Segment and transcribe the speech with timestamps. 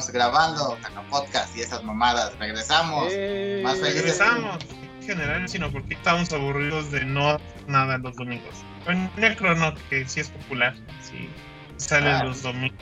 [0.00, 2.32] Estamos grabando Taca Podcast y esas mamadas.
[2.38, 3.08] Regresamos.
[3.10, 3.60] ¡Eh!
[3.62, 3.96] Más felices.
[4.00, 4.56] Regresamos.
[4.98, 8.54] En general, sino porque estamos aburridos de no hacer nada los domingos.
[8.86, 11.28] En Necrono, que sí es popular, sí
[11.76, 12.24] sale Ah.
[12.24, 12.78] los domingos.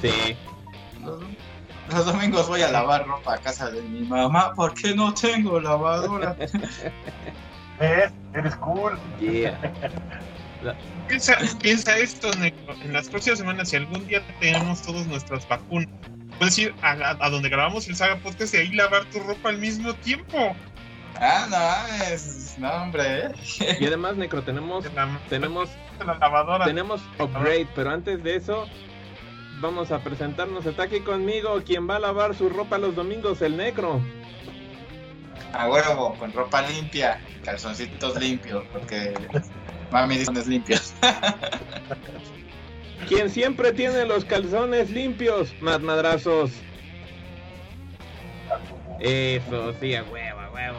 [0.00, 0.34] Sí.
[1.04, 1.22] Los,
[1.94, 6.36] los domingos voy a lavar ropa a casa de mi mamá porque no tengo lavadora.
[6.38, 6.52] ¿Ves?
[8.32, 8.98] Eres cool.
[9.20, 9.58] Yeah.
[11.06, 12.74] Piensa, piensa esto, Necro.
[12.82, 15.88] En las próximas semanas, si algún día tenemos todas nuestras vacunas,
[16.38, 19.48] puedes ir a, a- a donde grabamos el Saga Podcast y ahí lavar tu ropa
[19.50, 20.54] al mismo tiempo.
[21.16, 22.56] ah, no, es.
[22.58, 23.30] No, hombre.
[23.80, 26.64] Y además, Necro, tenemos, la, tenemos, de la lavadora.
[26.64, 28.66] tenemos upgrade, pero antes de eso,
[29.60, 30.66] vamos a presentarnos.
[30.66, 34.00] Está aquí conmigo quien va a lavar su ropa los domingos, el Necro.
[35.54, 39.14] A huevo, con ropa limpia, calzoncitos limpios, porque
[39.90, 40.94] mami dice que es limpios.
[43.08, 46.50] Quien siempre tiene los calzones limpios, más madrazos.
[49.00, 50.78] Eso, sí, a huevo, a huevo.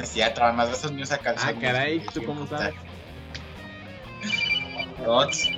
[0.00, 1.60] Es cierto, además de esos me usa Ah, calzones.
[1.60, 2.74] caray, ¿tú cómo sabes?
[5.06, 5.48] Ots.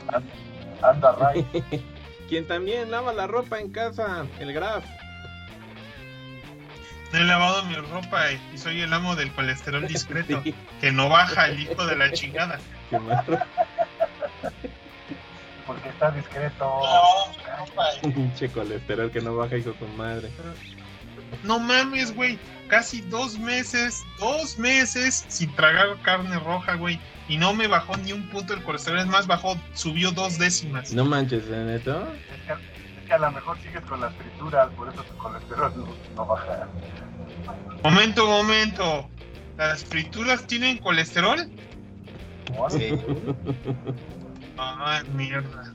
[0.83, 1.47] Anda, Ray.
[2.29, 4.85] Quien también lava la ropa en casa, el Graf.
[7.15, 11.09] No he lavado mi ropa y, soy el amo del colesterol discreto, Sí, que no
[11.09, 12.59] baja el hijo de la chingada.
[12.91, 13.25] qué mal.
[15.65, 16.81] Porque está discreto.
[18.03, 20.29] Pinche colesterol que no baja, hijo de tu madre.
[21.45, 22.37] No mames, güey.
[22.67, 26.98] Casi dos meses, dos meses sin tragar carne roja, güey.
[27.29, 28.98] Y no me bajó ni un punto el colesterol.
[28.98, 30.92] Es más, bajó, subió dos décimas.
[30.92, 32.13] No manches, ¿eh, neto.
[32.13, 32.73] Es que,
[33.19, 35.86] que a lo mejor sigues con las frituras, por eso tu colesterol no,
[36.17, 36.67] no baja.
[37.83, 39.08] Momento, momento.
[39.57, 41.48] ¿Las frituras tienen colesterol?
[42.57, 42.70] ¿No?
[42.70, 42.91] Sí.
[44.58, 45.73] Ah, mierda.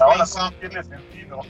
[0.00, 0.68] Ahora something.
[0.68, 1.40] tiene sentido.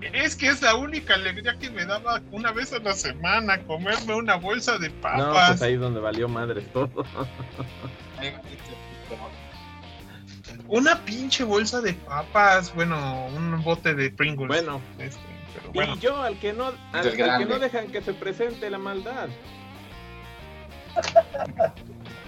[0.00, 4.14] Es que es la única alegría que me daba una vez a la semana comerme
[4.14, 5.48] una bolsa de No, papas.
[5.50, 7.04] pues ahí es donde valió madres todo.
[10.72, 14.48] Una pinche bolsa de papas, bueno, un bote de Pringles.
[14.48, 15.20] Bueno, Este,
[15.54, 15.94] pero bueno.
[15.96, 19.28] y yo al que no, al, que no dejan que se presente la maldad.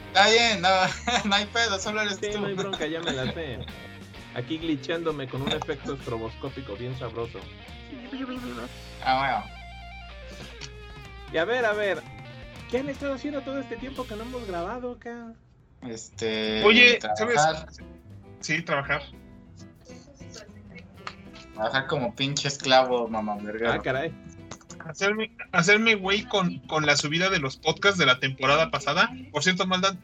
[0.09, 0.69] Está bien, no,
[1.25, 2.41] no hay pedo, solo eres Sí, tú.
[2.43, 3.61] no hay bronca, ya me la sé.
[4.35, 7.39] Aquí glitchándome con un efecto estroboscópico bien sabroso.
[9.03, 9.45] Ah,
[11.33, 12.03] Y a ver, a ver,
[12.71, 15.33] ¿qué han estado haciendo todo este tiempo que no hemos grabado acá?
[15.81, 15.95] bueno.
[15.95, 16.63] Este.
[16.65, 17.81] Oye, trabajar, ¿sabes?
[18.45, 19.03] Sí, trabajar.
[21.55, 23.83] trabajar como pinche esclavo, mamá Ah, verga.
[23.83, 24.13] caray.
[24.87, 29.11] Hacerme, hacerme güey con, con la subida de los podcasts de la temporada pasada.
[29.33, 29.97] Por cierto, maldad,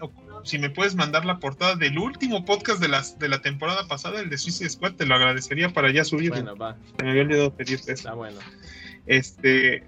[0.43, 4.21] si me puedes mandar la portada del último podcast de, las, de la temporada pasada,
[4.21, 6.37] el de Suicide Squad, te lo agradecería para ya subirlo.
[6.37, 8.09] Bueno, va, me había olvidado pedirte eso.
[8.09, 8.39] está bueno.
[9.07, 9.85] Este,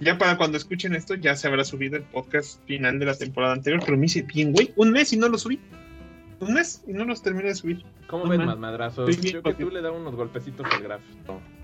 [0.00, 3.52] ya para cuando escuchen esto, ya se habrá subido el podcast final de la temporada
[3.52, 5.60] anterior, pero me hice bien, güey, un mes y no lo subí.
[6.40, 7.84] Un mes y no los terminé de subir.
[8.08, 8.46] ¿Cómo ves, mal.
[8.48, 9.06] más madrazos?
[9.08, 11.00] Bien, Creo que tú le das unos golpecitos al graf.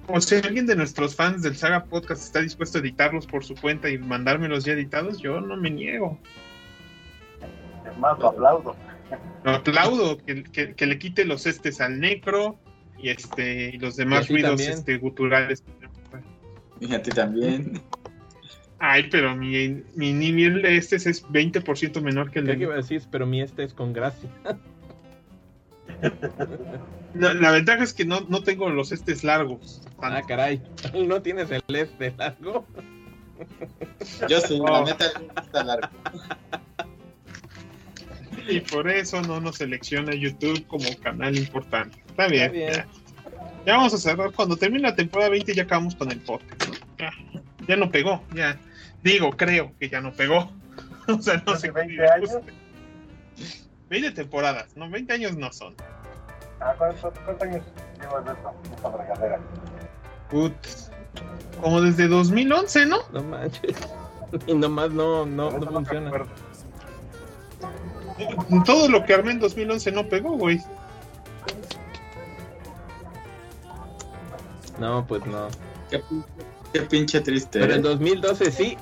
[0.06, 3.54] O si alguien de nuestros fans del Saga Podcast está dispuesto a editarlos por su
[3.54, 6.18] cuenta y mandármelos ya editados, yo no me niego.
[7.90, 8.76] Es más, lo aplaudo.
[9.44, 12.58] Lo aplaudo que, que- que le quite los estes al necro
[12.98, 15.64] y este y los Y demás ti ruidos este, guturales.
[16.80, 17.80] Y a ti también.
[18.82, 22.72] Ay, pero mi, mi nivel de estes es 20% menor que el ¿Qué de iba
[22.72, 23.02] a decir?
[23.10, 24.30] Pero mi este es con gracia.
[27.14, 29.82] No, la ventaja es que no, no tengo los estes largos.
[30.00, 30.62] Ah, caray.
[30.94, 32.66] ¿No tienes el este largo?
[34.28, 34.84] Yo sí, la Oh.
[34.86, 35.06] neta
[35.42, 35.88] está largo.
[38.48, 41.98] Y por eso no nos selecciona YouTube como canal importante.
[42.08, 42.44] Está bien.
[42.44, 42.72] Está bien.
[42.72, 42.86] Ya.
[43.66, 44.32] Ya vamos a cerrar.
[44.32, 46.66] Cuando termine la temporada 20 ya acabamos con el podcast.
[46.68, 46.74] ¿no?
[46.98, 47.12] Ya,
[47.68, 48.22] ya no pegó.
[48.34, 48.58] Ya.
[49.02, 50.50] Digo, creo que ya no pegó.
[51.08, 52.30] o sea, no ¿Hace sé 20 qué años?
[53.88, 54.88] 20 temporadas, ¿no?
[54.88, 55.74] 20 años no son.
[56.60, 57.64] Ah, ¿Cuántos, cuántos años
[58.00, 58.54] llevas de esto?
[58.76, 59.40] Esta fregadera.
[60.30, 60.52] Put.
[61.60, 62.98] Como desde 2011, ¿no?
[63.12, 63.76] No manches.
[64.46, 66.06] Y nomás no, no, no funciona.
[66.06, 66.28] acuerdo.
[68.64, 70.60] Todo lo que armé en 2011 no pegó, güey.
[74.78, 75.48] No, pues no.
[75.90, 76.00] Qué,
[76.72, 77.60] qué pinche triste.
[77.60, 77.82] Pero en ¿eh?
[77.82, 78.78] 2012 sí.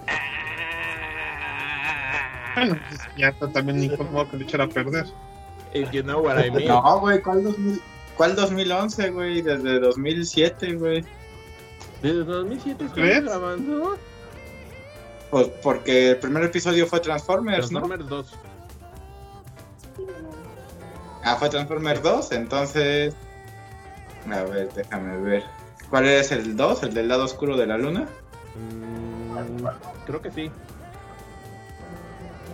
[2.55, 5.07] Bueno, pues ya también ni modo que lo echara a perder.
[5.75, 6.69] If you know what I mean.
[6.69, 7.81] No, güey, ¿cuál, 2000
[8.17, 9.43] ¿cuál 2011, güey?
[9.43, 11.05] Desde 2007, güey.
[12.03, 13.19] Desde 2007 ¿Crees?
[13.19, 13.99] estamos grabando.
[15.31, 17.81] Pues porque el primer episodio fue Transformers, ¿no?
[17.81, 18.35] Transformers 2.
[21.25, 23.15] Ah, fue Transformers 2, entonces...
[24.31, 25.45] A ver, déjame ver.
[25.91, 26.83] ¿Cuál es el 2?
[26.85, 28.07] ¿El del lado oscuro de la luna?
[28.57, 29.67] Mm,
[30.07, 30.51] creo que sí.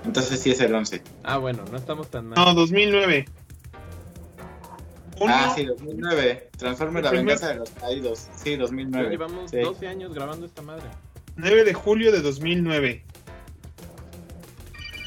[0.05, 1.03] Entonces sí es el 11.
[1.23, 2.39] Ah, bueno, no estamos tan mal.
[2.39, 3.25] No, 2009.
[5.21, 6.51] Uno, Ah, sí, 2009.
[6.59, 8.29] Transformers la primer- venganza de los caídos.
[8.37, 9.11] Sí, Ya 2009.
[9.11, 9.59] llevamos Sí.
[9.61, 10.85] 12 años grabando esta madre.
[11.37, 13.05] 9 de julio de 2009.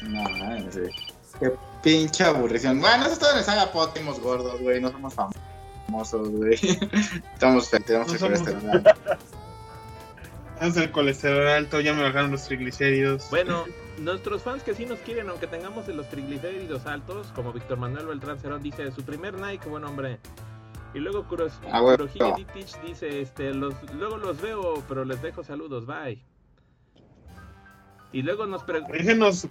[0.02, 0.90] No, güey.
[1.38, 1.52] Qué
[1.82, 2.80] pinche aburrición.
[2.80, 3.70] Bueno, eso es todo en el saga
[4.20, 4.80] gordos, güey.
[4.80, 5.40] No somos famosos,
[5.92, 6.54] güey.
[7.34, 8.82] Estamos tenemos No el somos- colesterol.
[10.60, 13.30] Vamos el colesterol alto, ya me bajaron los triglicéridos.
[13.30, 13.64] Bueno,
[13.98, 18.38] nuestros fans que sí nos quieren, aunque tengamos los triglicéridos altos, como Víctor Manuel Beltrán
[18.40, 20.18] Cerón dice, su primer Nike, buen hombre.
[20.94, 22.06] Y luego Kuros, Ah, bueno.
[22.06, 26.20] Ditich dice, este, los, luego los veo, pero les dejo saludos, bye.
[28.10, 29.46] Y luego nos, pre- Déjenos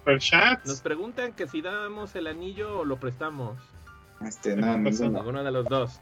[0.66, 3.56] nos preguntan que si damos el anillo o lo prestamos.
[4.26, 5.10] Este, no, ninguno.
[5.20, 6.00] Ninguno de los dos.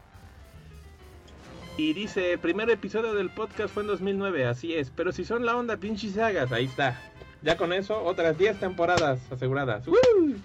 [1.78, 4.90] Y dice, primer episodio del podcast fue en 2009, así es.
[4.90, 6.98] Pero si son la onda pinches sagas, ahí está.
[7.42, 9.86] Ya con eso, otras 10 temporadas aseguradas.
[9.86, 10.36] ¡Woo!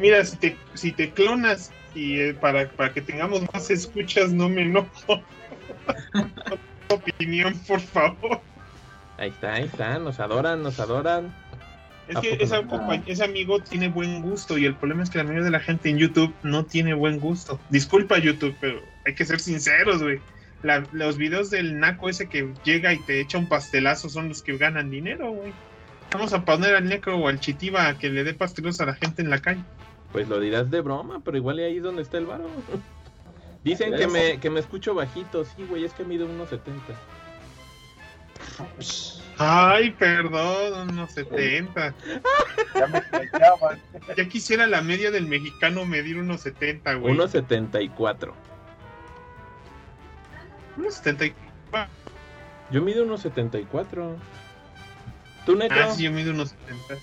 [0.00, 4.48] Mira, si te, si te clonas y eh, para, para que tengamos más escuchas, no
[4.48, 5.22] me enojo.
[6.88, 8.40] opinión, por favor.
[9.18, 9.98] Ahí está, ahí está.
[9.98, 11.34] Nos adoran, nos adoran.
[12.10, 12.62] Es ¿A que esa
[13.06, 15.88] ese amigo tiene buen gusto y el problema es que la mayoría de la gente
[15.88, 17.60] en YouTube no tiene buen gusto.
[17.70, 20.20] Disculpa YouTube, pero hay que ser sinceros, güey.
[20.62, 24.42] La- los videos del naco ese que llega y te echa un pastelazo son los
[24.42, 25.52] que ganan dinero, güey.
[26.12, 28.94] Vamos a poner al necro o al chitiba a que le dé pastelos a la
[28.94, 29.62] gente en la calle.
[30.10, 32.50] Pues lo dirás de broma, pero igual ahí es donde está el varo.
[33.64, 35.44] Dicen que me, que me escucho bajito.
[35.44, 36.82] Sí, güey, es que mido unos 70.
[39.38, 41.94] Ay, perdón, unos 70.
[42.74, 43.80] Ya me flechaban.
[44.16, 47.14] Ya quisiera la media del mexicano medir unos 70, güey.
[47.14, 48.34] Unos 74.
[50.76, 51.88] Unos 70.
[52.70, 54.16] Yo mido unos 74.
[55.46, 55.84] ¿Tú, Necro?
[55.84, 56.94] Ah, sí, yo mido unos 70.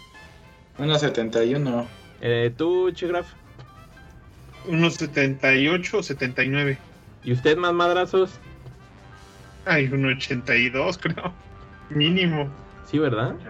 [0.78, 1.88] 1.71.
[2.22, 3.28] Eh, ¿Tú, Chigraf?
[4.68, 6.78] Unos 78 o 79.
[7.24, 8.40] ¿Y usted más madrazos?
[9.68, 11.34] Ay, un 82, creo.
[11.90, 12.50] Mínimo.
[12.86, 13.36] Sí, ¿verdad?
[13.36, 13.50] 80,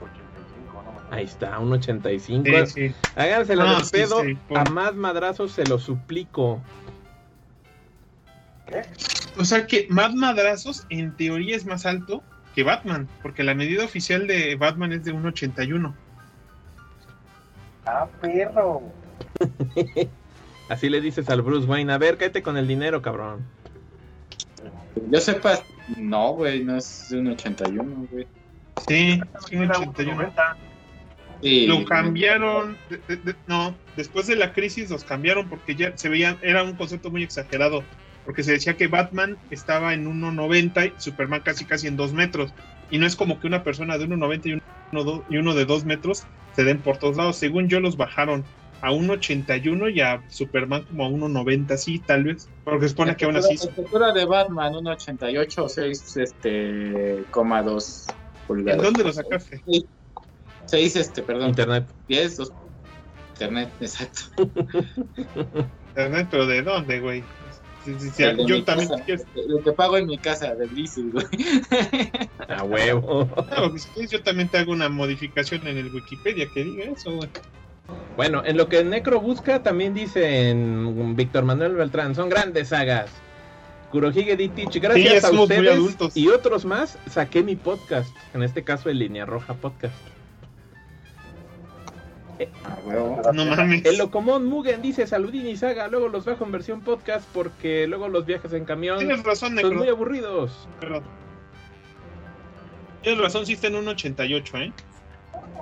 [0.00, 2.44] 85, no me Ahí está, un 85.
[2.66, 2.94] Sí, sí.
[3.16, 4.22] Hágansela No, sí, pedo.
[4.22, 6.62] sí, A más madrazos se lo suplico.
[9.38, 12.22] O sea que Mad Madrazos en teoría es más alto
[12.54, 15.94] que Batman, porque la medida oficial de Batman es de 1,81.
[17.86, 18.82] Ah, perro.
[20.68, 21.92] Así le dices al Bruce Wayne.
[21.92, 23.46] A ver, cállate con el dinero, cabrón.
[25.10, 25.60] Yo sepa,
[25.96, 28.26] no, güey, no es de un 81, güey.
[28.76, 30.22] Sí, sí, un Era 81.
[30.22, 30.56] 1.90.
[31.40, 35.96] Sí, Lo cambiaron, de- de- de- no, después de la crisis los cambiaron porque ya
[35.96, 37.84] se veía, era un concepto muy exagerado,
[38.24, 42.52] porque se decía que Batman estaba en 1,90 y Superman casi casi en 2 metros,
[42.90, 44.52] y no es como que una persona de 1,90 y
[44.92, 46.24] uno, y uno de 2 metros
[46.56, 48.44] se den por todos lados, según yo los bajaron
[48.80, 53.24] a 1,81 y a Superman como a 1,90, sí, tal vez, porque se supone que
[53.24, 53.56] aún así...
[53.56, 58.82] La estatura de Batman, 1.88 o 6, este, coma 2 ¿En pulgadas.
[58.82, 59.62] dónde lo sacaste?
[60.66, 61.86] 6, este, perdón, Internet.
[62.08, 62.52] 10, 2.
[63.32, 64.20] Internet, exacto.
[65.88, 67.24] Internet, pero ¿de dónde, güey?
[67.84, 68.88] Sí, sí, sí, El de yo también...
[68.88, 71.26] casa, Lo que pago en mi casa, de Blizzard, güey.
[72.48, 73.28] A huevo.
[73.36, 76.84] No, pues, si quieres, yo también te hago una modificación en el Wikipedia que diga
[76.84, 77.28] eso, güey.
[78.16, 83.10] Bueno, en lo que Necro busca, también dice en Víctor Manuel Beltrán, son grandes sagas.
[83.90, 88.98] Kurohige Ditich, gracias a ustedes y otros más, saqué mi podcast, en este caso el
[88.98, 89.94] Línea Roja Podcast.
[92.64, 93.32] Ah.
[93.32, 93.84] No mames.
[93.84, 98.08] El Locomón Mugen dice Saludín y Saga, luego los bajo en versión podcast porque luego
[98.08, 100.68] los viajes en camión Tienes razón, son muy aburridos.
[100.80, 101.02] Perdón.
[103.02, 104.72] Tienes razón, sí está en un 88, ¿eh?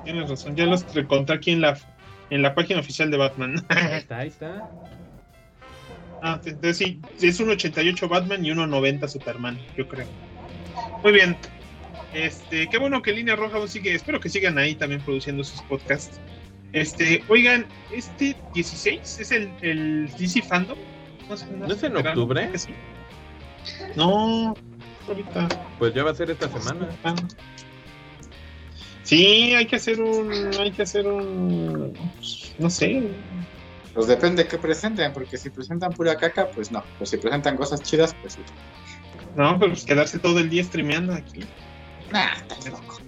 [0.05, 1.77] Tienes razón, ya los encontré aquí en la,
[2.31, 3.65] en la página oficial de Batman.
[3.69, 4.71] Ahí está, ahí está.
[6.23, 10.07] ah, entonces sí, es un 88 Batman y un 90 Superman, yo creo.
[11.03, 11.37] Muy bien.
[12.13, 15.61] Este, qué bueno que Línea Roja aún sigue, espero que sigan ahí también produciendo sus
[15.63, 16.21] podcasts.
[16.73, 20.79] Este, oigan, este 16 es el, el DC Fandom.
[21.29, 22.59] No, sé, ¿No es en verano, octubre?
[22.59, 22.73] sí.
[23.97, 24.55] No,
[25.09, 25.49] ahorita.
[25.79, 26.89] Pues ya va a ser esta semana.
[29.07, 31.93] Sí, hay que hacer un, hay que hacer un,
[32.59, 33.09] no sé,
[33.95, 36.83] Pues depende de qué presenten, porque si presentan pura caca, pues no.
[36.99, 38.41] Pues si presentan cosas chidas, pues sí.
[39.37, 41.45] no, pero pues quedarse todo el día streameando aquí.
[42.11, 42.99] Nah, estás loco.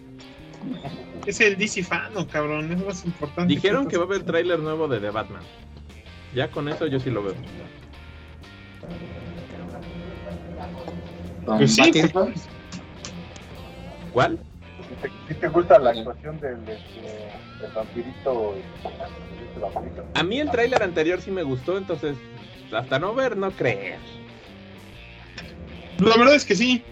[1.26, 3.52] Es el DC Fandom, cabrón, es más importante.
[3.52, 5.43] Dijeron que va a haber tráiler nuevo de The Batman.
[6.33, 7.35] Ya con eso yo sí lo veo.
[11.45, 12.35] Pues sí, Pattinson.
[14.12, 14.38] ¿Cuál?
[14.88, 17.30] Si te, si te gusta la actuación del, este,
[17.61, 18.54] del vampirito,
[19.47, 20.04] este vampirito.
[20.14, 22.16] A mí el tráiler anterior sí me gustó, entonces
[22.73, 23.99] hasta no ver, no creer.
[25.99, 26.83] La verdad es que sí.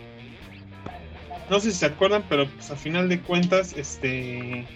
[1.49, 4.67] No sé si se acuerdan, pero pues a final de cuentas, este.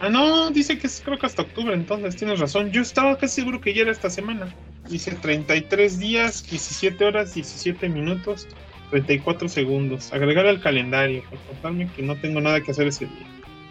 [0.00, 2.70] Ah, no, dice que es creo que hasta octubre, entonces tienes razón.
[2.70, 4.54] Yo estaba casi seguro que ya era esta semana.
[4.88, 8.46] Dice 33 días, 17 horas, 17 minutos,
[8.90, 10.12] 34 segundos.
[10.12, 13.26] Agregar al calendario, por contarme que no tengo nada que hacer ese día.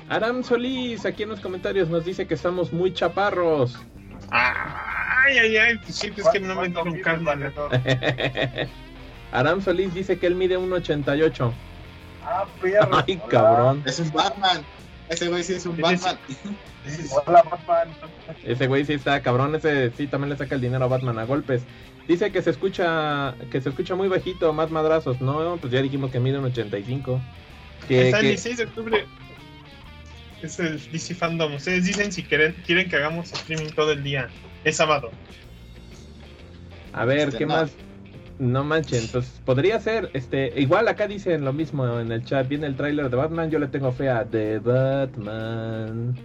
[0.10, 3.78] Aram Solís aquí en los comentarios nos dice que estamos muy chaparros.
[4.30, 7.36] Ay, ay, ay, pues sí, es que no me ¿Cuánto dieron calma.
[9.32, 11.52] Aram Solís dice que él mide 1.88.
[12.24, 13.04] Ah, perro.
[13.08, 13.30] Ay, Hola.
[13.30, 13.84] cabrón.
[13.86, 14.64] Es un Batman.
[15.10, 16.18] Ese güey sí es un Batman.
[17.26, 17.88] Hola, Batman.
[18.44, 21.26] Ese güey sí está cabrón, ese sí también le saca el dinero a Batman a
[21.26, 21.64] golpes.
[22.08, 25.20] Dice que se escucha que se escucha muy bajito, más madrazos.
[25.22, 27.20] No, pues ya dijimos que mide un 85.
[27.88, 29.06] Que, Está el que- 16 de octubre.
[30.42, 31.56] Es el DC Fandom.
[31.56, 34.28] Ustedes dicen si quieren, quieren que hagamos streaming todo el día.
[34.64, 35.10] Es sábado.
[36.94, 37.54] A ver, Este, ¿qué no.
[37.56, 37.72] más?
[38.38, 42.68] No manchen, entonces podría ser, este, igual acá dicen lo mismo en el chat, viene
[42.68, 46.18] el tráiler de Batman, yo le tengo fe a The Batman.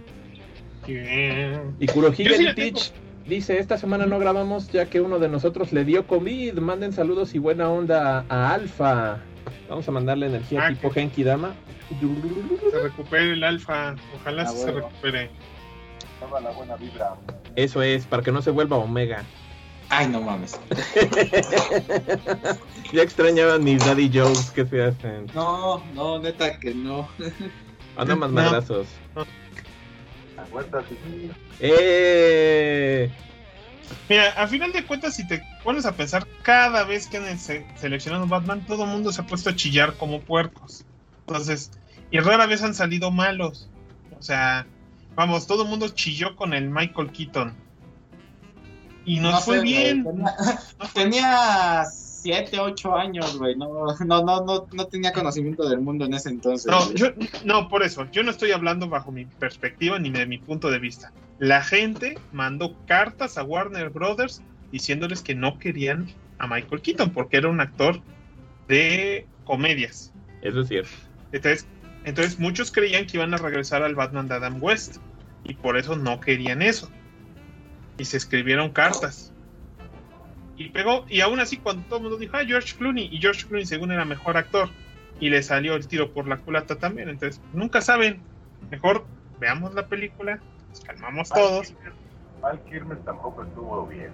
[1.79, 2.91] Y Kurohige sí Teach
[3.35, 7.33] dice, esta semana no grabamos ya que uno de nosotros le dio COVID, manden saludos
[7.33, 9.17] y buena onda a Alfa.
[9.69, 11.53] Vamos a mandarle energía Ah, tipo que- Genki Dama.
[12.71, 13.95] Se recupere el alfa.
[14.15, 15.29] Ojalá Ah, se recupere.
[16.19, 17.15] Toda la buena vibra.
[17.55, 19.23] Eso es, para que no se vuelva Omega.
[19.89, 20.59] Ay, no mames.
[22.93, 25.27] ya extrañaba mis daddy jokes que se hacen.
[25.33, 27.07] No, no, neta que no.
[27.97, 28.41] Anda más No.
[28.41, 28.87] madrazos.
[31.59, 33.09] ¡Eh!
[34.09, 37.65] Mira, a final de cuentas, si te pones a pensar, cada vez que han se-
[37.75, 40.85] seleccionado Batman, todo el mundo se ha puesto a chillar como puercos.
[41.27, 41.71] Entonces,
[42.09, 43.69] y rara vez han salido malos.
[44.17, 44.65] O sea,
[45.15, 47.53] vamos, todo el mundo chilló con el Michael Keaton.
[49.05, 50.03] Y nos No fue sé, bien.
[50.03, 50.35] Tenía,
[50.93, 51.83] tenía
[52.21, 53.55] 7, 8 años, güey.
[53.55, 56.71] No, no, no, no, no tenía conocimiento del mundo en ese entonces.
[56.71, 57.07] No, yo,
[57.43, 60.79] no, por eso, yo no estoy hablando bajo mi perspectiva ni de mi punto de
[60.79, 61.11] vista.
[61.39, 67.37] La gente mandó cartas a Warner Brothers diciéndoles que no querían a Michael Keaton porque
[67.37, 67.99] era un actor
[68.67, 70.13] de comedias.
[70.41, 70.91] Eso es cierto.
[71.31, 71.67] Entonces,
[72.03, 74.97] entonces muchos creían que iban a regresar al Batman de Adam West
[75.43, 76.89] y por eso no querían eso.
[77.97, 79.30] Y se escribieron cartas.
[80.61, 83.47] Y pegó, y aún así cuando todo el mundo dijo, ah, George Clooney, y George
[83.47, 84.69] Clooney según era mejor actor,
[85.19, 88.21] y le salió el tiro por la culata también, entonces nunca saben,
[88.69, 89.05] mejor
[89.39, 90.39] veamos la película,
[90.69, 91.73] nos calmamos todos.
[92.41, 94.11] Val Kilmer tampoco estuvo bien.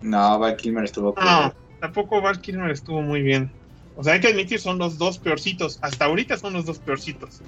[0.00, 1.14] No, Val Kilmer estuvo.
[1.16, 3.52] No, tampoco Val Kilmer estuvo muy bien.
[3.96, 5.78] O sea, hay que admitir, son los dos peorcitos.
[5.82, 7.40] Hasta ahorita son los dos peorcitos.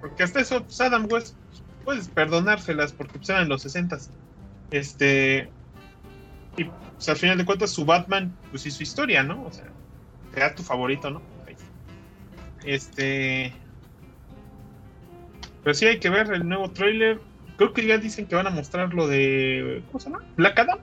[0.00, 1.34] Porque hasta eso, pues, Adam West,
[1.84, 3.98] puedes perdonárselas porque pues, eran los 60
[4.70, 5.50] Este.
[6.58, 9.44] Y pues, al final de cuentas, su Batman, pues hizo historia, ¿no?
[9.44, 9.66] O sea,
[10.34, 11.22] era tu favorito, ¿no?
[12.64, 13.52] Este.
[15.62, 17.20] Pero sí hay que ver el nuevo trailer.
[17.56, 19.82] Creo que ya dicen que van a mostrar lo de.
[19.86, 20.24] ¿Cómo se llama?
[20.36, 20.78] Black Adam.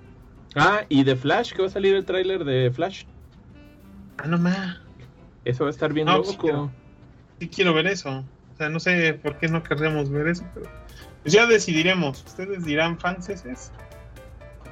[0.55, 3.03] Ah, y de Flash, que va a salir el tráiler de Flash.
[4.17, 4.77] Ah, no más.
[5.44, 6.41] Eso va a estar bien No, sí loco.
[6.44, 6.72] quiero.
[7.39, 8.24] Sí quiero ver eso.
[8.53, 10.67] O sea, no sé por qué no querríamos ver eso, pero
[11.22, 12.24] pues ya decidiremos.
[12.25, 13.29] Ustedes dirán, fans,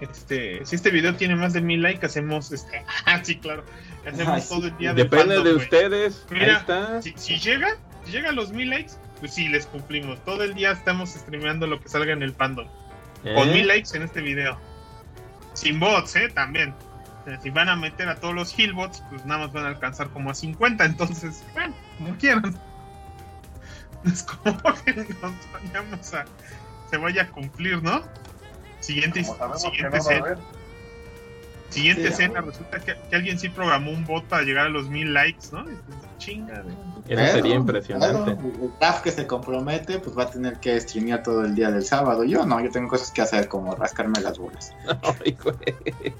[0.04, 2.84] este, si este video tiene más de mil likes, hacemos este.
[3.06, 3.64] Ah, sí, claro.
[4.06, 6.26] Hacemos Ay, todo el día de Depende fandom, de ustedes.
[6.30, 7.02] Ahí Mira, está.
[7.02, 10.24] Si, si llega, si llega a los mil likes, pues sí, les cumplimos.
[10.26, 12.68] Todo el día estamos streameando lo que salga en el fandom.
[13.24, 13.54] Con ¿Eh?
[13.54, 14.60] mil likes en este video.
[15.54, 16.30] Sin bots, ¿eh?
[16.30, 16.74] También.
[17.22, 19.70] O sea, Si van a meter a todos los Hillbots, pues nada más van a
[19.70, 20.84] alcanzar como a 50.
[20.84, 22.56] Entonces, bueno, como quieran.
[24.04, 26.26] Es como que nos vayamos a.
[26.90, 28.04] Se vaya a cumplir, ¿no?
[28.84, 30.38] Siguiente, siguiente no escena.
[31.70, 32.42] Siguiente Sí, escena.
[32.42, 35.64] Resulta que, que alguien sí programó un bot para llegar a los mil likes, ¿no?
[35.64, 35.84] Dices,
[36.18, 36.64] Chinga.
[37.08, 38.36] Eso sería impresionante.
[38.36, 41.72] Claro, el staff que se compromete, pues va a tener que streamear todo el día
[41.72, 42.26] del sábado.
[42.26, 44.74] Yo no, yo tengo cosas que hacer como rascarme las bolas.
[45.24, 46.14] Ay, güey.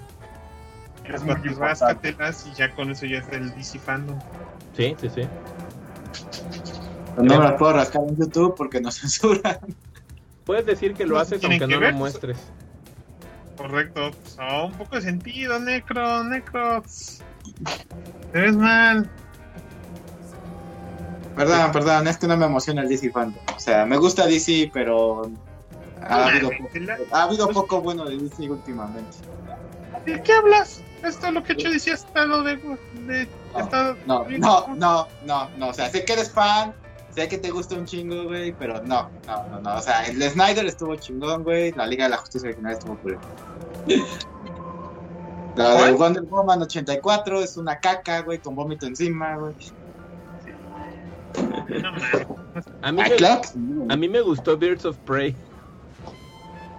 [1.04, 1.58] Es Pues.
[1.58, 4.18] Ráscatelas y ya con eso ya es el DC Fandom.
[4.76, 5.22] Sí, sí, sí.
[7.18, 9.60] No me las puedo rascar en YouTube porque nos censuran.
[10.46, 12.38] Puedes decir que lo No, haces aunque que no ver, lo pues, muestres.
[13.58, 14.12] Correcto.
[14.12, 16.84] Pues, oh, un poco de sentido, Necro, Necro.
[18.32, 19.10] Te ves mal.
[21.36, 23.42] Perdón, perdón, es que no me emociona el DC fandom.
[23.56, 25.32] O sea, me gusta DC, pero
[26.02, 26.70] ha habido, poco,
[27.12, 29.18] ha habido poco bueno de DC últimamente.
[30.06, 30.82] ¿De qué hablas?
[31.04, 32.58] Esto es lo que yo decía hasta lo de.
[33.08, 34.42] de está No, bien.
[34.42, 35.70] no, no, no, no.
[35.70, 36.74] O sea, sé que eres fan,
[37.14, 39.76] sé que te gusta un chingo, güey, pero no, no, no, no.
[39.76, 41.72] O sea, el de Snyder estuvo chingón, güey.
[41.74, 43.18] La Liga de la Justicia original estuvo cool.
[45.56, 45.92] La de.
[45.94, 49.54] Wonder Woman 84 es una caca, güey, con vómito encima, güey.
[52.82, 55.36] A mí, me, a mí me gustó Birds of Prey.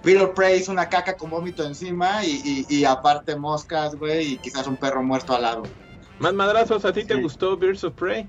[0.02, 4.38] Peter Prey es una caca con vómito encima y, y, y aparte moscas, güey, y
[4.38, 5.62] quizás un perro muerto al lado.
[6.18, 8.28] Más madrazos, ¿a ti te gustó Birds of Prey?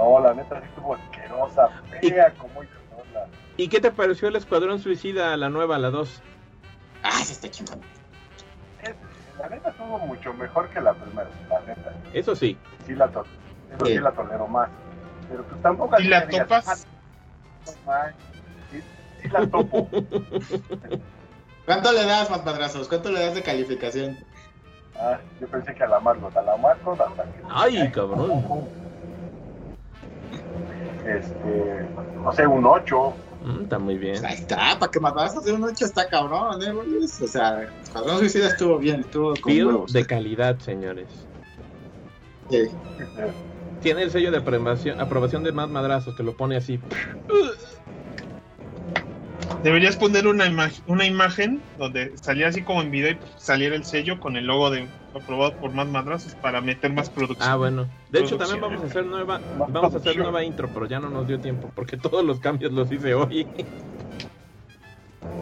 [0.00, 1.68] No, la neta sí estuvo asquerosa,
[2.00, 3.26] fea como la
[3.58, 6.22] ¿Y qué te pareció el Escuadrón Suicida, la nueva, la 2?
[7.02, 7.80] Ah, sí está chingón.
[9.38, 11.92] La neta estuvo mucho mejor que la primera, la neta.
[12.14, 12.56] Eso sí.
[12.86, 13.24] Sí la, to
[13.74, 13.98] eso Sí.
[13.98, 14.70] la tolero más.
[15.28, 16.00] Pero pues tampoco...
[16.00, 16.66] ¿Y la topas?
[16.66, 16.76] "Ah,
[17.66, 18.16] no manches".
[18.70, 18.82] Sí,
[19.20, 19.86] sí la topo.
[21.66, 22.88] ¿Cuánto le das, más madrazos?
[22.88, 24.16] ¿Cuánto le das de calificación?
[24.98, 27.42] Ah, yo pensé que a la Margot, a la Margot hasta que...
[27.50, 28.79] Ay, cabrón.
[31.18, 31.88] Este,
[32.22, 33.14] no sé, un 8.
[33.44, 34.18] Mm, está muy bien.
[34.20, 36.72] Pues ahí está, para que madrazos de un 8 está cabrón, eh.
[36.72, 39.92] O sea, Escuadrón Suicida estuvo bien, estuvo con huevos.
[39.92, 41.08] de calidad, señores.
[42.50, 42.68] Sí.
[43.80, 46.80] Tiene el sello de aprobación, aprobación de más madrazos, que lo pone así.
[49.62, 53.84] Deberías poner una, ima- una imagen donde saliera así como en video y saliera el
[53.84, 57.48] sello con el logo de aprobado por más madrazos para meter más producción.
[57.48, 57.86] Ah, bueno.
[58.10, 61.10] De hecho, también vamos a hacer nueva, vamos a hacer nueva intro, pero ya no
[61.10, 63.46] nos dio tiempo, porque todos los cambios los hice hoy.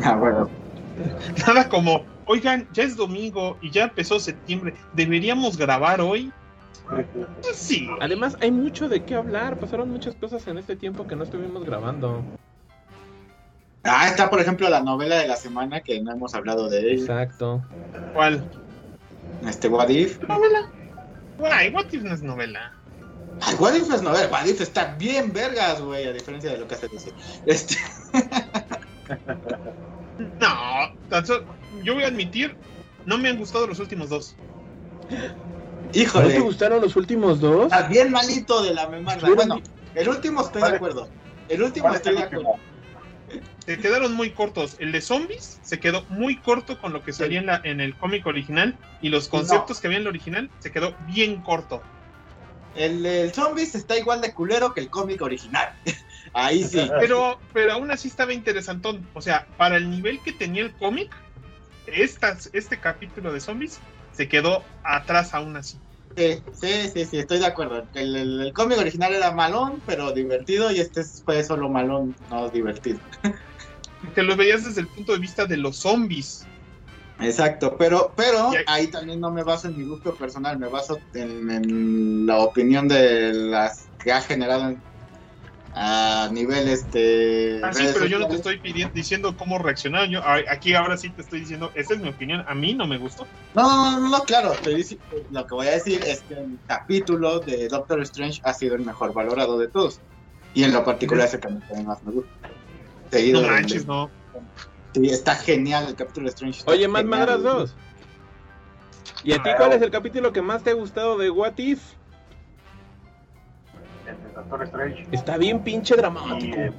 [0.03, 0.49] Ah, bueno.
[1.47, 6.33] Nada como, oigan, ya es domingo y ya empezó septiembre, ¿deberíamos grabar hoy?
[7.53, 7.88] Sí.
[8.01, 9.59] Además, hay mucho de qué hablar.
[9.61, 12.25] Pasaron muchas cosas en este tiempo que no estuvimos grabando.
[13.85, 17.01] Ah, está, por ejemplo, la novela de la semana que no hemos hablado de ella.
[17.03, 17.62] Exacto.
[18.12, 18.45] ¿Cuál?
[19.47, 20.23] Este, What If.
[20.29, 20.61] ¿Novela?
[21.38, 22.73] Guay, What If no es novela.
[23.41, 24.29] Ay, What If es novela.
[24.31, 27.12] What If está bien vergas, güey, a diferencia de lo que hace DC.
[27.47, 27.77] Este,
[30.41, 31.45] No, tan so-
[31.85, 32.57] yo voy a admitir,
[33.07, 34.35] no me han gustado los últimos dos.
[35.11, 36.41] ¿No te híjole.
[36.41, 37.64] gustaron los últimos dos?
[37.73, 39.21] Está bien malito de la memoria.
[39.35, 39.62] Bueno,
[39.95, 41.09] el último estoy de acuerdo.
[41.49, 42.57] El último ¿Cuál es estoy de acuerdo.
[43.68, 44.76] Se quedaron muy cortos.
[44.78, 47.94] El de zombies se quedó muy corto con lo que salía en, la, en el
[47.98, 51.83] cómic original y los conceptos que había en el original se quedó bien corto.
[52.74, 55.68] El, el Zombies está igual de culero que el cómic original.
[56.33, 56.90] Ahí sí.
[56.98, 59.07] Pero, pero aún así estaba interesantón.
[59.12, 61.14] O sea, para el nivel que tenía el cómic,
[61.87, 63.81] estas- este capítulo de zombies
[64.12, 65.78] se quedó atrás aún así.
[66.16, 67.87] Sí, sí, sí, sí, estoy de acuerdo.
[67.94, 72.48] El, el- el cómic original era malón, pero divertido, y este fue solo malón, no
[72.50, 73.00] divertido.
[74.03, 76.47] Porque lo veías desde el punto de vista de los zombies.
[77.21, 81.51] Exacto, pero, pero ahí- también no me baso en mi gusto personal, me baso en,
[81.51, 84.83] en la opinión de las que ha generado en-
[85.75, 87.61] a nivel este.
[87.63, 90.09] Ah, sí, pero yo no te estoy pidiendo, diciendo cómo reaccionar.
[90.09, 92.45] Yo aquí ahora sí te estoy diciendo, esa es mi opinión.
[92.49, 93.27] A mí no me gustó.
[93.55, 94.99] No, no, no, no, claro, estoy dici-
[95.31, 98.85] lo que voy a decir es que el capítulo de Doctor Strange ha sido el
[98.85, 100.01] mejor valorado de todos.
[100.55, 102.31] Y en lo particular es el que más me gusta.
[103.11, 104.11] Seguido No manches, no.
[104.94, 106.62] Sí, está genial el capítulo de Strange.
[106.66, 107.75] Oye, más madras dos.
[109.25, 111.59] ¿Y a ti Ah, cuál es el capítulo que más te ha gustado de What
[111.59, 111.83] If?
[114.07, 115.07] El de Doctor Strange.
[115.12, 116.57] Está bien pinche Y, dramático.
[116.59, 116.73] eh,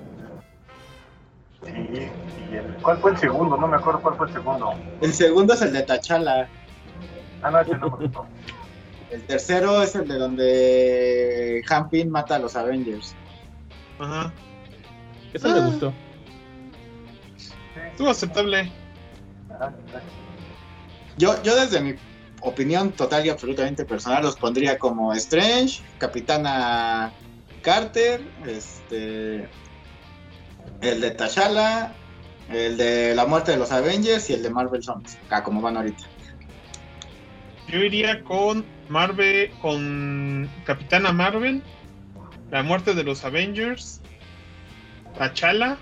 [1.66, 1.72] sí,
[2.52, 3.58] y el, ¿cuál fue el segundo?
[3.58, 4.74] No me acuerdo cuál fue el segundo.
[5.02, 6.48] El segundo es el de T'Challa.
[7.42, 8.26] Ah, no, ese no me gustó.
[9.12, 13.16] El tercero es el de donde Hampin mata a los Avengers.
[14.00, 14.32] Ajá.
[15.34, 15.66] Eso me Ah.
[15.66, 15.94] gustó.
[18.00, 18.72] Estuvo aceptable.
[21.18, 21.96] Yo, yo desde mi
[22.40, 27.12] opinión total y absolutamente personal los pondría como Strange, Capitana
[27.62, 29.50] Carter, este,
[30.80, 31.92] el de T'Challa,
[32.50, 35.76] el de la muerte de los Avengers y el de Marvel Zombies, acá como van
[35.76, 36.06] ahorita.
[37.68, 41.62] Yo iría con Marvel, con Capitana Marvel,
[42.50, 44.00] la muerte de los Avengers,
[45.18, 45.78] T'Challa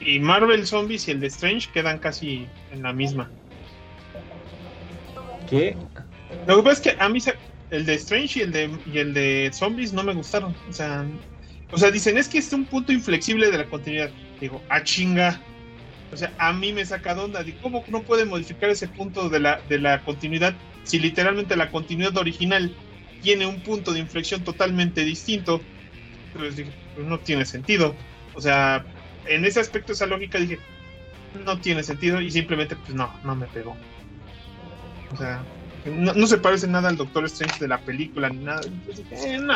[0.00, 3.30] y Marvel Zombies y el de Strange quedan casi en la misma.
[5.48, 5.76] ¿Qué?
[6.46, 7.34] Lo que pasa es que a mí se-
[7.70, 10.54] el de Strange y el de, y el de Zombies no me gustaron.
[10.68, 11.04] O sea,
[11.70, 14.10] o sea, dicen, es que es un punto inflexible de la continuidad.
[14.40, 15.40] Digo, a chinga.
[16.12, 17.42] O sea, a mí me saca de onda.
[17.42, 20.54] Digo, ¿cómo no puede modificar ese punto de la, de la continuidad
[20.84, 22.74] si literalmente la continuidad original
[23.22, 25.60] tiene un punto de inflexión totalmente distinto?
[26.26, 27.94] Entonces dije, pues no tiene sentido.
[28.34, 28.84] O sea,
[29.26, 30.58] en ese aspecto, esa lógica dije,
[31.44, 33.76] no tiene sentido y simplemente, pues no, no me pegó.
[35.12, 35.42] O sea,
[35.84, 38.60] no, no se parece nada al Doctor Strange de la película ni nada.
[38.64, 39.54] Entonces dije, eh, no.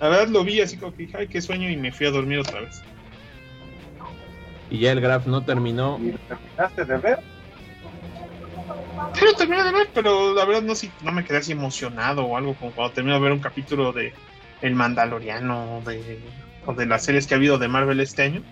[0.00, 2.10] La verdad lo vi así como que dije, ay, qué sueño y me fui a
[2.10, 2.82] dormir otra vez.
[4.70, 5.98] Y ya el Graf no terminó.
[6.00, 7.18] ¿Y lo terminaste de ver?
[9.14, 12.24] Sí, lo terminé de ver, pero la verdad no, sí, no me quedé así emocionado
[12.24, 14.12] o algo como cuando termino de ver un capítulo de
[14.60, 16.18] El Mandaloriano de,
[16.66, 18.42] o de las series que ha habido de Marvel este año.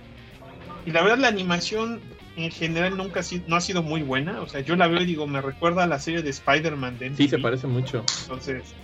[0.90, 2.00] Y la verdad la animación
[2.34, 4.40] en general nunca ha sido, no ha sido muy buena.
[4.40, 7.14] O sea, yo la veo y digo, me recuerda a la serie de Spider-Man de
[7.14, 8.04] Sí, se parece mucho.
[8.22, 8.74] Entonces,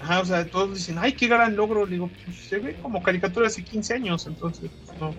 [0.00, 1.86] ajá, o sea, todos dicen, ay, qué gran logro.
[1.86, 5.14] Le digo, pues, se ve como caricatura hace 15 años, entonces pues, no,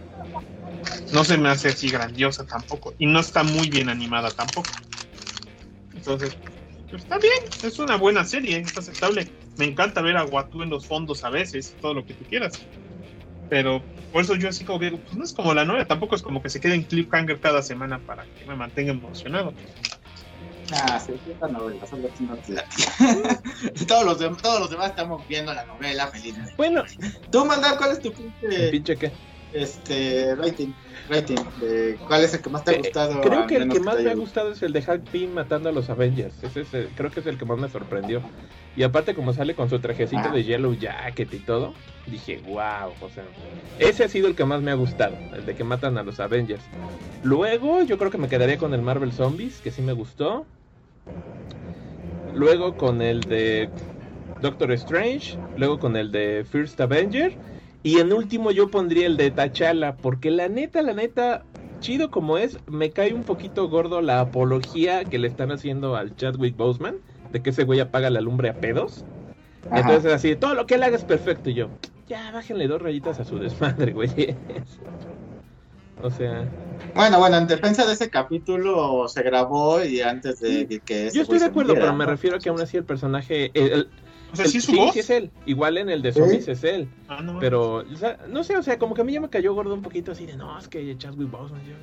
[1.13, 2.93] no se me hace así grandiosa tampoco.
[2.97, 4.71] Y no está muy bien animada tampoco.
[5.93, 6.36] Entonces,
[6.89, 9.29] pues, está bien, es una buena serie, es aceptable.
[9.55, 12.65] Me encanta ver a Watu en los fondos a veces, todo lo que tú quieras.
[13.49, 16.15] Pero por eso yo así como que digo, pues no es como la novela, tampoco
[16.15, 19.53] es como que se quede en cliffhanger cada semana para que me mantenga emocionado.
[20.71, 22.67] Ah, sí, es la novela, solo tú no te late.
[23.88, 26.53] todos, los dem- todos los demás estamos viendo la novela felizmente.
[26.58, 26.84] Bueno,
[27.31, 29.13] Tú, Mandar, ¿cuál es tu ¿el pinche pinche qué?
[29.51, 30.73] este, rating?
[31.10, 33.22] Rating de ¿Cuál es el que más te ha Eh, gustado?
[33.22, 35.72] Creo que el que más me ha gustado es el de Hank Pym matando a
[35.72, 36.44] los Avengers.
[36.44, 38.22] Ese es el- creo que es el que más me sorprendió.
[38.76, 40.32] Y aparte como sale con su trajecito Ah.
[40.32, 41.74] de Yellow Jacket y todo,
[42.08, 43.24] dije, wow, o sea,
[43.80, 46.20] ese ha sido el que más me ha gustado, el de que matan a los
[46.20, 46.63] Avengers.
[47.24, 50.46] Luego yo creo que me quedaría con el Marvel Zombies, que sí me gustó.
[52.34, 53.70] Luego con el de
[54.41, 57.34] Doctor Strange, luego con el de First Avenger.
[57.86, 61.45] Y en último yo pondría el de T'Challa, porque la neta, la neta,
[61.80, 66.15] chido como es, me cae un poquito gordo la apología que le están haciendo al
[66.15, 66.95] Chadwick Boseman,
[67.32, 69.06] de que ese güey apaga la lumbre a pedos.
[69.69, 69.82] Ajá.
[69.82, 71.52] Entonces así, todo lo que él haga es perfecto.
[71.52, 71.69] Y yo,
[72.08, 74.10] ya, bájenle dos rayitas a su desmadre, güey.
[76.02, 76.43] o sea,
[76.95, 81.21] Bueno, bueno, en defensa de ese capítulo se grabó y antes de que- ese yo
[81.21, 82.12] estoy de acuerdo, muriera, pero me ¿no?
[82.12, 83.52] refiero a que aún así el personaje...
[83.54, 83.91] el- el-
[84.36, 84.93] O sea, sí es su voz.
[84.93, 85.32] sí es él.
[85.45, 86.12] Igual en el de.
[86.13, 86.88] Zombies es él.
[87.08, 89.30] Ah, no, Pero, o sea, no sé, o sea, como que a mí ya me
[89.30, 91.76] cayó gordo un poquito así de, no, es que Chadwick Boseman, yo,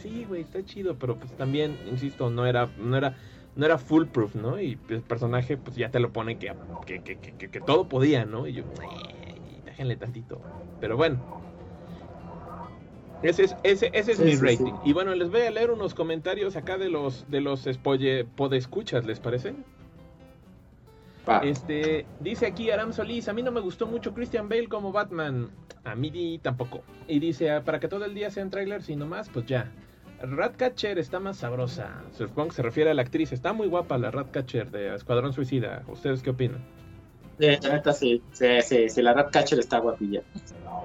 [0.00, 3.16] sí, güey, está chido, pero pues también, insisto, no era, no era,
[3.56, 4.60] no era foolproof, ¿no?
[4.60, 6.52] Y el personaje, pues ya te lo pone que,
[6.86, 8.46] que, que, que, que- que todo podía, ¿no?
[8.46, 10.40] Y yo, "Eh, déjenle tantito.
[10.80, 11.18] Pero bueno.
[13.20, 14.64] Ese es, ese, ese es Sí, mi sí, rating.
[14.64, 14.72] sí.
[14.84, 19.04] Y bueno, les voy a leer unos comentarios acá de los, de los spoiler, podescuchas,
[19.06, 19.54] ¿les parece?
[21.42, 25.50] Este, dice aquí Aram Solís, a mí no me gustó mucho Christian Bale como Batman.
[25.84, 26.82] A mí tampoco.
[27.06, 29.70] Y dice, "Ah, para que todo el día sean trailers y no más, pues ya.
[30.20, 32.02] Ratcatcher está más sabrosa.
[32.12, 33.32] Supongo que se refiere a la actriz.
[33.32, 35.84] Está muy guapa la Ratcatcher de Escuadrón Suicida.
[35.86, 36.60] ¿Ustedes qué opinan?
[37.38, 40.22] Sí, la neta sí, sí, sí, sí, la Ratcatcher está guapilla.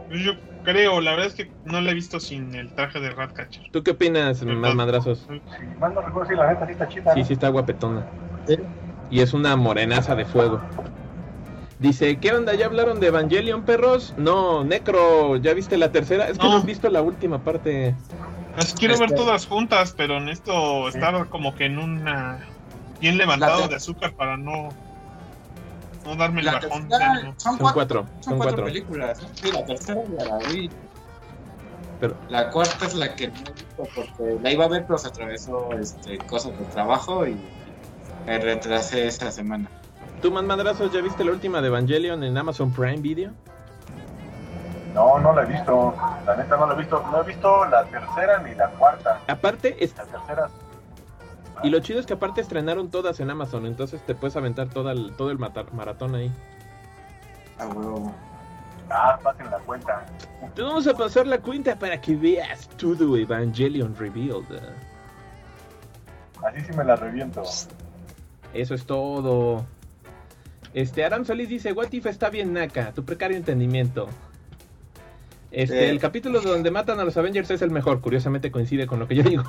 [0.08, 3.10] Pues yo creo, la verdad es que no la he visto sin el traje de
[3.10, 3.64] Ratcatcher.
[3.72, 5.28] ¿Tú qué opinas, más madrazos?
[5.28, 7.14] No recuerdo, sí, la neta sí está chida.
[7.16, 8.08] Sí, sí está guapetona.
[8.46, 8.58] Sí.
[9.14, 10.60] Y es una morenaza de fuego.
[11.78, 12.56] Dice, ¿qué onda?
[12.56, 14.16] ¿Ya hablaron de Evangelion, perros?
[14.18, 16.30] No, Necro, ¿ya viste la tercera?
[16.30, 16.64] Es que no, No.
[16.64, 17.94] he visto la última parte.
[18.58, 22.40] Las quiero ver Este- todas juntas, pero en esto estar como que en una
[23.00, 24.70] bien levantado de azúcar para no
[26.06, 26.90] no darme el La bajón.
[26.90, 28.66] tercera, son, Son cuatro, son son cuatro cuatro.
[28.66, 29.20] películas.
[29.36, 30.70] Sí, la tercera ya la vi.
[32.00, 34.98] Pero- La cuarta es la que no he visto porque la iba a ver, pero
[34.98, 37.38] se atravesó este, cosas de trabajo y
[38.26, 39.68] me retrasé esa semana.
[40.22, 43.32] ¿Tú, man madrazos, ya viste la última de Evangelion en Amazon Prime Video?
[44.94, 45.94] No, no la he visto.
[46.26, 47.04] La neta no la he visto.
[47.12, 49.20] No he visto la tercera ni la cuarta.
[49.28, 50.50] Aparte, es- La tercera.
[51.64, 54.92] y lo chido es que aparte estrenaron todas en Amazon, entonces te puedes aventar toda
[54.92, 56.32] el- todo el maratón ahí.
[57.60, 58.14] Ah, huevo.
[58.90, 60.06] Ah, pasen la cuenta.
[60.54, 64.46] Te vamos a pasar la cuenta para que veas todo Evangelion Revealed.
[66.46, 67.44] Así sí me la reviento.
[68.54, 69.66] Eso es todo.
[70.74, 74.08] Este, Aram Solís dice, What if está bien naca, tu precario entendimiento.
[75.52, 75.86] Este, Sí.
[75.90, 79.16] el capítulo donde matan a los Avengers es el mejor, curiosamente coincide con lo que
[79.16, 79.44] yo digo.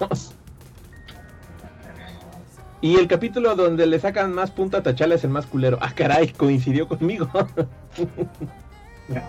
[2.82, 5.78] Y el capítulo donde le sacan más punta a T'Challa es el más culero.
[5.80, 7.30] Ah, caray, coincidió conmigo.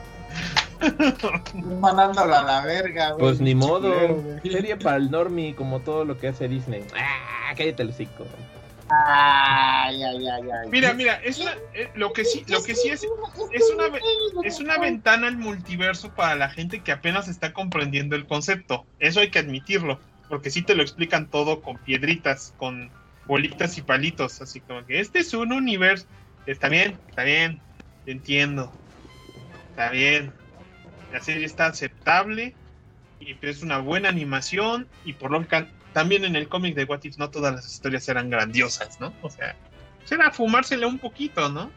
[1.79, 3.19] Mandándolo a la verga, güey.
[3.21, 3.93] Pues ni modo.
[4.43, 6.83] Serie para el normie, como todo lo que hace Disney.
[6.97, 8.25] Ah, cállate el hocico.
[10.71, 13.04] Mira, mira, es una, eh, lo que sí, lo que sí es,
[13.52, 14.00] es una,
[14.43, 18.86] es una ventana al multiverso para la gente que apenas está comprendiendo el concepto.
[19.00, 22.91] Eso hay que admitirlo, porque sí te lo explican todo con piedritas, con
[23.26, 26.06] bolitas y palitos, así como que este es un universo.
[26.45, 27.62] Está bien, está bien,
[28.04, 28.71] te entiendo.
[29.71, 30.34] está bien.
[31.12, 32.56] La serie está aceptable
[33.19, 37.05] y es una buena animación y por lo que también en el cómic de What
[37.05, 39.13] If no todas las historias eran grandiosas, ¿no?
[39.21, 39.55] O sea,
[40.12, 41.71] era fumársela un poquito, ¿no?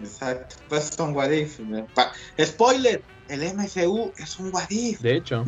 [0.00, 1.60] Exacto, pues son What If.
[1.94, 5.00] Pa- Spoiler, el MCU es un What If.
[5.00, 5.46] De hecho,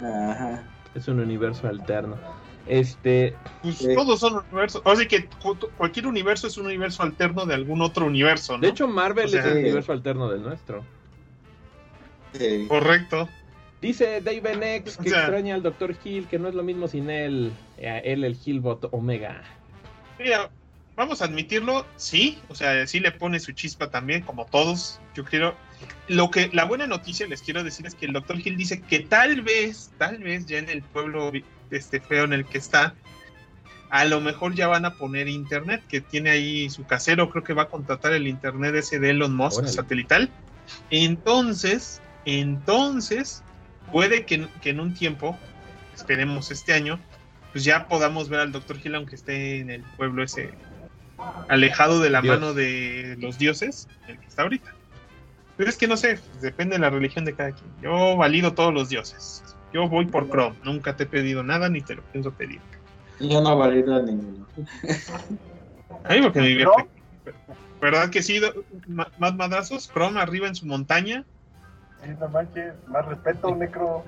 [0.00, 0.62] Ajá.
[0.94, 2.16] es un universo alterno.
[2.68, 4.82] Este, Pues todos son universos.
[4.84, 8.60] O sea que cu- cualquier universo es un universo alterno de algún otro universo, ¿no?
[8.60, 10.84] de hecho, Marvel O sea, es el universo alterno del nuestro.
[12.32, 12.66] Sí.
[12.68, 13.28] Correcto.
[13.80, 15.94] Dice David X que O sea- extraña al Dr.
[16.02, 17.52] Hill, que no es lo mismo sin él.
[17.78, 19.42] Eh, él, el Hillbot Omega.
[20.18, 20.50] Mira,
[20.96, 25.24] vamos a admitirlo, sí, o sea, sí le pone su chispa también, como todos, yo
[25.24, 25.54] creo.
[26.08, 28.40] Lo que, la buena noticia les quiero decir es que el Dr.
[28.42, 31.30] Hill dice que tal vez, tal vez ya en el pueblo
[31.70, 32.94] este feo en el que está,
[33.90, 37.52] a lo mejor ya van a poner internet, que tiene ahí su casero, creo que
[37.52, 39.72] va a contratar el internet ese de Elon Musk Órale.
[39.72, 40.30] satelital.
[40.90, 43.42] Entonces, entonces,
[43.92, 45.38] puede que, que en un tiempo,
[45.94, 46.98] esperemos este año,
[47.52, 48.76] pues ya podamos ver al Dr.
[48.82, 50.50] Hill aunque esté en el pueblo ese
[51.48, 52.38] alejado de la Dios.
[52.38, 54.74] mano de los dioses, el que está ahorita.
[55.56, 57.70] Pero es que no sé, depende de la religión de cada quien.
[57.82, 59.42] Yo valido todos los dioses.
[59.72, 62.60] Yo voy por Chrome, nunca te he pedido nada ni te lo pienso pedir.
[63.20, 64.46] Yo no valido ninguno.
[66.04, 66.86] A mí porque me divierte.
[67.80, 68.40] ¿Verdad que sí?
[68.86, 71.24] Más madrazos, Chrome arriba en su montaña.
[72.04, 74.04] Sí, no manches, más respeto, necro.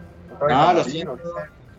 [0.49, 1.19] No, lo siento.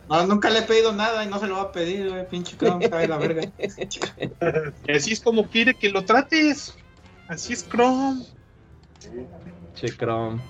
[0.10, 2.58] No, nunca le he pedido nada y no se lo va a pedir, güey, pinche
[2.58, 3.44] Chrome, sabe la verga.
[4.96, 6.76] Así es como quiere que lo trates.
[7.28, 8.26] Así es Chrome.
[9.76, 10.42] Che, Chrome.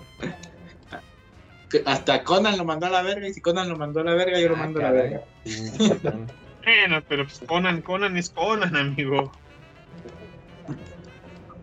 [1.86, 4.40] Hasta Conan lo mandó a la verga y si Conan lo mandó a la verga,
[4.40, 5.22] yo lo Ah, mando a la verga.
[6.64, 9.32] Bueno, pero pues Conan, Conan es Conan, amigo.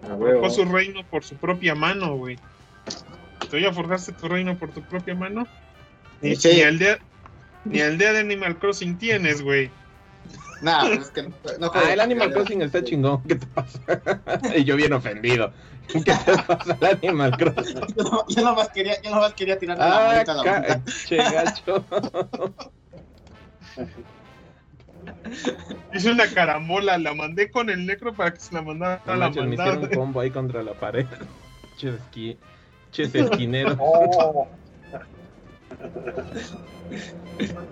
[0.07, 2.39] Forjó su reino por su propia mano, güey.
[3.51, 5.47] ¿Tú ya forjaste tu reino por tu propia mano?
[6.21, 6.55] Ni, Sí.
[6.55, 6.99] ni al día,
[7.65, 9.71] ni al día de Animal Crossing tienes, güey.
[10.63, 11.29] Nah, es que no,
[11.61, 13.23] no Ah, el Animal Crossing está chingón.
[13.25, 13.79] ¿Qué te pasa?
[14.57, 15.53] y yo bien ofendido.
[15.93, 17.81] ¿Qué te pasa el Animal Crossing?
[17.97, 21.17] Yo, no- yo nomás quería, yo nomás quería tirarle la Ah, vuelta a la che
[21.17, 21.85] gacho.
[25.95, 29.27] Hice una carambola, la mandé con el necro para que se la mandara a la
[29.27, 31.07] manches, me hicieron un combo ahí contra la pared.
[31.81, 32.39] Esqui...
[32.97, 33.77] Ches esquinero.
[33.79, 34.49] Oh,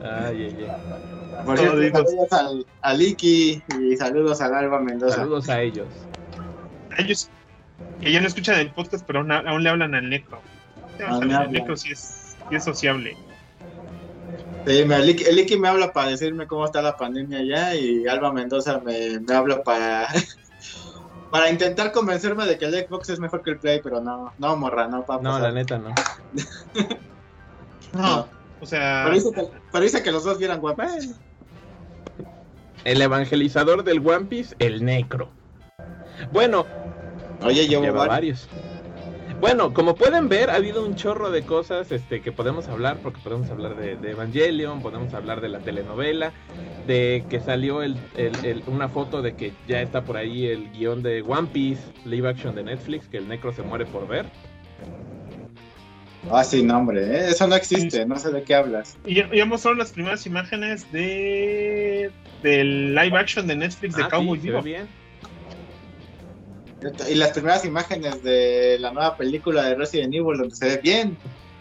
[0.03, 1.45] Ay, ay, ay.
[1.45, 5.17] Por cierto, saludos al, al Iki y saludos al Alba Mendoza.
[5.17, 5.87] Saludos a ellos.
[6.99, 7.31] Ellos
[8.01, 10.41] que ya no escuchan el podcast, pero aún, aún le hablan al necro.
[10.99, 11.51] El hablan.
[11.53, 13.17] necro sí es, sí es sociable.
[14.67, 17.75] Sí, me- el, Iki, el Iki me habla para decirme cómo está la pandemia allá
[17.75, 20.09] y Alba Mendoza me, me habla para
[21.35, 24.57] para intentar convencerme de que el Xbox es mejor que el Play, pero no, no,
[24.57, 25.21] morra, no, papá.
[25.21, 25.93] No, la neta no.
[27.93, 28.29] No,
[28.61, 30.61] o sea, Pero dice, que, pero dice que los dos vieran.
[30.61, 30.85] Bueno.
[32.85, 35.29] El evangelizador del One Piece, el Necro.
[36.33, 36.67] Bueno,
[37.43, 38.49] Oye, llevo lleva varios.
[38.49, 38.74] varios.
[39.41, 43.21] Bueno, como pueden ver, ha habido un chorro de cosas este, que podemos hablar, porque
[43.23, 46.33] podemos hablar de, de Evangelion, podemos hablar de la telenovela,
[46.87, 50.71] de que salió el, el- el- una foto de que ya está por ahí el
[50.73, 54.25] guion de One Piece, live action de Netflix, que el Necro se muere por ver.
[56.31, 57.29] Ah, sí, no, hombre, ¿eh?
[57.29, 58.97] eso no existe, no sé de qué hablas.
[59.05, 62.11] y ya, mostraron las primeras imágenes de
[62.43, 64.63] del live action de Netflix de Ah, Cowboy sí, se ve Vivo.
[64.63, 65.04] bien.
[67.09, 71.17] Y las primeras imágenes de la nueva película de Resident Evil, donde se ve bien,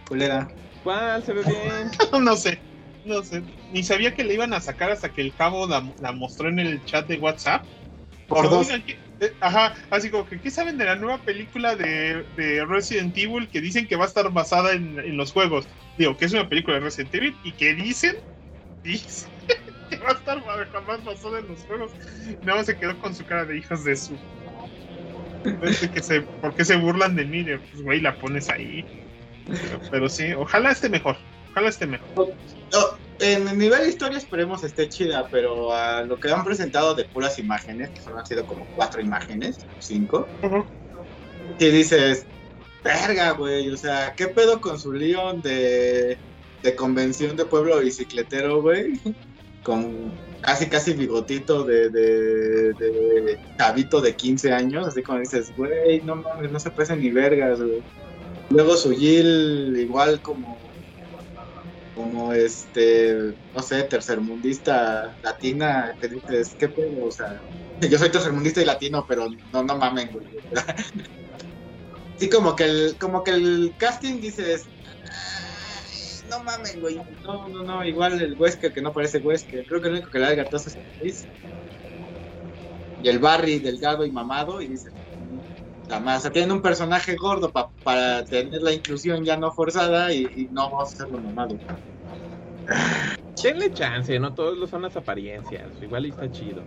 [0.07, 0.49] culera.
[0.83, 1.23] ¿Cuál?
[1.23, 1.91] Se ve bien.
[2.23, 2.59] no sé,
[3.05, 3.41] no sé.
[3.71, 6.59] Ni sabía que le iban a sacar hasta que el cabo la, la mostró en
[6.59, 7.63] el chat de WhatsApp.
[8.27, 8.67] Por dos.
[8.67, 12.65] oigan, ¿qué- eh, Ajá, así como que, ¿qué saben de la nueva película de, de
[12.65, 15.67] Resident Evil que dicen que va a estar basada en, en los juegos?
[15.97, 18.15] Digo, que es una película de Resident Evil y que dicen,
[18.83, 19.29] dicen
[19.89, 21.91] que va a estar jamás basada en los juegos.
[22.41, 24.17] Nada más se quedó con su cara de hijos de su.
[25.43, 27.43] Que se, ¿Por qué se burlan de mí?
[27.43, 28.85] Pues, güey, la pones ahí.
[29.45, 31.17] Pero, pero sí, ojalá esté mejor.
[31.51, 32.33] Ojalá esté mejor.
[32.71, 32.79] No,
[33.19, 37.05] en el nivel de historia esperemos esté chida, pero a lo que han presentado de
[37.05, 40.27] puras imágenes, que solo han sido como cuatro imágenes, cinco,
[41.59, 42.25] y dices,
[42.83, 46.17] verga, güey, o sea, ¿qué pedo con su Leon de,
[46.63, 48.99] de convención de pueblo bicicletero, güey?
[49.63, 50.11] Con
[50.43, 56.17] casi, casi bigotito de, de, de chavito de 15 años, así como dices, güey, no
[56.17, 57.81] mames, no se pesen ni vergas, güey.
[58.49, 60.73] Luego su Jill igual como
[61.93, 63.15] como este,
[63.53, 67.05] no sé, tercermundista latina, que dices, ¿qué pedo?
[67.05, 67.43] O sea,
[67.79, 70.25] yo soy tercermundista y latino, pero no, no mamen, güey.
[72.15, 74.72] Sí, como que el, como que el casting dices, "Ay,
[76.37, 76.95] no mames, güey.
[77.23, 79.65] No, no, no, igual el Wesker que no parece Wesker.
[79.65, 81.27] Creo que el único que le da el gatazo es el Chris.
[82.99, 84.61] Y el Barry delgado y mamado.
[84.61, 84.93] Y dices,
[85.87, 90.27] la sea, tienen un personaje gordo pa- para tener la inclusión ya no forzada y,
[90.35, 91.59] y no vamos a hacerlo mamado.
[93.43, 95.81] Denle chance, no todos lo son las apariencias.
[95.81, 96.63] Igual y está chido.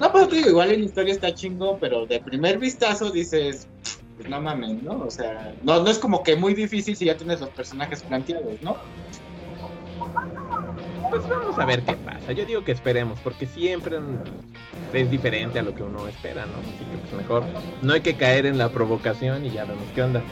[0.00, 3.68] No, pues digo, igual en historia está chingo, pero de primer vistazo dices,
[4.16, 4.98] pues no mames, ¿no?
[5.04, 8.60] O sea, no, no es como que muy difícil si ya tienes los personajes planteados,
[8.62, 8.76] ¿no?
[11.10, 12.32] Pues vamos a ver qué pasa.
[12.32, 13.98] Yo digo que esperemos, porque siempre
[14.92, 16.52] es diferente a lo que uno espera, ¿no?
[16.58, 17.44] Así que pues mejor
[17.82, 20.22] no hay que caer en la provocación y ya vemos qué onda.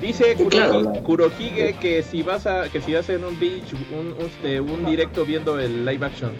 [0.00, 3.72] Dice claro, la- Kurohige que si vas a que si vas a hacer un beach,
[3.92, 6.30] un, un, este, un directo viendo el live action.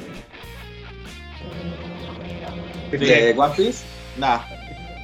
[2.93, 3.85] De One Piece,
[4.17, 4.41] no.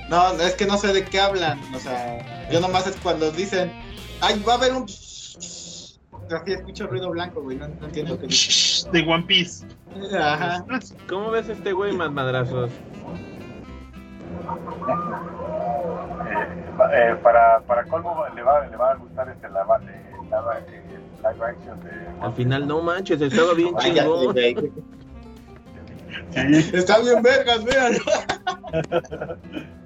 [0.08, 3.72] No, es que no sé de qué hablan, o sea, yo nomás es cuando dicen,
[4.20, 4.84] ay, va a haber un...
[4.84, 8.26] Así escucho ruido blanco, güey, no, no entiendo qué.
[8.26, 9.66] De One Piece.
[10.18, 10.64] Ajá.
[11.08, 12.70] ¿Cómo ves este güey más madrazos?
[16.30, 16.34] Eh,
[16.92, 20.82] eh, para, para colmo le va, le va a gustar este lava, eh, lava- eh,
[21.18, 21.90] live action de
[22.20, 24.32] Al final no manches, estaba bien chingón.
[24.32, 24.72] güey.
[26.30, 27.94] Sí, Está bien vergas, vean.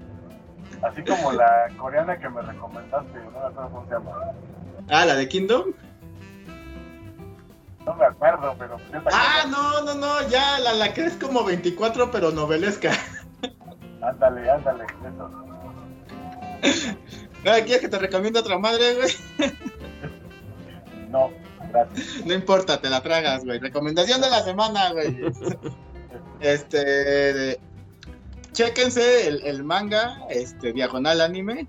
[0.82, 4.12] así como la coreana que me recomendaste, no me acuerdo cómo se llama.
[4.88, 5.72] Ah, la de Kingdom.
[7.84, 11.44] No me acuerdo, pero pues Ah, no, no, no, ya, la, la que es como
[11.44, 12.92] 24, pero novelesca.
[14.02, 15.30] Ándale, ándale, eso.
[17.46, 19.12] Ah, ¿Quieres que te recomiendo otra madre, güey?
[21.08, 21.30] No,
[21.70, 22.26] gracias.
[22.26, 23.60] No importa, te la tragas, güey.
[23.60, 25.16] Recomendación de la semana, güey.
[26.40, 27.58] Este.
[28.58, 31.68] Chéquense el, el manga, este, diagonal anime,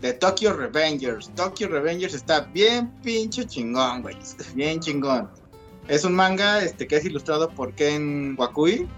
[0.00, 1.30] de Tokyo Revengers.
[1.34, 4.16] Tokyo Revengers está bien pinche chingón, güey.
[4.54, 5.28] Bien chingón.
[5.88, 8.88] Es un manga este, que es ilustrado por Ken Wakui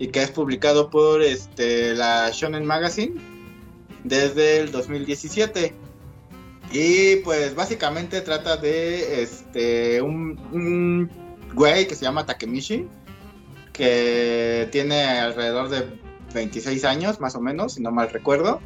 [0.00, 3.14] y que es publicado por este, la Shonen Magazine
[4.02, 5.72] desde el 2017.
[6.72, 11.08] Y pues básicamente trata de este un, un
[11.54, 12.88] güey que se llama Takemichi,
[13.72, 18.60] que tiene alrededor de 26 años, más o menos, si no mal recuerdo.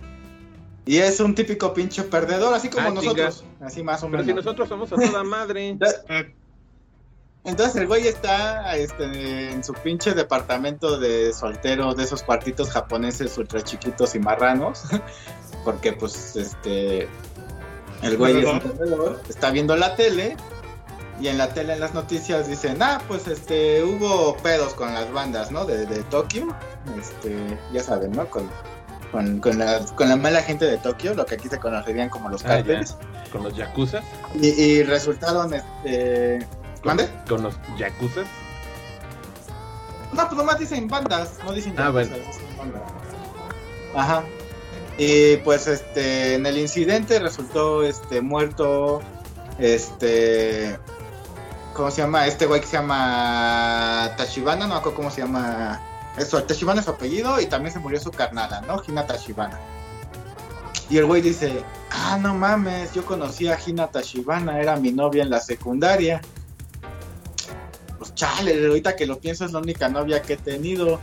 [0.84, 4.26] Y es un típico pinche perdedor, así como Ah, nosotros, así más o Pero menos.
[4.26, 5.76] si nosotros somos a toda madre.
[7.44, 13.36] Entonces el güey está este, en su pinche departamento de soltero de esos cuartitos japoneses
[13.36, 14.84] ultra chiquitos y marranos.
[15.64, 17.08] Porque pues este
[18.02, 20.36] el güey es un perdedor, está viendo la tele
[21.22, 25.10] y en la tele en las noticias dicen, ah, pues este hubo pedos con las
[25.12, 25.64] bandas, ¿no?
[25.64, 26.48] De, de Tokio.
[26.98, 28.26] Este, ya saben, ¿no?
[28.28, 28.50] Con,
[29.12, 32.28] con, con la, con la mala gente de Tokio, lo que aquí se conocerían como
[32.28, 32.96] los Ah, cárteles.
[33.30, 34.00] Con los yakuza.
[34.34, 36.44] y, y resultaron este.
[36.82, 37.08] ¿Mande?
[37.28, 38.22] Con los yakuza.
[40.12, 42.16] No, pues nomás dicen bandas, no dicen Ah, yakuza, bueno.
[42.16, 42.82] dicen bandas.
[43.94, 44.24] Ajá.
[44.98, 49.00] Y pues este en el incidente resultó este muerto
[49.58, 50.78] este
[51.74, 52.26] ¿cómo se llama?
[52.26, 55.80] Este güey que se llama Tachibana, no me acuerdo cómo se llama.
[56.16, 58.82] Eso, Tachibana es su apellido y también se murió su carnala, ¿no?
[58.86, 59.58] Hina Tachibana.
[60.90, 65.22] Y el güey dice, ah, no mames, yo conocí a Hina Tachibana, era mi novia
[65.22, 66.20] en la secundaria.
[67.98, 71.00] Pues chale, ahorita que lo pienso es la única novia que he tenido.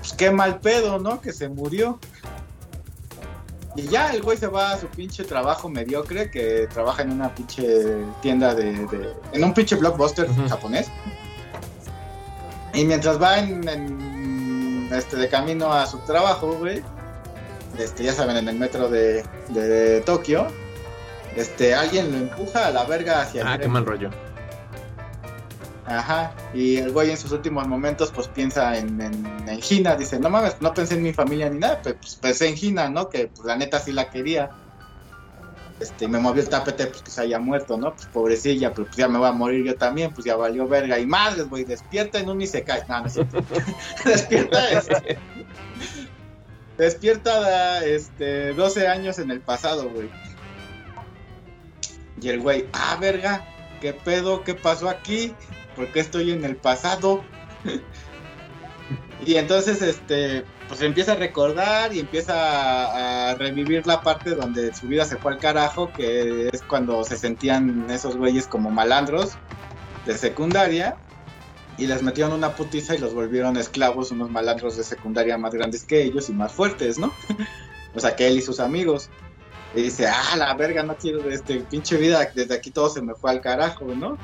[0.00, 1.20] Pues qué mal pedo, ¿no?
[1.20, 1.98] Que se murió.
[3.78, 7.32] Y ya el güey se va a su pinche trabajo mediocre, que trabaja en una
[7.34, 7.62] pinche
[8.20, 8.72] tienda de...
[8.86, 10.88] de- en un pinche blockbuster japonés.
[12.74, 16.82] Y mientras va en, en, este, de camino a su trabajo, güey,
[17.78, 20.48] este, ya saben, en el metro de, de Tokio,
[21.36, 24.10] este, alguien lo empuja a la verga hacia el Ah, qué mal rollo.
[25.88, 29.00] Ajá, y el güey en sus últimos momentos pues piensa en,
[29.62, 32.90] Gina, dice, no mames, no pensé en mi familia ni nada, pues, pensé en Gina,
[32.90, 33.08] ¿no?
[33.08, 34.50] Que pues la neta sí la quería.
[35.80, 37.94] Este, y me movió el tapete pues que se haya muerto, ¿no?
[37.94, 40.98] Pues pobrecilla, pues, ya me voy a morir yo también, pues ya valió verga.
[40.98, 42.82] Y madres, güey, despierta en un Isekai.
[42.88, 43.42] No, no es cierto.
[44.04, 45.18] despierta, este,
[46.76, 50.10] despierta, este, 12 años en el pasado, güey.
[52.20, 53.46] Y el güey, ah, verga,
[53.80, 54.42] ¿qué pedo?
[54.44, 55.32] ¿Qué pasó aquí?
[55.78, 57.22] ¿Por qué estoy en el pasado?
[59.24, 64.74] y entonces, este, pues empieza a recordar y empieza a, a revivir la parte donde
[64.74, 69.38] su vida se fue al carajo, que es cuando se sentían esos güeyes como malandros
[70.04, 70.96] de secundaria.
[71.76, 75.84] Y les metieron una putiza y los volvieron esclavos, unos malandros de secundaria más grandes
[75.84, 77.12] que ellos y más fuertes, ¿no?
[77.94, 79.10] o sea, que él y sus amigos.
[79.76, 83.14] Y dice, ah, la verga, no quiero este pinche vida, desde aquí todo se me
[83.14, 84.18] fue al carajo, ¿no?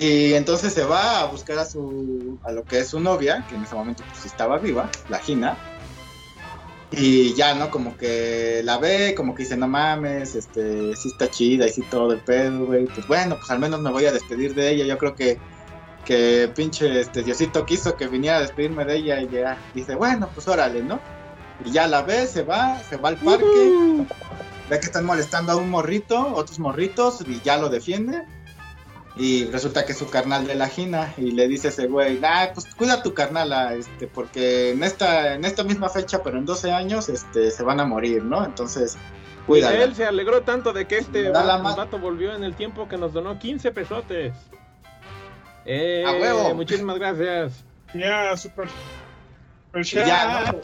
[0.00, 3.54] Y entonces se va a buscar a su, a lo que es su novia, que
[3.54, 5.56] en ese momento pues estaba viva, la Gina.
[6.90, 7.70] Y ya, ¿no?
[7.70, 11.82] Como que la ve, como que dice, no mames, este, sí está chida y sí
[11.90, 12.86] todo el pedo, güey.
[12.86, 14.86] Pues bueno, pues al menos me voy a despedir de ella.
[14.86, 15.38] Yo creo que,
[16.06, 20.30] que pinche este Diosito quiso que viniera a despedirme de ella y ya dice, bueno,
[20.34, 20.98] pues órale, ¿no?
[21.64, 24.06] Y ya la ve, se va, se va al parque,
[24.70, 28.24] ve que están molestando a un morrito, otros morritos, y ya lo defiende.
[29.18, 32.52] Y resulta que es su carnal de la Gina y le dice ese güey, ah,
[32.54, 36.44] pues cuida a tu carnala, este, porque en esta, en esta misma fecha, pero en
[36.44, 38.44] 12 años, este, se van a morir, ¿no?
[38.44, 38.96] Entonces,
[39.44, 39.82] cuídala.
[39.82, 43.40] Él se alegró tanto de que este vato, volvió en el tiempo que nos donó
[43.40, 44.34] 15 pesotes.
[45.64, 46.54] Eh, ¡A huevo!
[46.54, 47.64] Muchísimas gracias.
[47.94, 48.68] Ya, super.
[49.82, 50.60] super.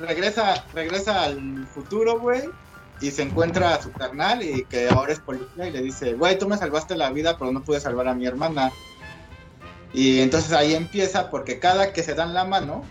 [0.00, 2.42] Regresa, regresa al futuro, güey,
[3.00, 6.38] y se encuentra a su carnal y que ahora es policía y le dice, güey,
[6.38, 8.70] tú me salvaste la vida, pero no pude salvar a mi hermana.
[9.92, 12.84] Y entonces ahí empieza porque cada que se dan la mano,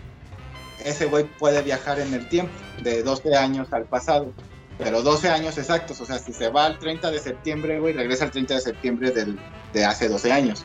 [0.84, 4.32] ese güey puede viajar en el tiempo, de 12 años al pasado.
[4.78, 8.24] Pero 12 años exactos, o sea, si se va al 30 de septiembre, güey, regresa
[8.24, 9.38] al 30 de septiembre del,
[9.72, 10.64] de hace 12 años.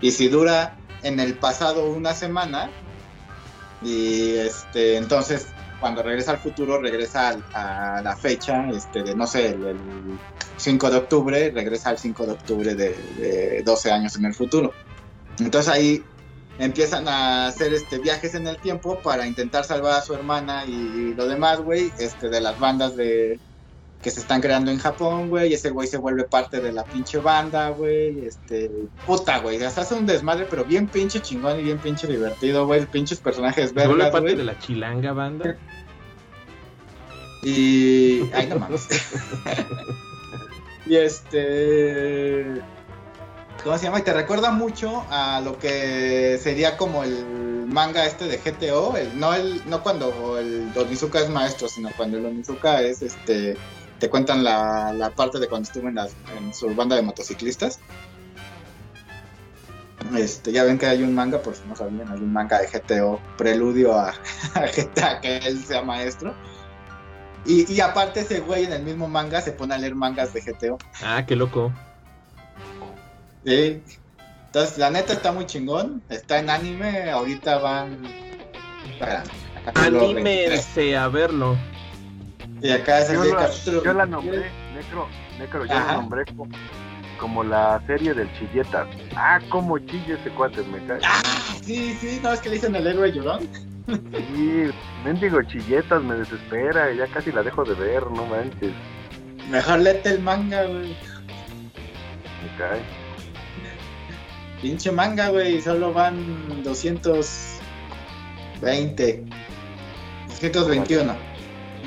[0.00, 2.70] Y si dura en el pasado una semana,
[3.82, 5.46] y este, entonces
[5.80, 10.20] cuando regresa al futuro, regresa al- a la fecha, este, de no sé, el, el
[10.56, 14.72] 5 de octubre, regresa al 5 de octubre de, de 12 años en el futuro.
[15.38, 16.02] Entonces ahí
[16.58, 21.14] empiezan a hacer este viajes en el tiempo para intentar salvar a su hermana y
[21.14, 23.40] lo demás, güey, este, de las bandas de
[24.02, 26.84] que se están creando en Japón, güey, y ese güey se vuelve parte de la
[26.84, 28.70] pinche banda, güey, este,
[29.06, 32.86] puta, güey, hasta hace un desmadre, pero bien pinche chingón y bien pinche divertido, güey,
[32.86, 35.56] pinches personajes Se vuelve parte de la chilanga banda.
[37.42, 38.30] Y.
[38.32, 38.88] Ay, no mames.
[40.86, 42.60] y este.
[43.62, 43.98] ¿Cómo se llama?
[43.98, 48.96] Y te recuerda mucho a lo que sería como el manga este de GTO.
[48.96, 53.56] El, no, el, no cuando el Onizuka es maestro, sino cuando el Onizuka es este.
[53.98, 57.80] Te cuentan la, la parte de cuando estuvo en, su banda de motociclistas.
[60.16, 62.68] Este, ya ven que hay un manga, por si no sabían, hay un manga de
[62.68, 64.10] GTO, preludio a,
[64.54, 66.34] a GTA, que él sea maestro.
[67.44, 70.40] Y, y aparte ese güey en el mismo manga se pone a leer mangas de
[70.40, 70.78] GTO.
[71.02, 71.72] Ah, qué loco.
[73.44, 73.82] Sí.
[74.46, 76.02] Entonces, la neta está muy chingón.
[76.08, 77.10] Está en anime.
[77.10, 78.02] Ahorita van.
[79.00, 79.22] 23.
[79.74, 81.56] Anímense a verlo.
[82.62, 83.84] Y acá es Yo el la, capítulo.
[83.84, 84.10] yo la 23.
[84.10, 85.06] nombré, Necro,
[85.38, 85.86] Necro, yo Ajá.
[85.86, 86.48] la nombré como,
[87.20, 88.86] como la serie del chilletas.
[89.16, 90.98] Ah, como chille ese cuate, me cae.
[91.04, 91.22] Ah,
[91.62, 93.46] sí, sí, no es que le dicen el héroe llorón.
[93.88, 94.64] Sí,
[95.04, 98.72] mendigo chilletas, me desespera, ya casi la dejo de ver, no manches,
[99.50, 100.88] Mejor léete el manga, güey.
[100.90, 102.80] me cae.
[104.60, 105.62] Pinche manga, güey.
[105.62, 109.24] Solo van 220.
[110.28, 111.14] 221.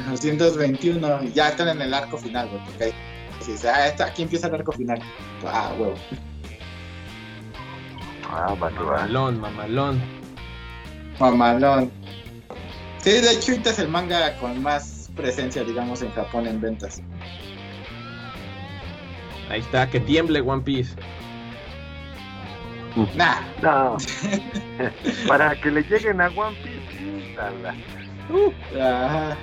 [0.08, 1.24] 221.
[1.24, 2.64] Y ya están en el arco final, güey.
[2.66, 2.94] Porque ahí
[3.42, 5.02] si dice, ah, aquí empieza el arco final.
[5.46, 5.96] Ah, huevo.
[8.30, 8.56] Ah.
[8.60, 10.02] Mamalón, mamalón.
[11.20, 11.92] Mamalón.
[13.00, 17.02] Sí, de hecho, es el manga con más presencia, digamos, en Japón en ventas.
[19.50, 20.96] Ahí está, que tiemble One Piece.
[23.16, 23.98] Nah, No.
[25.28, 27.38] Para que le lleguen a One Piece.
[28.80, 29.38] Ajá.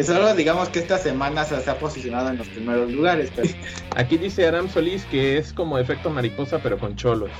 [0.00, 3.48] Solo digamos que esta semana se, se ha posicionado en los primeros lugares, pero
[3.96, 7.30] Aquí dice Aram Solís que es como efecto mariposa, pero con cholos.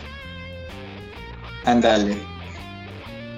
[1.64, 2.16] ándale.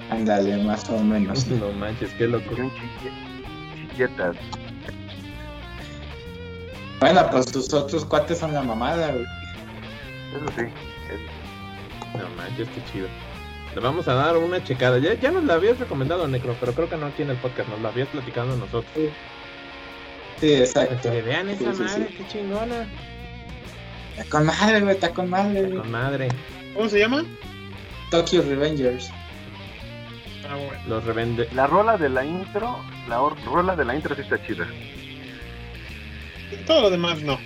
[0.09, 1.47] Ándale, más o menos.
[1.49, 2.55] No manches, qué loco.
[3.73, 4.35] Chilletas.
[6.99, 9.25] Bueno, pues tus otros cuates son la mamada, güey.
[10.31, 10.61] Eso sí.
[11.09, 12.17] eso.
[12.17, 13.07] No manches, qué chido.
[13.75, 14.97] Le vamos a dar una checada.
[14.99, 17.67] Ya, ya nos la habías recomendado, Necro, pero creo que no aquí en el podcast.
[17.69, 18.85] Nos la habías platicado a nosotros.
[20.39, 21.11] Sí, exacto.
[21.11, 22.15] Que vean esa Sí, sí, madre, sí.
[22.17, 22.87] qué chingona.
[24.17, 25.61] Está con madre, güey, está con madre.
[25.63, 25.77] güey.
[25.77, 26.27] Con madre.
[26.73, 27.23] ¿Cómo se llama?
[28.11, 29.09] Tokyo Revengers.
[30.49, 30.81] Ah, bueno.
[30.87, 31.49] Los revende.
[31.53, 32.77] La rola de la intro,
[33.09, 34.67] la rola de la intro sí está chida.
[36.65, 37.37] Todo lo demás no.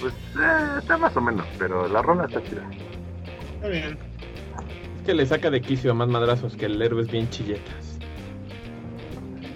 [0.00, 2.62] Pues eh, está más o menos, pero la rola está chida.
[3.56, 4.09] Está bien.
[5.00, 7.98] Es que le saca de quicio a más madrazos que el héroe es bien chilletas.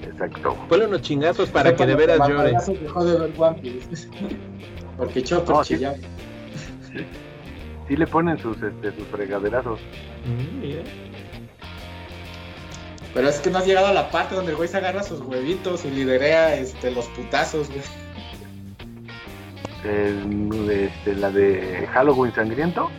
[0.03, 0.57] Exacto.
[0.71, 2.55] Ponle unos chingazos para que de veras llore.
[2.81, 4.09] Dejó de ver One Piece.
[4.97, 5.77] Porque Chopper No, sí.
[7.89, 9.81] Sí le ponen sus, este, sus fregaderazos.
[10.25, 10.63] Mm.
[13.13, 15.21] Pero es que no has llegado a la parte donde el güey se agarra sus
[15.21, 17.83] huevitos y liderea este, los putazos, güey.
[19.85, 22.91] El- este, la de Halloween sangriento.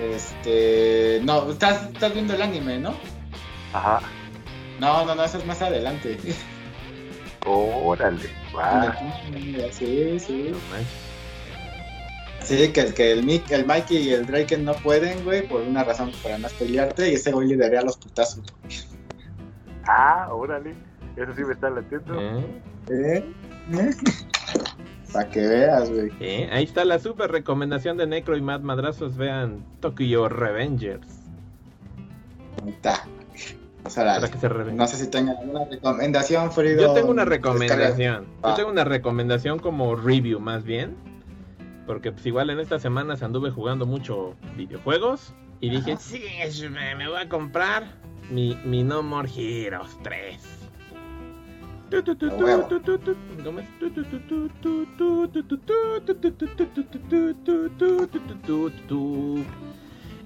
[0.00, 1.20] Este.
[1.24, 2.94] No, estás, estás viendo el anime, ¿no?
[3.72, 4.00] Ajá.
[4.80, 6.18] No, no, no, eso es más adelante.
[7.46, 8.28] Órale.
[9.72, 10.52] Sí, sí.
[12.42, 15.82] Sí, que, que el, Mick, el Mikey y el Drake no pueden, güey, por una
[15.82, 18.44] razón para no pelearte y ese güey liderea los putazos.
[19.86, 20.74] Ah, órale.
[21.16, 22.20] Eso sí me está latiendo.
[22.20, 22.62] ¿Eh?
[22.88, 23.24] ¿Eh?
[23.72, 23.90] ¿Eh?
[25.12, 26.10] Para que veas, güey.
[26.20, 26.48] ¿Eh?
[26.52, 29.16] Ahí está la super recomendación de Necro y Mad Madrazos.
[29.16, 31.06] Vean Tokyo Revengers.
[33.84, 36.82] O sea, Para que se no sé si tengan alguna recomendación, Frido.
[36.82, 38.26] Yo tengo una recomendación.
[38.42, 40.96] Yo tengo una recomendación como review más bien.
[41.86, 45.32] Porque pues igual en estas semanas anduve jugando mucho videojuegos.
[45.60, 46.20] Y dije, sí,
[46.68, 47.84] me voy a comprar
[48.30, 50.55] mi, mi No More Heroes 3.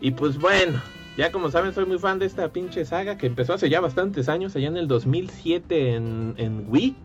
[0.00, 0.80] Y pues bueno,
[1.16, 4.28] ya como saben soy muy fan de esta pinche saga que empezó hace ya bastantes
[4.28, 6.96] años, allá en el 2007 en, en Wii.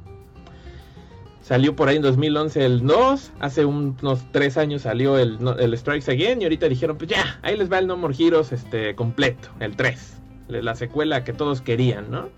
[1.42, 6.10] Salió por ahí en 2011 el 2, hace unos 3 años salió el, el, Strikes
[6.10, 9.50] Again y ahorita dijeron, pues ya, ahí les va el No More Heroes este, completo,
[9.60, 12.30] el 3, la secuela que todos querían, ¿no?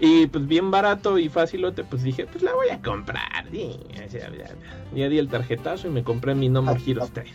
[0.00, 3.46] Y pues bien barato y facilote, pues dije, pues la voy a comprar.
[3.52, 5.08] Y ya, ya, ya.
[5.08, 7.30] Di el tarjetazo y me compré mi No More Heroes 3.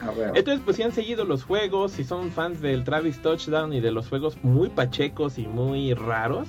[0.00, 0.34] Ah, huevo.
[0.34, 3.90] Entonces, pues si han seguido los juegos, si son fans del Travis Touchdown y de
[3.90, 6.48] los juegos muy pachecos y muy raros,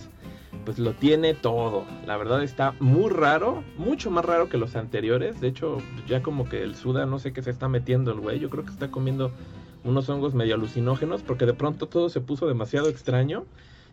[0.63, 1.85] pues lo tiene todo.
[2.05, 5.41] La verdad está muy raro, mucho más raro que los anteriores.
[5.41, 8.39] De hecho, ya como que el Suda no sé qué se está metiendo el güey.
[8.39, 9.31] Yo creo que está comiendo
[9.83, 13.45] unos hongos medio alucinógenos porque de pronto todo se puso demasiado extraño.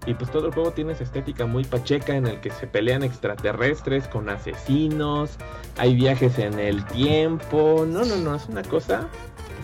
[0.07, 3.03] Y pues todo el juego tiene esa estética muy pacheca en el que se pelean
[3.03, 5.37] extraterrestres con asesinos,
[5.77, 7.85] hay viajes en el tiempo.
[7.87, 9.09] No, no, no, es una cosa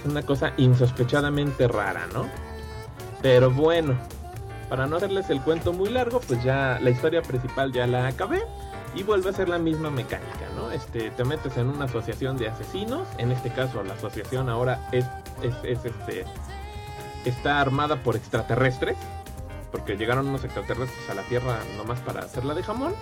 [0.04, 2.26] es una cosa insospechadamente rara, ¿no?
[3.22, 3.94] Pero bueno,
[4.68, 8.42] para no hacerles el cuento muy largo, pues ya la historia principal ya la acabé
[8.94, 10.70] y vuelve a ser la misma mecánica, ¿no?
[10.70, 15.04] Este, te metes en una asociación de asesinos, en este caso la asociación ahora es,
[15.42, 16.24] es, es, este,
[17.24, 18.96] está armada por extraterrestres,
[19.74, 22.94] porque llegaron unos extraterrestres a la Tierra nomás para hacerla de jamón.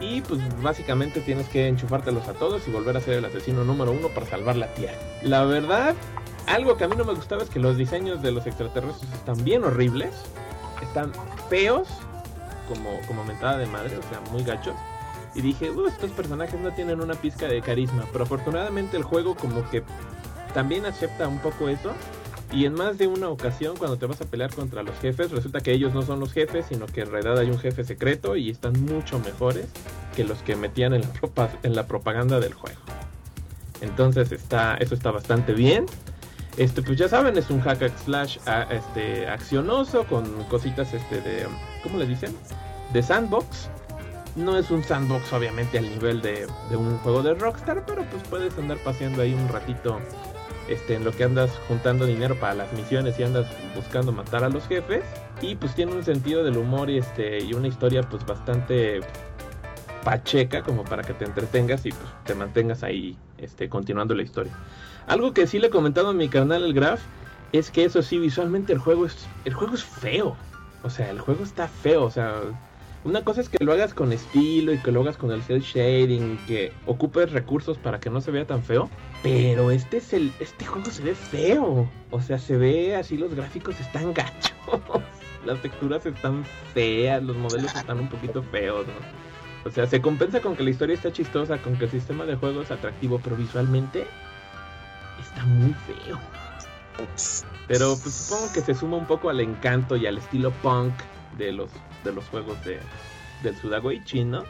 [0.00, 3.92] Y pues básicamente tienes que enchufártelos a todos y volver a ser el asesino número
[3.92, 4.98] uno para salvar la Tierra.
[5.22, 5.94] La verdad,
[6.46, 9.42] algo que a mí no me gustaba es que los diseños de los extraterrestres están
[9.42, 10.10] bien horribles.
[10.82, 11.10] Están
[11.48, 11.88] feos,
[12.68, 14.74] como, como mentada de madre, o sea, muy gachos.
[15.34, 18.04] Y dije, "Uh, estos personajes no tienen una pizca de carisma.
[18.12, 19.82] Pero afortunadamente el juego como que
[20.52, 21.94] también acepta un poco eso.
[22.50, 25.60] Y en más de una ocasión, cuando te vas a pelear contra los jefes, resulta
[25.60, 28.48] que ellos no son los jefes, sino que en realidad hay un jefe secreto y
[28.48, 29.66] están mucho mejores
[30.16, 32.80] que los que metían en la, propa- en la propaganda del juego.
[33.82, 35.86] Entonces está, eso está bastante bien.
[36.56, 38.38] Este, pues ya saben, es un hack slash
[38.70, 41.46] este, accionoso con cositas este de,
[41.82, 42.34] ¿cómo le dicen?
[42.92, 43.68] De sandbox.
[44.34, 48.22] No es un sandbox obviamente al nivel de, de un juego de Rockstar, pero pues
[48.28, 50.00] puedes andar paseando ahí un ratito
[50.68, 54.48] este, en lo que andas juntando dinero para las misiones y andas buscando matar a
[54.48, 55.04] los jefes.
[55.40, 59.00] Y pues tiene un sentido del humor y, este, y una historia pues bastante
[60.04, 64.52] pacheca como para que te entretengas y pues, te mantengas ahí este, continuando la historia.
[65.06, 67.00] Algo que sí le he comentado a mi canal el Graph
[67.52, 70.36] es que eso sí, visualmente el juego es, el juego es feo.
[70.82, 72.04] O sea, el juego está feo.
[72.04, 72.40] O sea,
[73.04, 75.62] una cosa es que lo hagas con estilo y que lo hagas con el cel
[75.62, 78.90] shading, que ocupes recursos para que no se vea tan feo.
[79.22, 81.88] Pero este es el, este juego se ve feo.
[82.10, 84.52] O sea, se ve así, los gráficos están gachos.
[85.44, 86.44] Las texturas están
[86.74, 89.18] feas, los modelos están un poquito feos, ¿no?
[89.68, 92.36] O sea, se compensa con que la historia está chistosa, con que el sistema de
[92.36, 94.06] juego es atractivo, pero visualmente
[95.20, 96.18] está muy feo.
[97.66, 100.94] Pero pues, supongo que se suma un poco al encanto y al estilo punk
[101.36, 101.70] de los,
[102.04, 102.78] de los juegos de,
[103.42, 104.44] del Sudagoichi, ¿no?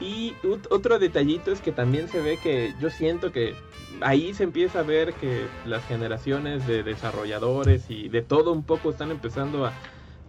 [0.00, 3.54] Y ot- otro detallito es que también se ve que yo siento que
[4.00, 8.90] ahí se empieza a ver que las generaciones de desarrolladores y de todo un poco
[8.90, 9.72] están empezando a,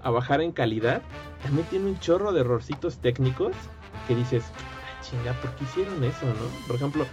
[0.01, 1.03] a bajar en calidad.
[1.43, 3.51] También tiene un chorro de errorcitos técnicos
[4.07, 6.67] que dices, "Ah, chinga, ¿por qué hicieron eso, no?
[6.67, 7.05] Por ejemplo,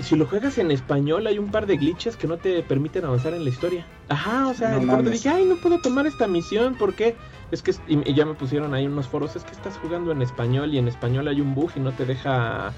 [0.00, 3.34] si lo juegas en español hay un par de glitches que no te permiten avanzar
[3.34, 3.86] en la historia.
[4.08, 5.12] Ajá, o sea, No mames.
[5.12, 7.14] dije, ay, no puedo tomar esta misión, ¿por qué?
[7.50, 10.22] Es que, y, y ya me pusieron ahí unos foros, es que estás jugando en
[10.22, 12.72] español y en español hay un bug y no te deja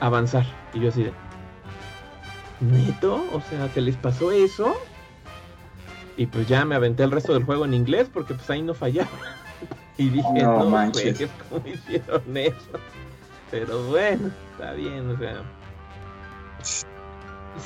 [0.00, 0.46] avanzar.
[0.72, 1.12] Y yo así de,
[2.60, 3.24] ¿neto?
[3.32, 4.74] O sea, ¿te les pasó eso?
[6.16, 8.74] Y pues ya me aventé el resto del juego en inglés porque pues ahí no
[8.74, 9.08] fallaba.
[9.98, 11.04] Y dije, No no, manches.
[11.04, 11.30] manches.
[11.50, 12.54] ¿cómo hicieron eso?
[13.50, 15.42] Pero bueno, está bien, o sea.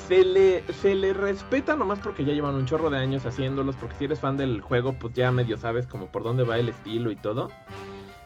[0.08, 3.96] Se le, se le respeta nomás porque ya llevan un chorro de años haciéndolos, porque
[3.96, 7.10] si eres fan del juego, pues ya medio sabes como por dónde va el estilo
[7.10, 7.50] y todo.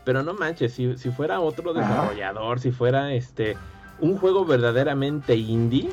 [0.05, 1.83] Pero no manches, si, si fuera otro Ajá.
[1.83, 3.57] desarrollador, si fuera este
[3.99, 5.91] un juego verdaderamente indie,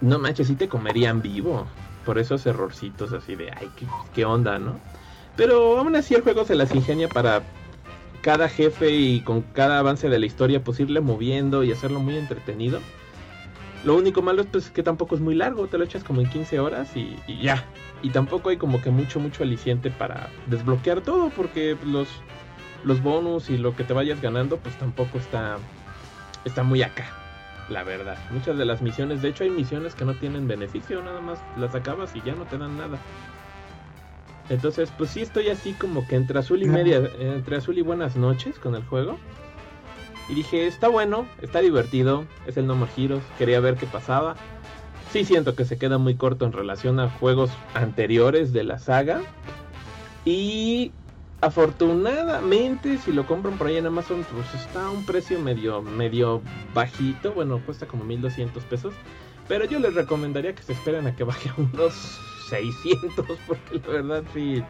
[0.00, 1.66] no manches, sí te comerían vivo.
[2.06, 4.80] Por esos errorcitos así de, ay, qué, qué onda, ¿no?
[5.36, 7.42] Pero aún así el juego se las ingenia para
[8.22, 12.16] cada jefe y con cada avance de la historia pues irle moviendo y hacerlo muy
[12.16, 12.80] entretenido.
[13.84, 16.30] Lo único malo es pues que tampoco es muy largo, te lo echas como en
[16.30, 17.64] 15 horas y, y ya.
[18.02, 22.08] Y tampoco hay como que mucho, mucho aliciente para desbloquear todo porque los,
[22.84, 25.58] los bonus y lo que te vayas ganando pues tampoco está,
[26.44, 27.06] está muy acá,
[27.68, 28.18] la verdad.
[28.30, 31.74] Muchas de las misiones, de hecho hay misiones que no tienen beneficio, nada más las
[31.74, 32.98] acabas y ya no te dan nada.
[34.48, 38.16] Entonces, pues sí estoy así como que entre azul y media, entre azul y buenas
[38.16, 39.18] noches con el juego.
[40.28, 44.36] Y dije, está bueno, está divertido, es el No More Heroes, quería ver qué pasaba.
[45.12, 49.20] Sí siento que se queda muy corto en relación a juegos anteriores de la saga.
[50.24, 50.92] Y
[51.40, 56.40] afortunadamente, si lo compran por ahí en Amazon, pues está a un precio medio, medio
[56.72, 57.32] bajito.
[57.32, 58.94] Bueno, cuesta como 1200 pesos.
[59.48, 63.88] Pero yo les recomendaría que se esperen a que baje a unos 600, porque la
[63.88, 64.62] verdad sí,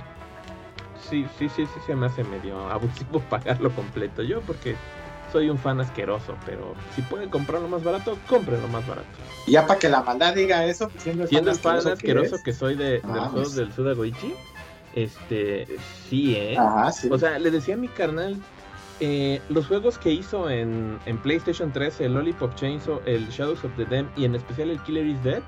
[1.08, 4.22] sí, sí, sí, sí se me hace medio abusivo pagarlo completo.
[4.22, 4.74] Yo porque
[5.32, 9.08] soy un fan asqueroso, pero si pueden comprarlo más barato, cómprenlo más barato.
[9.48, 12.52] Ya para que la maldad diga eso, pues, siendo el Siendo el fan asqueroso que
[12.52, 13.56] soy de, de Ah, los juegos pues.
[13.56, 14.34] del Sudagoichi,
[14.94, 15.66] este,
[16.08, 16.56] sí, ¿eh?
[16.58, 17.08] Ajá, sí.
[17.10, 18.36] O sea, le decía a mi carnal,
[19.00, 23.72] eh, los juegos que hizo en, en PlayStation 3, el Lollipop Chainsaw, el Shadows of
[23.76, 25.42] the Dam y en especial el Killer is Dead,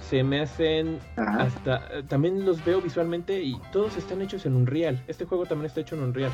[0.00, 1.42] se me hacen Ajá.
[1.42, 1.76] hasta...
[1.98, 5.02] eh, También los veo visualmente y todos están hechos en Unreal.
[5.06, 6.32] Este juego también está hecho en Unreal.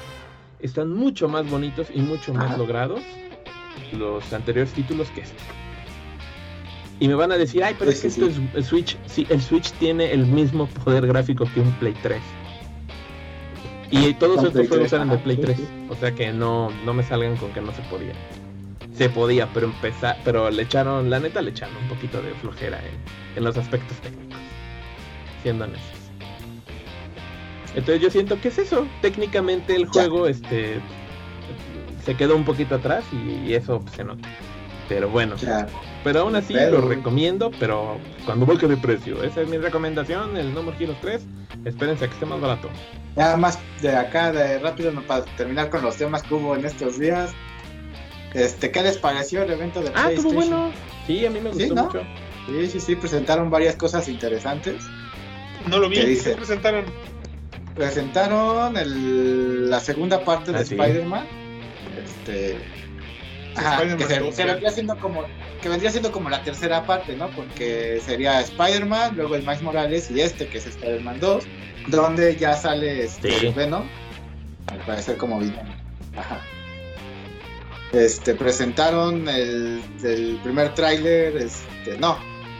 [0.60, 2.56] Están mucho más bonitos y mucho más Ajá.
[2.56, 3.00] logrados
[3.92, 5.36] los anteriores títulos que este.
[6.98, 8.96] Y me van a decir, ay, pero Sí, es que sí, esto es el Switch.
[9.06, 12.20] Sí, el Switch tiene el mismo poder gráfico que un Play 3.
[13.90, 15.56] Y todos estos Play juegos 3, eran de Play sí, 3.
[15.58, 15.68] sí.
[15.90, 18.14] O sea que no, no me salgan con que no se podía.
[18.94, 22.78] Se podía, pero empezar, pero le echaron, la neta le echaron un poquito de flojera
[22.80, 22.94] en,
[23.36, 24.38] en los aspectos técnicos.
[25.42, 25.95] Siendo honestos.
[27.76, 28.86] Entonces yo siento que es eso.
[29.02, 29.90] Técnicamente el Ya.
[29.92, 30.80] juego este
[32.04, 34.28] se quedó un poquito atrás y, y eso se nota.
[34.88, 35.66] Pero bueno, Ya.
[36.04, 39.22] pero aún así Pero- lo recomiendo, pero cuando baje de precio.
[39.22, 41.22] Esa es mi recomendación, el No More Heroes 3.
[41.64, 42.68] Espérense a que esté más barato.
[43.16, 46.64] Nada más de acá, de rápido, no, para terminar con los temas que hubo en
[46.64, 47.32] estos días.
[48.34, 50.60] Este, ¿qué les pareció el evento de Ah, estuvo PlayStation?
[50.60, 50.74] bueno.
[51.06, 51.84] Sí, a mí me Sí, gustó ¿no?
[51.84, 52.02] mucho.
[52.46, 54.84] Sí, sí, sí, presentaron varias cosas interesantes.
[55.66, 55.96] No lo vi.
[55.96, 56.36] ¿Qué ¿Qué dice?
[56.36, 56.84] presentaron?
[57.76, 60.74] Presentaron el- la segunda parte de Ah, sí.
[60.74, 61.26] Spider-Man.
[62.04, 62.58] Este.
[63.54, 65.24] Ajá, que, se- 2, que vendría siendo como
[65.62, 67.28] que vendría siendo como la tercera parte, ¿no?
[67.30, 71.44] Porque sería Spider-Man, luego el Miles Morales y este que es Spider-Man 2,
[71.88, 73.48] donde ya sale este Sí.
[73.56, 73.84] Venom,
[74.70, 75.74] al parecer como villano.
[76.16, 76.40] Ajá.
[77.92, 82.18] Este presentaron el, el primer tráiler, este, no.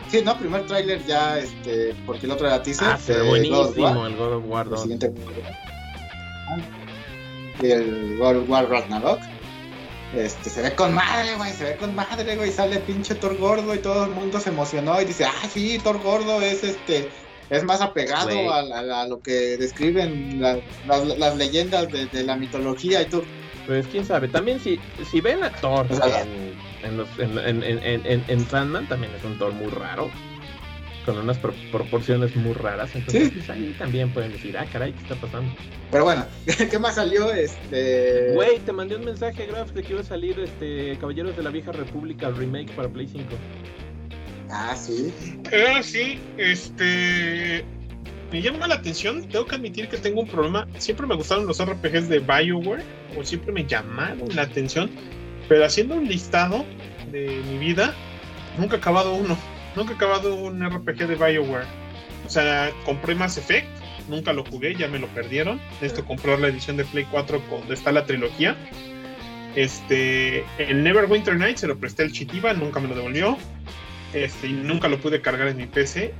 [0.08, 2.88] Sí, no, primer tráiler ya este porque el otro era teaser.
[2.92, 4.82] Ah, se ve de God buenísimo el God of War El 2.
[4.82, 5.12] siguiente.
[7.60, 9.20] Y el God of War Ragnarok.
[10.14, 13.74] Este, se ve con madre, güey, se ve con madre, güey, sale pinche Thor gordo
[13.74, 17.10] y todo el mundo se emocionó y dice, ah, sí, Thor gordo es este,
[17.50, 22.22] es más apegado a, a- a lo que describen la- las, las leyendas de, de
[22.22, 23.24] la mitología y todo.
[23.66, 24.28] Pues quién sabe.
[24.28, 24.78] También si,
[25.10, 29.12] si ven a Thor O sea, en, en, los, en, en, en, en, Sandman, también
[29.16, 30.10] es un Thor muy raro.
[31.04, 32.90] Con unas pro- proporciones muy raras.
[32.96, 33.30] Entonces, Sí.
[33.36, 35.52] pues, ahí también pueden decir, ah, caray, ¿qué está pasando?
[35.92, 36.26] Pero bueno,
[36.70, 37.32] ¿qué más salió?
[37.32, 38.32] Este.
[38.34, 41.50] Güey, te mandé un mensaje, Graf, de que iba a salir este Caballeros de la
[41.50, 43.24] Vieja República remake para Play 5.
[44.50, 45.12] Ah, sí.
[45.52, 47.64] Ah, sí, este.
[48.32, 49.28] Me llama la atención.
[49.28, 50.66] Tengo que admitir que tengo un problema.
[50.78, 52.82] Siempre me gustaron los RPGs de Bioware,
[53.16, 54.90] o siempre me llamaron la atención.
[55.48, 56.64] Pero haciendo un listado
[57.10, 57.94] de mi vida,
[58.58, 59.36] nunca he acabado uno.
[59.74, 61.66] Nunca he acabado un RPG de Bioware.
[62.26, 63.68] O sea, compré Mass Effect,
[64.08, 65.60] nunca lo jugué, ya me lo perdieron.
[65.80, 68.56] Necesito comprar la edición de Play 4 con- donde está la trilogía.
[69.54, 73.38] Este, el Neverwinter Night se lo presté al Chitiba, nunca me lo devolvió.
[74.12, 76.14] Este, y nunca lo pude cargar en mi PC.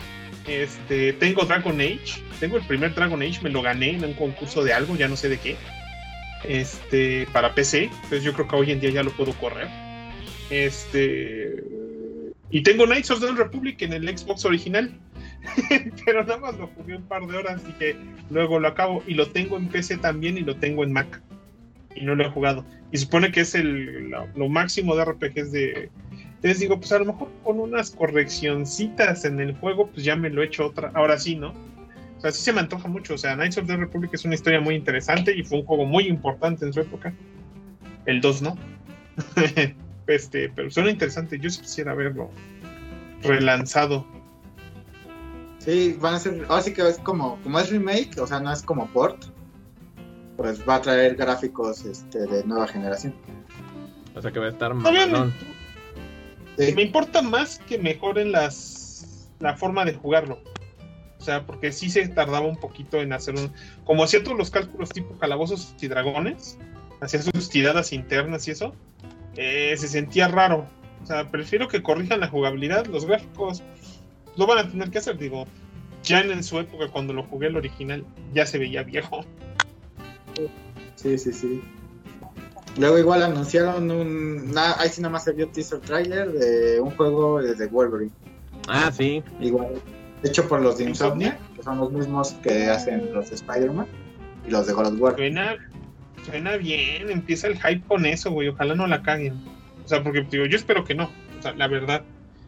[0.47, 4.63] Este, tengo Dragon Age, tengo el primer Dragon Age, me lo gané en un concurso
[4.63, 5.57] de algo, ya no sé de qué.
[6.49, 9.69] Este, para PC, entonces yo creo que hoy en día ya lo puedo correr.
[10.51, 11.63] Este,
[12.51, 14.93] y tengo Knights of the Republic en el Xbox original.
[16.05, 17.97] pero nada más lo jugué un par de horas que
[18.31, 21.23] luego lo acabo y lo tengo en PC también y lo tengo en Mac
[21.95, 25.53] y no lo he jugado y supone que es el lo, lo máximo de RPGs
[25.53, 30.17] de entonces digo pues a lo mejor con unas correccioncitas en el juego pues ya
[30.17, 31.55] me lo he hecho otra ahora sí no
[32.17, 34.35] o sea sí se me antoja mucho o sea Knights of the Republic es una
[34.35, 37.13] historia muy interesante y fue un juego muy importante en su época
[38.07, 38.57] el 2 no
[40.07, 42.31] este pero suena interesante yo sí quisiera verlo
[43.23, 44.07] relanzado
[45.67, 46.47] Sí, van a ser.
[46.49, 49.25] Ahora sí que es como, como es remake, o sea, no es como port.
[50.37, 53.17] Pues va a traer gráficos este, de nueva generación.
[54.15, 55.35] O sea que va a estar mamalón.
[56.57, 56.73] Sí.
[56.73, 60.39] Me importa más que mejoren las la forma de jugarlo.
[61.27, 63.51] O sea, porque sí se tardaba un poquito en hacer un.
[63.85, 66.57] Como hacía todos los cálculos tipo calabozos y dragones,
[67.01, 68.73] hacía sus tiradas internas y eso,
[69.35, 70.69] eh, se sentía raro.
[71.03, 72.87] O sea, prefiero que corrijan la jugabilidad.
[72.87, 73.61] Los gráficos
[74.37, 75.49] lo van a tener que hacer, digo.
[76.05, 79.25] Ya en su época, cuando lo jugué el original, ya se veía viejo.
[80.95, 81.61] Sí, sí, sí.
[82.79, 84.53] Luego igual anunciaron un...
[84.53, 88.13] na- ahí sí nada más se vio teaser trailer de un juego de de Wolverine.
[88.69, 89.25] Ah, sí.
[89.41, 89.83] Igual,
[90.27, 93.87] hecho por los de Insomnia, que son los mismos que hacen los de Spider-Man
[94.47, 95.17] y los de God of War.
[95.17, 95.57] Suena,
[96.25, 98.49] suena bien, empieza el hype con eso, güey.
[98.49, 99.35] Ojalá no la caguen.
[99.85, 101.11] O sea, porque digo, yo espero que no.
[101.39, 102.03] O sea, la verdad.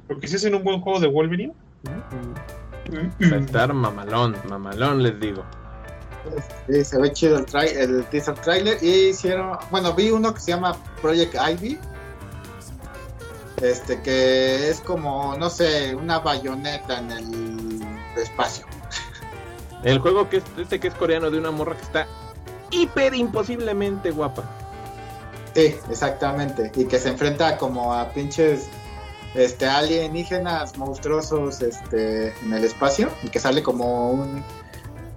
[0.06, 1.52] Porque si hacen un buen juego de Wolverine.
[1.86, 5.44] Va a estar mamalón, mamalón, les digo.
[6.68, 10.40] Sí, se ve chido el, trai- el teaser trailer y hicieron, bueno, vi uno que
[10.40, 11.78] se llama Project Ivy.
[13.62, 17.57] Este que es como, no sé, una bayoneta en el
[18.22, 18.66] espacio.
[19.84, 22.06] El juego que es este que es coreano de una morra que está
[22.70, 24.44] hiper imposiblemente guapa.
[25.54, 26.70] Sí, exactamente.
[26.74, 28.68] Y que se enfrenta como a pinches
[29.34, 34.42] este alienígenas monstruosos este en el espacio y que sale como un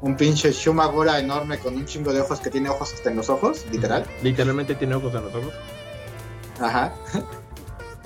[0.01, 3.29] un pinche Shumagora enorme con un chingo de ojos que tiene ojos hasta en los
[3.29, 4.05] ojos, literal.
[4.23, 5.53] Literalmente tiene ojos en los ojos.
[6.59, 6.93] Ajá.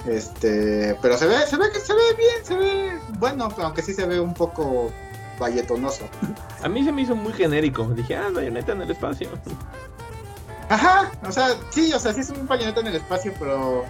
[0.07, 3.93] Este, pero se ve, se ve que se ve bien, se ve bueno, aunque sí
[3.93, 4.91] se ve un poco
[5.39, 6.07] valletonoso.
[6.63, 7.85] A mí se me hizo muy genérico.
[7.95, 9.29] Dije, ah, bayoneta en el espacio.
[10.69, 13.83] Ajá, o sea, sí, o sea, sí es un bayoneta en el espacio, pero.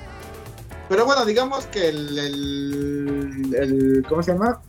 [0.90, 4.62] Pero bueno, digamos que el, el, el- ¿Cómo se llama?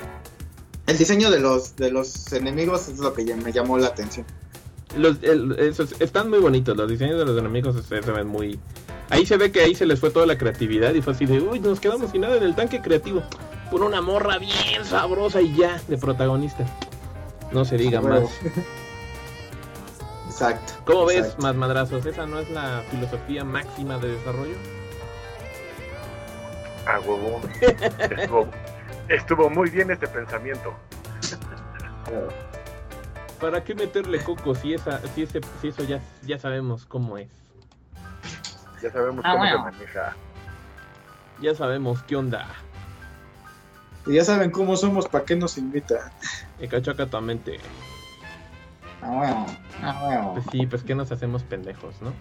[0.87, 4.25] El diseño de los, de los enemigos es lo que me llamó la atención.
[4.97, 6.77] Los, el- esos están muy bonitos.
[6.77, 8.59] Los diseños de los enemigos se, se ven muy.
[9.11, 11.41] Ahí se ve que ahí se les fue toda la creatividad y fue así de,
[11.41, 13.23] uy, nos quedamos sin nada en el tanque creativo.
[13.71, 16.67] Por una morra bien sabrosa y ya, de protagonista.
[17.53, 18.25] No se diga más.
[20.27, 20.75] Exacto.
[20.85, 21.43] ¿Cómo ves, exacto.
[21.43, 22.05] más madrazos?
[22.05, 24.55] ¿Esa no es la filosofía máxima de desarrollo?
[26.85, 27.41] A huevo.
[28.19, 28.49] Estuvo,
[29.09, 30.75] estuvo muy bien este pensamiento.
[33.41, 37.29] ¿Para qué meterle coco si esa, si ese, si eso ya, ya sabemos cómo es?
[38.87, 39.57] Ya sabemos Ah, cómo bueno.
[39.71, 40.17] se maneja.
[41.41, 42.47] Ya sabemos qué onda.
[44.07, 45.99] Y ya saben cómo somos, ¿para qué nos invitan?
[46.61, 47.59] Ecachacatamente.
[49.03, 49.47] Ah, bueno,
[49.83, 50.33] ah, bueno.
[50.35, 52.13] Pues sí, pues que nos hacemos pendejos, ¿no?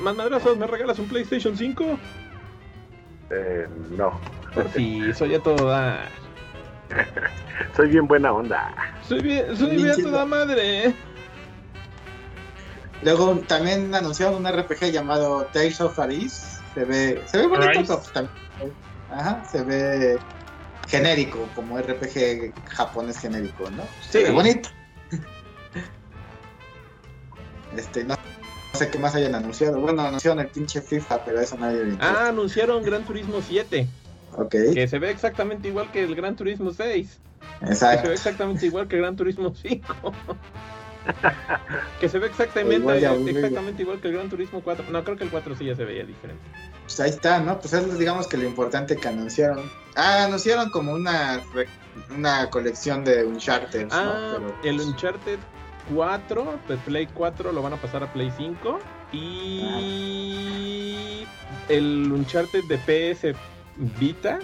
[0.00, 1.98] Más madrazos, ¿me regalas un PlayStation 5?
[3.30, 4.18] Eh, no,
[4.54, 6.08] Pues sí, eso ya todo da.
[7.76, 8.74] soy bien buena onda.
[9.02, 10.94] Soy bien, soy Bien bien a toda madre.
[13.02, 16.60] Luego también anunciaron un RPG llamado Tales of Arise.
[16.74, 18.02] Se ve, se ve bonito,
[19.10, 20.18] Ajá, se ve
[20.88, 23.82] genérico, como RPG japonés genérico, ¿no?
[24.10, 24.24] Se Sí.
[24.24, 24.68] ve bonito.
[27.76, 28.16] Este, no,
[28.74, 29.80] sé qué más hayan anunciado.
[29.80, 32.24] Bueno, anunciaron el pinche FIFA, pero eso nadie interesa.
[32.24, 33.86] Ah, anunciaron Gran Turismo 7,
[34.36, 37.18] ok, que se ve exactamente igual que el Gran Turismo 6.
[37.60, 38.08] Que se exacto.
[38.08, 39.94] ve exactamente igual que el Gran Turismo 5.
[42.00, 44.86] que se ve exactamente, Igual exactamente igual que el Gran Turismo 4.
[44.90, 46.42] No, creo que el 4 sí ya se veía diferente.
[46.82, 47.58] Pues ahí está, ¿no?
[47.60, 49.70] Pues es digamos que lo importante que anunciaron.
[49.94, 51.40] Ah, anunciaron como una
[52.14, 54.46] una colección de Uncharted, Ah, ¿no?
[54.46, 55.38] Pero, el pues, Uncharted
[55.94, 58.78] 4 de Play 4 lo van a pasar a Play 5
[59.12, 59.66] y
[61.68, 63.34] el Uncharted de PS
[63.98, 64.38] Vita.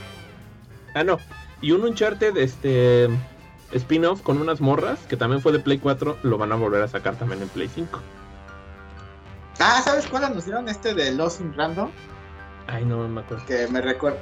[0.94, 1.18] Ah, no.
[1.60, 3.08] Y un Uncharted este
[3.72, 6.88] spin-off con unas morras que también fue de Play 4 lo van a volver a
[6.88, 8.00] sacar también en Play 5.
[9.60, 10.68] Ah, ¿sabes cuál anunciaron?
[10.68, 11.90] Este de Lost in Random,
[12.66, 13.44] Ay, no me acuerdo.
[13.46, 14.18] que me recuerda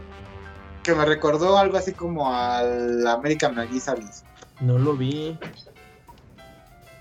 [0.83, 4.25] que me recordó algo así como al American Service.
[4.61, 5.39] No lo vi.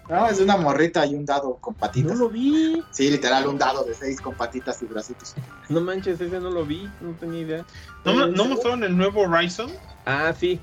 [0.10, 2.18] No, es una morrita y un dado con No patitas.
[2.18, 2.84] lo vi.
[2.92, 5.36] Sí, literal, un dado de seis con patitas y bracitos.
[5.70, 6.90] No manches, ese no lo vi.
[7.00, 7.66] No tenía idea.
[8.04, 9.72] ¿No, ¿no mostraron el nuevo Horizon?
[10.06, 10.60] Ah, sí.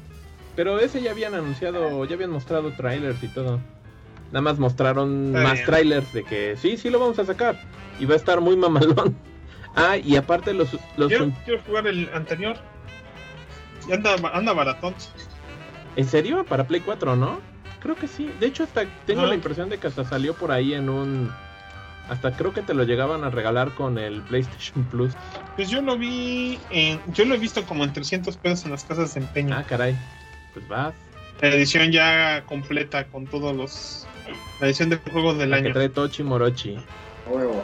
[0.56, 3.60] Pero ese ya habían anunciado, ya habían mostrado trailers y todo.
[4.32, 5.66] Nada más mostraron Está más bien.
[5.66, 7.60] trailers de que sí, sí lo vamos a sacar.
[8.00, 9.16] Y va a estar muy mamalón.
[9.78, 10.70] Ah, y aparte los...
[10.96, 12.56] los Quiero, quiero jugar el anterior.
[13.86, 14.94] Y anda, anda baratón.
[15.96, 16.46] ¿En serio?
[16.46, 17.40] Para Play 4, ¿no?
[17.82, 18.32] Creo que sí.
[18.40, 19.26] De hecho, hasta tengo Ah.
[19.26, 21.30] la impresión de que hasta salió por ahí en un...
[22.08, 25.12] Hasta creo que te lo llegaban a regalar con el PlayStation Plus.
[25.56, 28.84] Pues yo lo vi en, yo lo he visto como en 300 pesos en las
[28.84, 29.54] casas de empeño.
[29.58, 29.94] Ah, caray.
[30.56, 30.94] Pues vas.
[31.42, 34.06] La edición ya completa con todos los
[34.58, 35.74] la edición de juegos del La que año.
[35.74, 36.78] trae Tochi Morochi.
[37.30, 37.62] Huevo.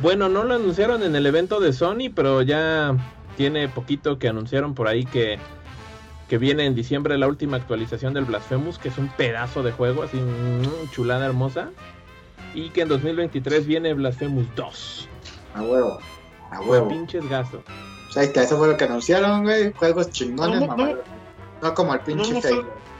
[0.00, 2.94] Bueno, no lo anunciaron en el evento de Sony, pero ya
[3.36, 5.38] tiene poquito que anunciaron por ahí que,
[6.28, 10.04] que viene en diciembre la última actualización del Blasphemous, que es un pedazo de juego,
[10.04, 11.70] así mm, chulada hermosa.
[12.54, 15.08] Y que en 2023 viene Blasphemous 2.
[15.56, 15.98] A huevo.
[16.52, 16.88] A huevo.
[16.88, 17.62] pinches gasto.
[18.06, 19.72] Pues ahí está, eso fue lo que anunciaron, güey.
[19.72, 20.90] Juegos chingones, No, no, mamá.
[20.92, 20.98] No,
[21.74, 22.90] como el pinche no, Halo.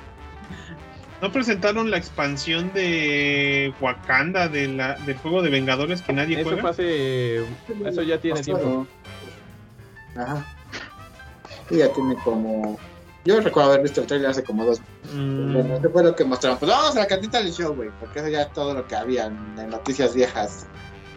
[1.23, 6.51] ¿No presentaron la expansión de Wakanda de la, del juego de Vengadores que nadie Eso
[6.51, 6.71] juega?
[6.71, 7.45] hace-
[7.85, 8.87] Eso ya tiene tiempo.
[10.17, 10.47] Ajá.
[11.69, 12.79] Y ya tiene como.
[13.27, 14.81] Yo recuerdo haber visto el trailer hace como dos.
[15.13, 16.59] Mm, Bueno, fue lo que mostraron.
[16.59, 17.91] Pues vamos a la cartita del show, güey.
[18.01, 20.67] Porque eso ya es todo lo que había en en noticias viejas.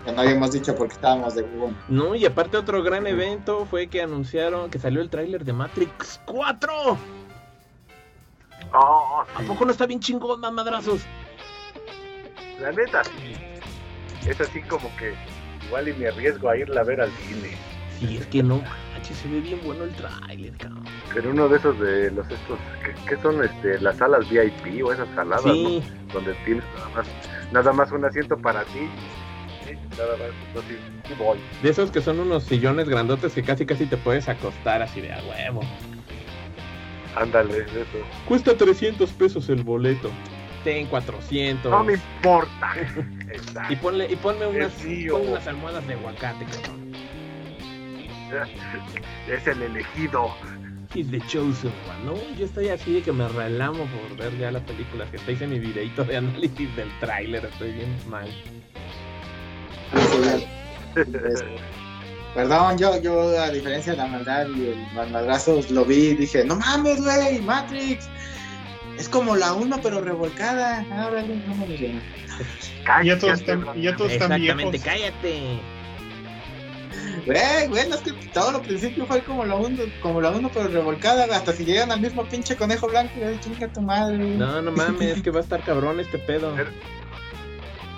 [0.05, 1.75] Que no habíamos dicho porque estábamos de Google.
[1.87, 6.19] No, y aparte otro gran evento fue que anunciaron que salió el tráiler de Matrix
[6.25, 6.97] 4.
[8.73, 11.01] Oh, ¿A poco no está bien chingón, mamadrazos?
[12.59, 13.35] La neta, sí.
[14.27, 15.13] Es así como que
[15.65, 17.51] igual y me arriesgo a irla a ver al cine.
[17.99, 18.61] Sí, es que no
[18.93, 20.83] manches, se ve bien bueno el tráiler, cabrón.
[21.13, 22.59] Pero uno de esos de los estos,
[23.07, 26.13] que, son este, las salas VIP o esas saladas, Sí, ¿no?
[26.13, 27.07] Donde tienes nada más,
[27.51, 28.87] nada más un asiento para ti.
[29.65, 30.63] Sí, Nada más,
[31.07, 31.37] sí voy.
[31.61, 35.13] de esos que son unos sillones grandotes que casi casi te puedes acostar así de
[35.13, 35.61] a huevo.
[37.15, 37.97] Ándale, eso.
[38.27, 40.09] Cuesta 300 pesos el boleto.
[40.63, 41.69] Ten 400.
[41.71, 42.73] No me importa.
[43.31, 43.73] Exacto.
[43.73, 44.71] Y ponle y ponme unas,
[45.11, 46.93] o- unas almohadas de aguacate, cabrón.
[49.29, 50.33] Es el elegido.
[50.95, 52.35] He's the chosen one, ¿no?
[52.37, 55.49] Yo estoy así de que me relamo por ver ya las películas que estáis en
[55.51, 58.27] mi videito de análisis del tráiler, estoy bien mal.
[62.33, 66.15] Es- Perdón, yo, yo, a diferencia de la maldad y el madrazo, lo vi y
[66.15, 68.07] dije, no mames, güey, Matrix.
[68.97, 70.85] Es como la 1 pero revolcada.
[70.91, 72.01] Ahora no me digan.
[73.03, 74.85] Y ya todos Cállate, están, ya todos están Exactamente, viejos.
[74.85, 75.59] cállate.
[77.25, 80.49] Güey, güey, no es que todo lo principio fue como la 1 como la uno,
[80.53, 81.25] pero revolcada.
[81.35, 84.17] Hasta si llegan al mismo pinche conejo blanco, güey, chinga tu madre.
[84.17, 86.55] No, no mames, que va a estar cabrón este pedo.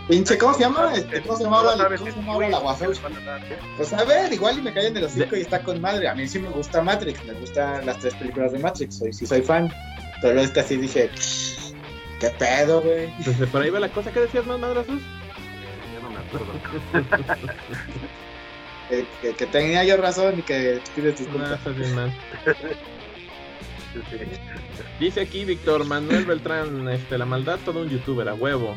[0.08, 0.94] Pinche, ¿cómo se llama?
[0.94, 3.58] Este, ¿Cómo se llamaba, No sabes ¿cómo se la ¿eh?
[3.76, 6.08] Pues a ver, igual y me caen de los cinco y está con madre.
[6.08, 9.26] A mí sí me gusta Matrix, me gustan las tres películas de Matrix, soy, sí
[9.26, 9.72] soy fan.
[10.22, 11.10] Pero esta sí dije,
[12.20, 13.06] ¿qué pedo, güey?
[13.18, 14.12] Entonces por ahí va la cosa.
[14.12, 15.00] ¿Qué decías más, madrazos?
[15.94, 16.54] Ya no me acuerdo.
[18.88, 21.60] Que, que- que tenía yo razón y que pides No, disculpas.
[25.00, 28.76] Dice aquí Víctor Manuel Beltrán, este, la maldad, todo un youtuber, a huevo.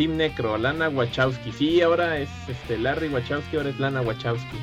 [0.00, 1.52] Team Necro, Lana Wachowski.
[1.52, 4.56] Sí, ahora es este Larry Wachowski, ahora es Lana Wachowski.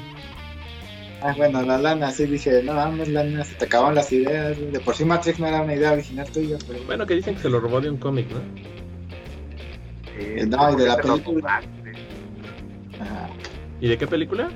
[1.21, 4.57] Ah, bueno, la lana, sí dije, no vamos, lana, se te acabaron las ideas.
[4.59, 7.41] De por sí Matrix no era una idea original tuya, pero Bueno, que dicen que
[7.41, 8.39] se lo robó de un cómic, ¿no?
[10.17, 11.61] Sí, No, y de la película.
[12.99, 13.29] Ajá.
[13.79, 14.49] ¿Y de qué película?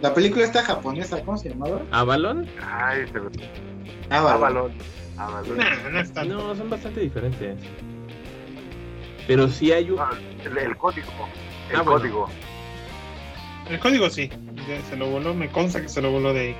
[0.00, 1.80] La película está japonesa, ¿cómo se llamaba?
[1.92, 2.48] ¿Avalon?
[2.60, 3.30] Ay, se lo...
[4.10, 4.72] Ah, Avalon.
[5.16, 5.58] Avalon.
[5.58, 6.34] Nah, no es tanto.
[6.34, 7.56] No, son bastante diferentes.
[9.26, 9.96] Pero sí hay un...
[9.96, 10.08] No,
[10.44, 11.06] el, el código.
[11.70, 12.00] El Ah, bueno.
[12.00, 12.28] código.
[13.70, 14.28] El código sí.
[14.68, 16.56] Ya se lo voló, me consta que se lo voló de ahí.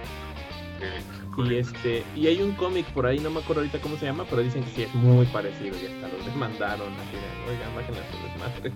[1.39, 4.25] Y este y hay un cómic por ahí, no me acuerdo ahorita cómo se llama,
[4.29, 7.95] pero dicen que sí es muy parecido y hasta los demandaron así de, oigan, bajen
[7.95, 8.73] a desmadre.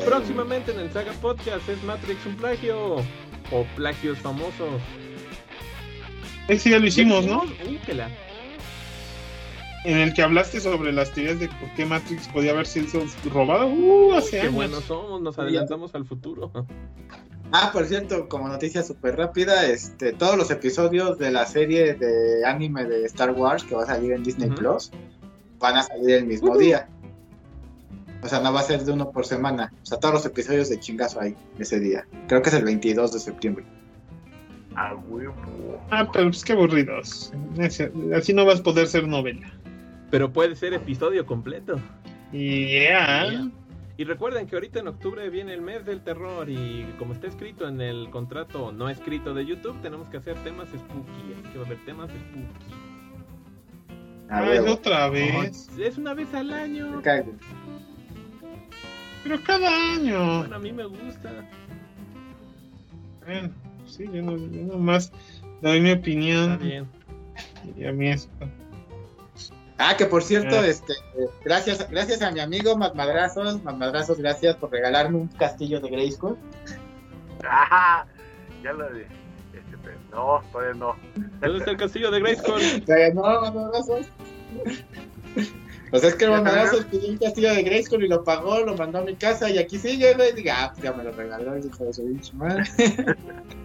[0.00, 4.82] Eh, Próximamente en el Saga Podcast es Matrix un plagio o plagios famosos.
[6.48, 7.38] Ese ya lo hicimos, ¿no?
[7.44, 8.10] Uh, que la-
[9.84, 13.66] En el que hablaste sobre las teorías de por qué Matrix podía haber sido robada.
[13.66, 14.54] Uh, hace Qué años.
[14.54, 16.50] buenos somos, nos adelantamos al futuro.
[17.56, 22.44] Ah, por cierto, como noticia súper rápida, este, todos los episodios de la serie de
[22.44, 24.50] anime de Star Wars que va a salir en Disney.
[24.50, 24.90] Plus
[25.60, 26.88] van a salir el mismo día.
[28.24, 29.72] O sea, no va a ser de uno por semana.
[29.82, 32.08] O sea, todos los episodios de chingazo ahí, ese día.
[32.26, 33.64] Creo que es el 22 de septiembre.
[34.74, 35.34] A huevo.
[35.90, 37.32] Ah, pero pues qué aburridos.
[37.56, 39.52] Ese- Así no vas a poder ser novela.
[40.10, 41.80] Pero puede ser episodio completo.
[42.32, 43.30] Yeah.
[43.30, 43.50] Yeah.
[43.96, 47.68] Y recuerden que ahorita en octubre viene el mes del terror y como está escrito
[47.68, 51.32] en el contrato no escrito de YouTube, tenemos que hacer temas spooky.
[51.32, 52.74] Así que va a haber temas spooky.
[54.28, 54.72] Ah, Ay, huevo.
[54.72, 55.68] otra vez.
[55.78, 57.00] Es una vez al año.
[59.22, 60.38] Pero cada año.
[60.40, 61.48] Bueno, a mí me gusta.
[63.24, 63.50] Bueno,
[63.86, 65.12] sí, yo, no, yo nomás
[65.62, 66.58] doy mi Está opinión.
[66.58, 66.86] bien.
[67.78, 68.28] Y a mí es.
[69.78, 70.66] Ah, que por cierto, Ah.
[70.66, 75.90] este, eh, gracias, gracias a mi amigo Madrazos, Madrazos, gracias por regalarme un castillo de
[75.90, 76.36] Grayskull.
[77.44, 78.06] Ah,
[78.62, 79.02] ya lo de.
[79.02, 80.96] Este, pero no, todavía no.
[81.40, 82.60] ¿Dónde está el castillo de Grayskull?
[82.62, 84.06] Eh, no, Madrazos.
[85.92, 88.98] O sea, es que Madrazos pidió un castillo de Grayskull y lo pagó, lo mandó
[88.98, 90.30] a mi casa y aquí sigue, güey.
[90.30, 92.64] Y diga, ah, pues ya me lo regaló, hijo de su pinche madre.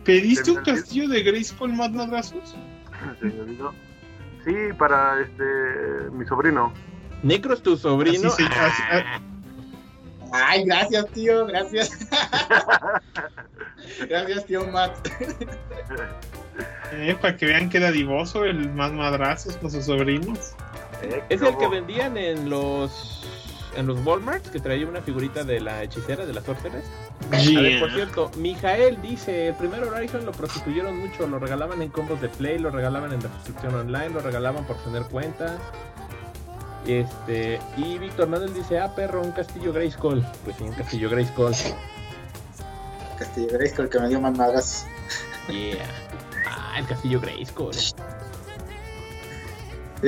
[0.03, 2.55] ¿Pediste un castillo de Grayskull más madrazos?
[3.19, 3.73] Se me olvidó.
[4.49, 5.43] Sí, para este
[6.11, 6.73] mi sobrino.
[7.21, 8.29] Necro es tu sobrino.
[8.29, 8.83] Así se- así-
[10.31, 11.91] Ah, Ay, gracias, tío, gracias.
[14.09, 15.07] gracias, tío Matt.
[16.93, 20.53] Eh, para que vean que era divoso el más madrazos con sus sobrinos.
[21.03, 23.18] Eh, es el que vendían en los
[23.79, 26.83] en los Walmarts que traía una figurita de la hechicera de las sorceras.
[27.31, 31.89] A ver, por cierto, Mijael dice, el primer Horizon lo prostituyeron mucho, lo regalaban en
[31.89, 35.57] combos de Play, lo regalaban en la suscripción online, lo regalaban por tener cuenta.
[36.85, 40.25] Este, y Víctor Manuel dice, ah, perro, un castillo Grayskull.
[40.43, 41.53] Pues sí, un castillo Grayskull.
[43.17, 44.85] Castillo Grayskull que me dio más madrazos.
[45.49, 45.85] Yeah.
[46.47, 47.73] Ah, el castillo Grayskull.
[47.73, 47.93] Sí,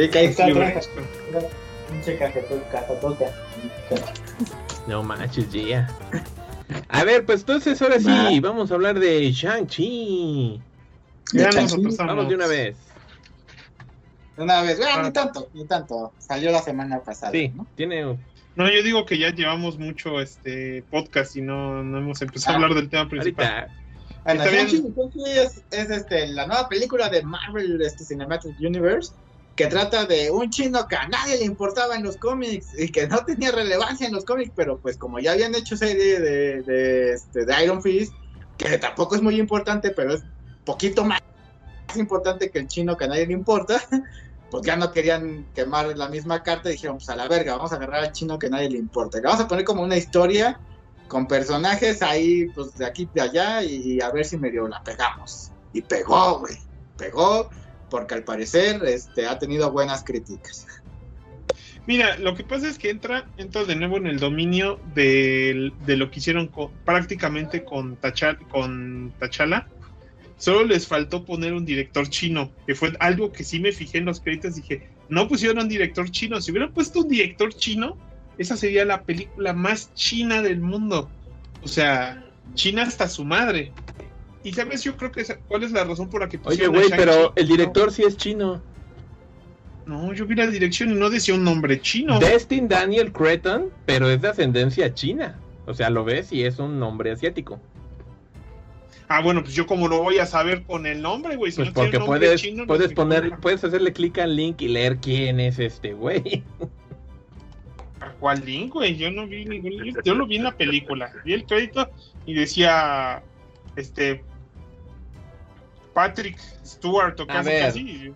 [0.10, 0.46] que ahí está.
[1.90, 2.64] Pinche cajetón.
[4.88, 5.88] No manches, yeah.
[6.90, 8.50] A ver, pues entonces ahora sí, Va.
[8.50, 10.62] vamos a hablar de Shang-Chi.
[11.34, 11.98] Ya De nos.
[11.98, 12.76] Vamos de una vez.
[14.38, 15.04] Una vez, bueno, Ah.
[15.04, 16.14] ni tanto, ni tanto.
[16.18, 17.32] Salió la semana pasada.
[17.32, 17.68] Sí, ¿no?
[17.76, 18.18] tiene
[18.56, 22.60] No, yo digo que ya llevamos mucho este podcast y no, no hemos empezado Ah.
[22.60, 23.46] a hablar del tema principal.
[23.48, 23.74] ahorita.
[24.24, 24.68] Bueno, Está bien.
[24.68, 29.14] Shang-Chi Shang-Chi es, es, este, la nueva película de Marvel este, Cinematic Universe
[29.56, 33.08] que trata de un chino que a nadie le importaba en los cómics y que
[33.08, 37.14] no tenía relevancia en los cómics, pero pues como ya habían hecho serie de, de,
[37.14, 38.14] este, Iron Fist,
[38.58, 40.24] que tampoco es muy importante, pero es
[40.66, 41.20] poquito más
[41.96, 43.82] importante que el chino que a nadie le importa,
[44.52, 47.74] pues ya no querían quemar la misma carta y dijeron, pues a la verga, vamos
[47.74, 49.18] a agarrar al chino que a nadie le importa.
[49.18, 50.60] Le vamos a poner como una historia
[51.08, 55.52] con personajes ahí, pues de aquí de allá y a ver si medio la pegamos.
[55.74, 56.58] Y pegó, güey.
[56.98, 57.50] Pegó
[57.92, 60.66] porque al parecer este, ha tenido buenas críticas.
[61.86, 65.98] Mira, lo que pasa es que entra, entra de nuevo en el dominio del- de,
[65.98, 66.50] lo que hicieron
[66.86, 69.68] prácticamente con, Tachal, con Tachala.
[70.38, 74.06] Solo les faltó poner un director chino, que fue algo que sí me fijé en
[74.06, 74.56] los créditos.
[74.56, 76.42] Dije, no pusieron un director chino.
[76.42, 77.98] Si hubieran puesto un director chino,
[78.38, 81.12] esa sería la película más china del mundo.
[81.62, 82.24] O sea,
[82.56, 83.72] China hasta su madre.
[84.44, 86.70] Y sabes, yo creo que esa- cuál es la razón por la que Oye, a
[86.70, 88.62] güey, pero el director sí es chino.
[89.86, 92.20] No, yo vi la dirección y no decía un nombre chino.
[92.20, 95.38] Destin Daniel Cretton, pero es de ascendencia china.
[95.68, 97.60] O sea, lo ves y es un nombre asiático.
[99.08, 101.52] Ah, bueno, pues yo como lo voy a saber con el nombre, güey.
[101.52, 104.18] Si Pues no porque nombre puedes, chino, no puedes sé poner, cómo- puedes hacerle clic
[104.20, 106.44] al link y leer quién es este güey.
[108.20, 108.96] ¿Cuál link, güey?
[108.96, 109.98] Yo no vi ningún link.
[110.04, 111.12] Yo lo vi en la película.
[111.26, 111.90] Vi el crédito
[112.26, 113.22] y decía,
[113.76, 114.24] este,
[115.94, 118.14] Patrick Stewart o A casi.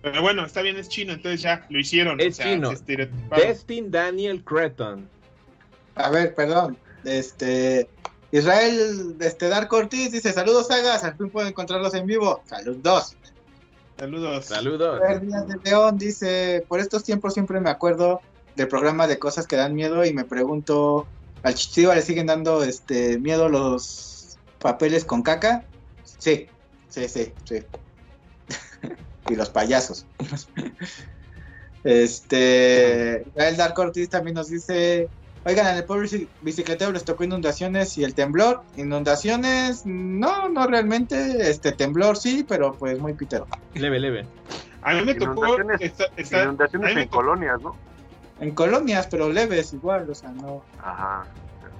[0.00, 2.20] Pero bueno, está bien, es chino, entonces ya lo hicieron.
[2.20, 2.70] Es chino.
[2.70, 3.48] estereotiparon.
[3.48, 5.08] Destin Daniel Cretton.
[5.96, 6.78] A ver, perdón.
[7.04, 7.88] Este.
[8.30, 11.02] Israel este, Dark Ortiz dice: Saludos, sagas.
[11.02, 12.42] Al fin puedo encontrarlos en vivo.
[12.46, 13.16] Saludos.
[13.98, 14.44] Saludos.
[14.44, 15.00] Saludos.
[15.22, 18.20] Díaz de León dice: Por estos tiempos siempre me acuerdo
[18.54, 21.08] del programa de cosas que dan miedo y me pregunto:
[21.42, 25.64] ¿al Chichiva le siguen dando este miedo los papeles con caca?
[26.18, 26.46] Sí,
[26.88, 27.60] sí, sí, sí.
[29.28, 30.06] y los payasos.
[31.84, 33.24] este.
[33.34, 35.08] Israel Dark Ortiz también nos dice:
[35.44, 38.62] Oigan, en el pobre bici- bicicletero les tocó inundaciones y el temblor.
[38.76, 41.50] Inundaciones, no, no realmente.
[41.50, 43.46] Este temblor sí, pero pues muy pitero.
[43.74, 44.26] Leve, leve.
[44.82, 45.56] A mí me tocó.
[45.56, 47.76] Inundaciones- en tocó- colonias, ¿no?
[48.40, 50.62] En colonias, pero leves igual, o sea, no.
[50.78, 51.26] Ajá.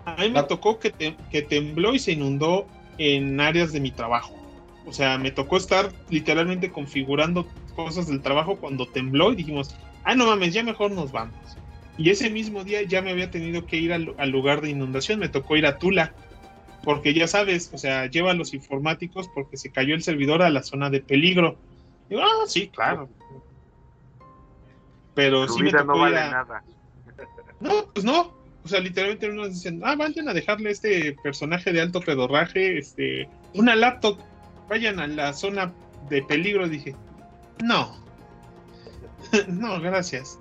[0.05, 3.91] A mí me tocó que, te- que tembló y se inundó en áreas de mi
[3.91, 4.35] trabajo.
[4.89, 10.15] O sea, me tocó estar literalmente configurando cosas del trabajo cuando tembló y dijimos, ah,
[10.15, 11.37] no mames, ya mejor nos vamos.
[11.99, 15.19] Y ese mismo día ya me había tenido que ir al, al lugar de inundación,
[15.21, 16.15] me tocó ir a Tula.
[16.85, 20.49] Porque ya sabes, o sea, lleva a los informáticos porque se cayó el servidor a
[20.49, 21.57] la zona de peligro.
[22.09, 23.11] Digo, ah, sí, claro.
[25.15, 26.63] Pero Su sí me vida tocó no ir vale a, nada.
[27.61, 28.33] no, pues no.
[28.65, 32.79] O sea, literalmente unos dicen, ah, vayan a dejarle a este personaje de alto pedorraje,
[32.79, 34.19] este, una laptop,
[34.69, 35.73] vayan a la zona
[36.09, 36.69] de peligro.
[36.69, 36.95] Dije,
[37.63, 37.97] no.
[39.49, 40.39] no, gracias.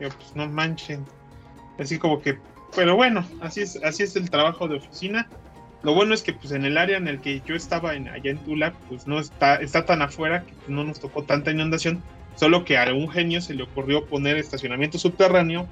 [0.00, 1.04] Yo, pues no manchen.
[1.78, 2.38] Así como que,
[2.74, 5.28] pero bueno, así es, así es el trabajo de oficina.
[5.82, 8.30] Lo bueno es que pues en el área en el que yo estaba en, allá
[8.30, 12.02] en Tula, pues no está, está tan afuera que no nos tocó tanta inundación,
[12.34, 15.68] solo que a algún genio se le ocurrió poner estacionamiento subterráneo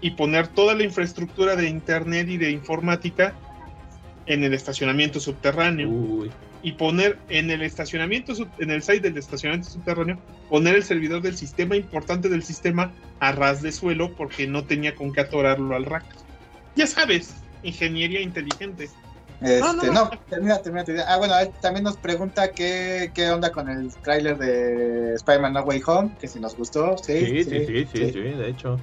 [0.00, 3.34] y poner toda la infraestructura de internet y de informática
[4.26, 6.30] en el estacionamiento subterráneo Uy.
[6.62, 11.36] Y poner en el estacionamiento en el site del estacionamiento subterráneo poner el servidor del
[11.36, 15.84] sistema importante del sistema a ras de suelo porque no tenía con qué atorarlo al
[15.84, 16.04] rack.
[16.74, 18.88] Ya sabes, ingeniería inteligente.
[19.40, 20.10] Este, No, no, no, no.
[20.28, 21.04] termina, termina tu idea.
[21.08, 25.82] Ah, bueno, también nos pregunta qué, qué onda con el tráiler de Spider-Man No Way
[25.86, 28.78] Home, que si nos gustó, sí, Sí, sí, sí, sí, sí, de hecho.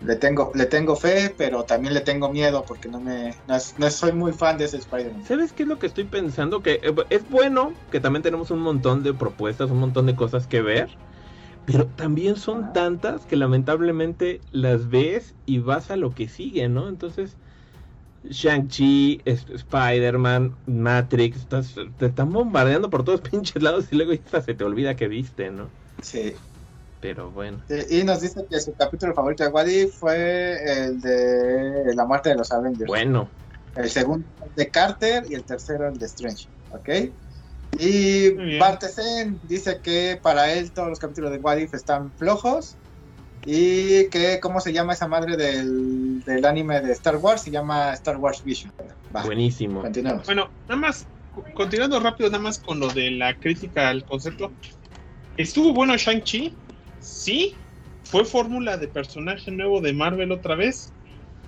[0.00, 3.78] Le tengo, le tengo fe, pero también le tengo miedo porque no me, no, es-
[3.78, 5.22] no soy muy fan de ese Spider-Man.
[5.24, 6.62] ¿Sabes qué es lo que estoy pensando?
[6.62, 10.46] Que eh, es bueno que también tenemos un montón de propuestas, un montón de cosas
[10.46, 10.98] que ver.
[11.64, 16.88] Pero también son tantas que lamentablemente las ves y vas a lo que sigue, ¿no?
[16.88, 17.38] Entonces,
[18.24, 24.54] Shang-Chi, Spider-Man, Matrix, estás- te están bombardeando por todos pinches lados y luego ya se
[24.54, 25.74] te olvida que viste, ¿no?
[26.02, 26.42] Sí.
[27.00, 27.64] Pero bueno.
[27.88, 32.36] Y nos dice que su capítulo favorito de Wadi fue el de la muerte de
[32.36, 32.86] los Avengers.
[32.86, 33.30] Bueno,
[33.74, 36.48] El segundo el de Carter y el tercero el de Strange.
[36.68, 36.88] ¿Ok?
[37.78, 38.58] Y.
[38.58, 42.76] Bartesen dice que para él todos los capítulos de What If están flojos.
[43.46, 47.40] Y que, ¿cómo se llama esa madre del, del anime de Star Wars?
[47.42, 48.70] Se llama Star Wars Vision.
[49.16, 49.80] Va, buenísimo.
[49.80, 50.26] continuemos.
[50.26, 54.52] Bueno, nada más, co- continuando rápido, nada más con lo de la crítica al concepto.
[55.38, 56.54] ¿Estuvo bueno Shang-Chi?
[57.00, 57.54] Sí.
[58.04, 60.92] ¿Fue fórmula de personaje nuevo de Marvel otra vez?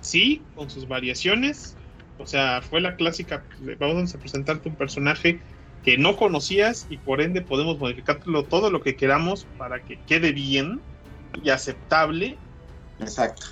[0.01, 1.75] Sí, con sus variaciones.
[2.17, 3.43] O sea, fue la clásica,
[3.79, 5.41] vamos a presentarte un personaje
[5.83, 10.31] que no conocías y por ende podemos modificarlo todo lo que queramos para que quede
[10.31, 10.79] bien
[11.43, 12.37] y aceptable
[13.01, 13.45] Exacto.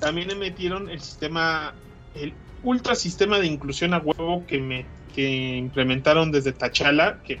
[0.00, 1.74] también me metieron el sistema,
[2.14, 2.32] el
[2.64, 7.40] ultra sistema de inclusión a huevo que me que implementaron desde Tachala, que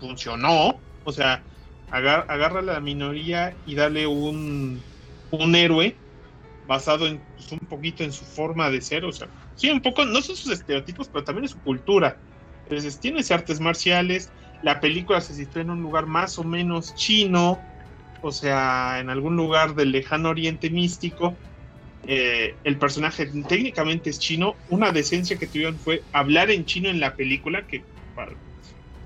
[0.00, 0.80] funcionó.
[1.04, 1.40] O sea,
[1.90, 4.86] agar- agarra a la minoría y dale un,
[5.30, 6.02] un héroe
[6.62, 9.04] basado en pues, un poquito en su forma de ser.
[9.04, 12.22] O sea, sí, un poco, no son sus estereotipos, pero también es su cultura.
[12.64, 14.34] Entonces, tiene artes marciales.
[14.60, 17.68] La película se sitúa en un lugar más o menos chino,
[18.20, 21.42] o sea, en algún lugar del lejano oriente místico.
[22.06, 24.62] Eh, el personaje técnicamente es chino.
[24.66, 27.88] Una decencia que tuvieron fue hablar en chino en la película, que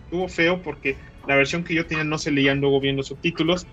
[0.04, 1.00] estuvo feo porque
[1.30, 3.64] la versión que yo tenía no se leían luego bien los subtítulos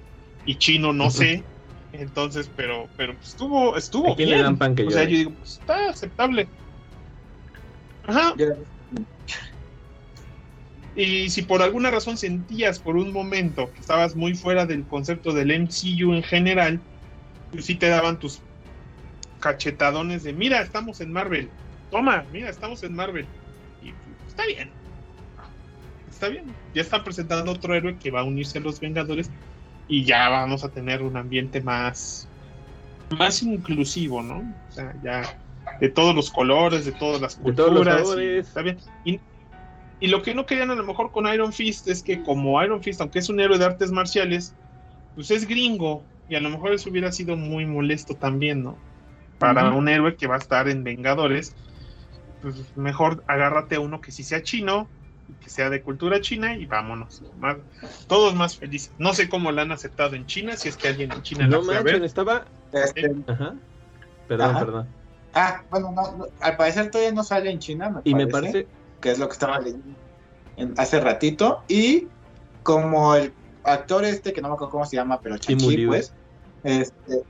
[0.45, 1.43] y chino no sé.
[1.91, 4.37] Entonces, pero, pero pues, estuvo, estuvo ¿A quién bien.
[4.37, 6.47] le dan pan que o sea, yo digo, pues, está aceptable.
[8.05, 8.35] Ajá.
[10.95, 15.33] Y si por alguna razón sentías por un momento que estabas muy fuera del concepto
[15.33, 16.79] del MCU en general,
[17.51, 18.39] pues sí te daban tus
[19.39, 21.49] cachetadones de, mira, estamos en Marvel.
[21.89, 23.25] Toma, mira, estamos en Marvel.
[23.81, 24.69] Y pues, está bien.
[26.17, 26.45] Está bien.
[26.73, 29.29] Ya están presentando otro héroe que va a unirse a los Vengadores
[29.87, 32.27] y ya vamos a tener un ambiente más
[33.15, 34.39] más inclusivo, ¿no?
[34.67, 35.37] O sea, ya
[35.79, 38.17] de todos los colores, de todas las De todos los culturas.
[38.17, 38.79] y está bien.
[39.05, 39.19] Y,
[39.99, 42.81] y lo que no querían a lo mejor con Iron Fist es que como Iron
[42.81, 44.55] Fist, aunque es un héroe de artes marciales,
[45.13, 46.03] pues es gringo.
[46.27, 48.75] Y a lo mejor eso hubiera sido muy molesto también, ¿no?
[49.37, 51.53] Para un héroe que va a estar en Vengadores,
[52.41, 54.89] pues mejor agárrate a uno que sí sea chino,
[55.41, 57.21] que sea de cultura china y vámonos.
[57.37, 57.57] Más-
[58.07, 58.91] todos más felices.
[58.97, 61.57] No sé cómo la han aceptado en China, si es que alguien en China la
[61.57, 62.05] No fue a manchen, ver.
[62.05, 62.45] estaba.
[62.71, 63.55] Este, Ajá.
[64.27, 64.59] Perdón, Ajá.
[64.59, 64.87] perdón.
[65.33, 68.67] ah, bueno, no, no, al parecer todavía no sale en China, me Y me parece.
[69.01, 69.95] que es lo que estaba leyendo
[70.57, 71.63] en- hace ratito.
[71.67, 72.07] Y
[72.63, 73.33] como el
[73.63, 75.89] actor este, que no me acuerdo cómo se llama, pero Liu.
[75.89, 76.13] pues,
[76.63, 77.23] este,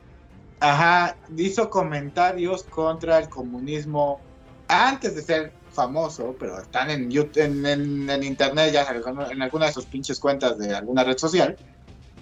[0.60, 4.22] ajá, hizo comentarios contra el comunismo
[4.68, 8.85] antes de ser famoso, pero están en, YouTube, en, en- en internet, ya
[9.31, 11.56] en alguna de sus pinches cuentas de alguna red social.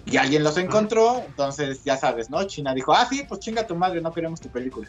[0.04, 2.44] Y alguien los encontró, entonces ya sabes, ¿no?
[2.44, 4.88] China dijo, ah, sí, pues chinga tu madre, no queremos tu película.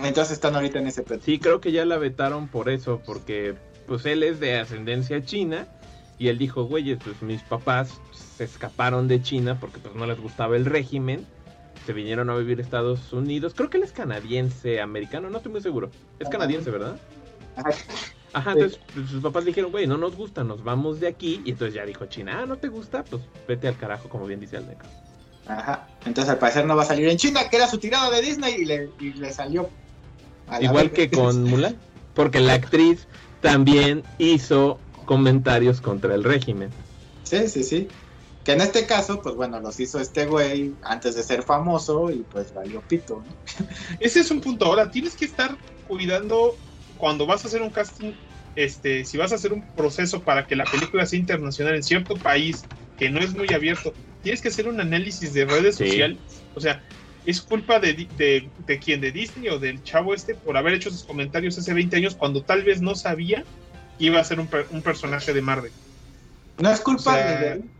[0.00, 1.30] Entonces están ahorita en ese pretexto.
[1.30, 3.54] Sí, creo que ya la vetaron por eso, porque
[3.86, 5.66] pues él es de ascendencia china
[6.18, 8.00] y él dijo, güeyes, pues mis papás
[8.36, 11.26] se escaparon de China porque pues no les gustaba el régimen,
[11.86, 15.52] se vinieron a vivir a Estados Unidos, creo que él es canadiense, americano, no estoy
[15.52, 16.96] muy seguro, es canadiense, ¿verdad?
[17.56, 18.52] Ajá.
[18.52, 21.74] Entonces pues, sus papás dijeron, güey, no nos gusta, nos vamos de aquí, y entonces
[21.74, 24.64] ya dijo China, ah, no te gusta, pues vete al carajo, como bien dice el.
[25.46, 25.86] Ajá.
[26.04, 28.54] Entonces al parecer no va a salir en China, que era su tirada de Disney
[28.54, 29.68] y le, y le salió.
[30.60, 31.76] Igual que con Mulan,
[32.14, 33.06] porque la actriz
[33.40, 36.70] también hizo comentarios contra el régimen.
[37.24, 37.88] Sí, sí, sí.
[38.44, 42.24] Que en este caso, pues bueno, los hizo este güey antes de ser famoso y
[42.30, 43.66] pues valió pito, ¿no?
[44.00, 44.66] Ese es un punto.
[44.66, 45.56] Ahora, tienes que estar
[45.88, 46.54] cuidando
[46.98, 48.12] cuando vas a hacer un casting,
[48.54, 52.16] este, si vas a hacer un proceso para que la película sea internacional en cierto
[52.16, 52.64] país
[52.98, 53.92] que no es muy abierto,
[54.22, 55.86] tienes que hacer un análisis de redes Sí.
[55.86, 56.18] sociales.
[56.54, 56.82] O sea,
[57.24, 60.90] es culpa de, de, de quién, de Disney o del chavo este por haber hecho
[60.90, 63.42] esos comentarios hace 20 años cuando tal vez no sabía
[63.98, 65.72] que iba a ser un, un personaje de Marvel.
[66.58, 67.70] No es culpa O sea- ni del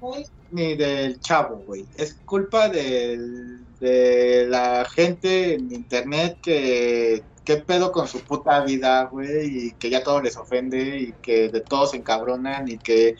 [0.50, 1.84] ni del chavo, güey.
[1.96, 9.04] Es culpa del- de la gente en internet que qué pedo con su puta vida,
[9.04, 13.16] güey, y que ya todo les ofende y que de todos se encabronan y que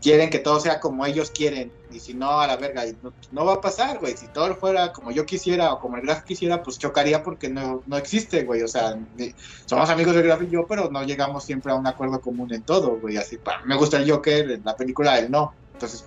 [0.00, 1.72] quieren que todo sea como ellos quieren.
[1.94, 4.16] Y si no, a la verga, y no, no va a pasar, güey.
[4.16, 7.82] Si todo fuera como yo quisiera o como el Graf quisiera, pues chocaría porque no,
[7.86, 8.62] no existe, güey.
[8.62, 9.34] O sea, ni-
[9.66, 12.62] somos amigos del Graf y yo, pero no llegamos siempre a un acuerdo común en
[12.62, 13.16] todo, güey.
[13.16, 15.52] Así, pa, me gusta el Joker, en la película él no.
[15.74, 16.04] Entonces,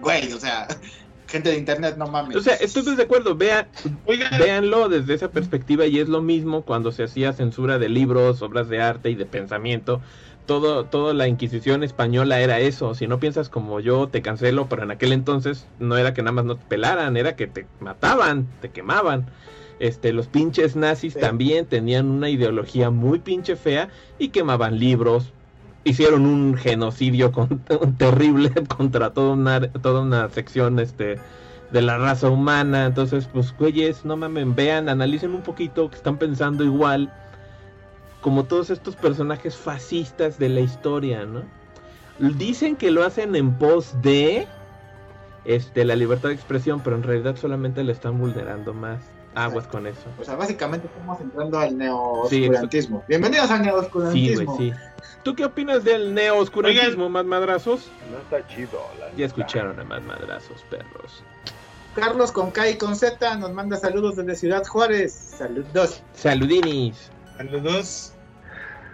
[0.00, 0.66] güey, o sea,
[1.26, 2.36] gente de internet, no mames.
[2.36, 3.66] O sea, estoy de acuerdo, vean,
[4.04, 8.42] Oigan, véanlo desde esa perspectiva y es lo mismo cuando se hacía censura de libros,
[8.42, 10.00] obras de arte y de pensamiento.
[10.46, 12.94] Todo, toda la Inquisición española era eso.
[12.94, 16.32] Si no piensas como yo, te cancelo, pero en aquel entonces no era que nada
[16.32, 19.26] más no te pelaran, era que te mataban, te quemaban.
[19.80, 21.20] Este, los pinches nazis Sí.
[21.20, 25.32] también tenían una ideología muy pinche fea y quemaban libros.
[25.84, 27.60] Hicieron un genocidio con-
[27.98, 31.18] terrible contra toda una, toda una sección este,
[31.72, 32.86] de la raza humana.
[32.86, 37.12] Entonces, pues, güeyes, no mamen, vean, analicen un poquito que están pensando igual
[38.26, 41.44] como todos estos personajes fascistas de la historia, ¿no?
[42.18, 44.48] Dicen que lo hacen en pos de
[45.44, 49.00] este la libertad de expresión, pero en realidad solamente le están vulnerando más.
[49.36, 50.00] Aguas con eso.
[50.20, 53.04] O sea, básicamente estamos entrando al neoscurantismo.
[53.06, 54.54] Bienvenidos al Sí, neoscurantismo.
[54.56, 54.76] güey, sí.
[55.22, 57.86] ¿Tú qué opinas del neo-oscurantismo, más madrazos?
[58.10, 58.80] No está chido.
[58.98, 59.24] La Ya neta.
[59.26, 61.22] escucharon a más madrazos, perros.
[61.94, 65.12] Carlos con K y con Z nos manda saludos desde Ciudad Juárez.
[65.12, 66.02] Saludos.
[66.12, 67.12] Saludinis.
[67.38, 68.12] a los dos,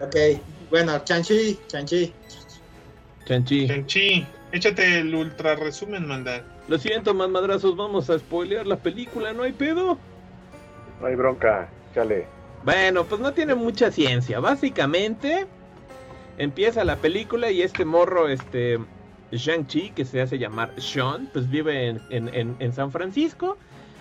[0.03, 0.16] Ok,
[0.70, 2.12] bueno, Chanchi, Chanchi.
[3.24, 3.66] Chanchi.
[3.69, 6.45] Shang-Chi, échate el ultra resumen, manda.
[6.66, 9.97] Lo siento, más madrazos, vamos a spoilear la película, ¿no hay pedo?
[11.01, 11.70] No hay bronca.
[11.95, 12.27] Chale.
[12.65, 14.41] Bueno, pues no tiene mucha ciencia.
[14.41, 15.47] Básicamente,
[16.37, 18.79] empieza la película y este morro, este
[19.31, 23.57] Shang-Chi, que se hace llamar Sean, pues vive en, en- en- en San Francisco.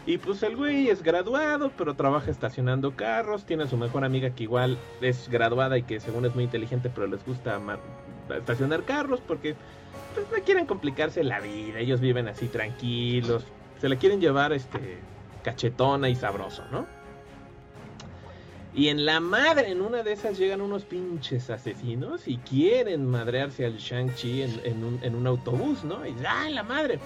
[0.06, 3.46] Y pues el güey es graduado, pero trabaja estacionando carros.
[3.46, 6.92] Tiene a su mejor amiga que igual es graduada y que según es muy inteligente,
[6.94, 7.60] pero les gusta
[8.36, 9.56] estacionar carros porque
[10.16, 11.80] pues, no quieren complicarse la vida.
[11.80, 13.46] Ellos viven así tranquilos.
[13.80, 14.98] Se la quieren llevar este
[15.44, 16.88] cachetona y sabroso, ¿no?
[18.74, 23.66] Y en la madre, en una de esas llegan unos pinches asesinos y quieren madrearse
[23.66, 26.06] al Shang-Chi en, en un, en un autobús, ¿no?
[26.08, 27.00] Y ¡ah, la madre!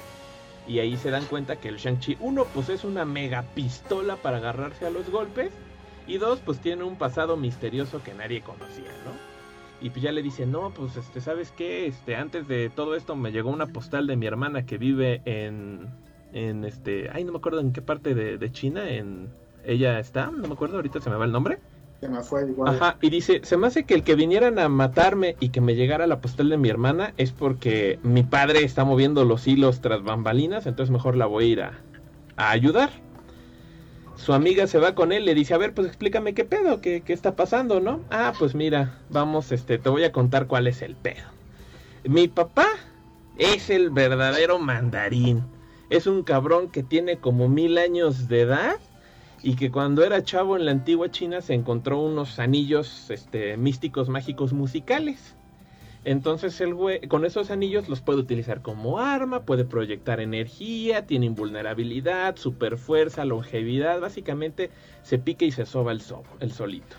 [0.67, 4.37] Y ahí se dan cuenta que el Shang-Chi, uno, pues es una mega pistola para
[4.37, 5.51] agarrarse a los golpes.
[6.07, 9.35] Y dos, pues tiene un pasado misterioso que nadie conocía, ¿no?
[9.81, 11.87] Y pues ya le dice, no, pues este, ¿sabes qué?
[11.87, 15.87] Este, antes de todo esto me llegó una postal de mi hermana que vive en,
[16.33, 19.29] en este, ay, no me acuerdo en qué parte de, de China, en,
[19.65, 21.59] ella está, no me acuerdo, ahorita se me va el nombre.
[22.05, 22.75] Se me fue igual.
[22.75, 25.75] Ajá, y dice, se me hace que el que vinieran a matarme y que me
[25.75, 30.03] llegara la postal de mi hermana es porque mi padre está moviendo los hilos tras
[30.03, 31.79] bambalinas, entonces mejor la voy a ir a,
[32.37, 32.91] a ayudar.
[34.17, 37.01] Su amiga se va con él, le dice, a ver, pues explícame qué pedo, qué,
[37.01, 38.01] qué está pasando, ¿no?
[38.11, 41.23] Ah, pues mira, vamos, este, te voy a contar cuál es el pedo.
[42.03, 42.67] Mi papá
[43.39, 45.43] es el verdadero mandarín.
[45.89, 48.75] Es un cabrón que tiene como mil años de edad
[49.45, 54.09] y que cuando era chavo en la antigua China se encontró unos anillos este, místicos
[54.09, 55.35] mágicos musicales.
[56.03, 61.27] Entonces el güey con esos anillos los puede utilizar como arma, puede proyectar energía, tiene
[61.27, 64.71] invulnerabilidad, super fuerza, longevidad, básicamente
[65.03, 66.95] se pica y se soba el, so- el solito.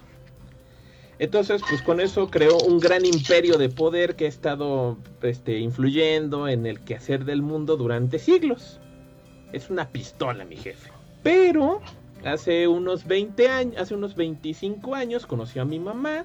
[1.18, 6.46] Entonces, pues con eso creó un gran imperio de poder que ha estado este, influyendo
[6.46, 8.78] en el quehacer del mundo durante siglos.
[9.52, 10.90] Es una pistola, mi jefe.
[11.22, 11.80] Pero
[12.24, 16.24] hace unos 20 años, hace unos 25 años conoció a mi mamá,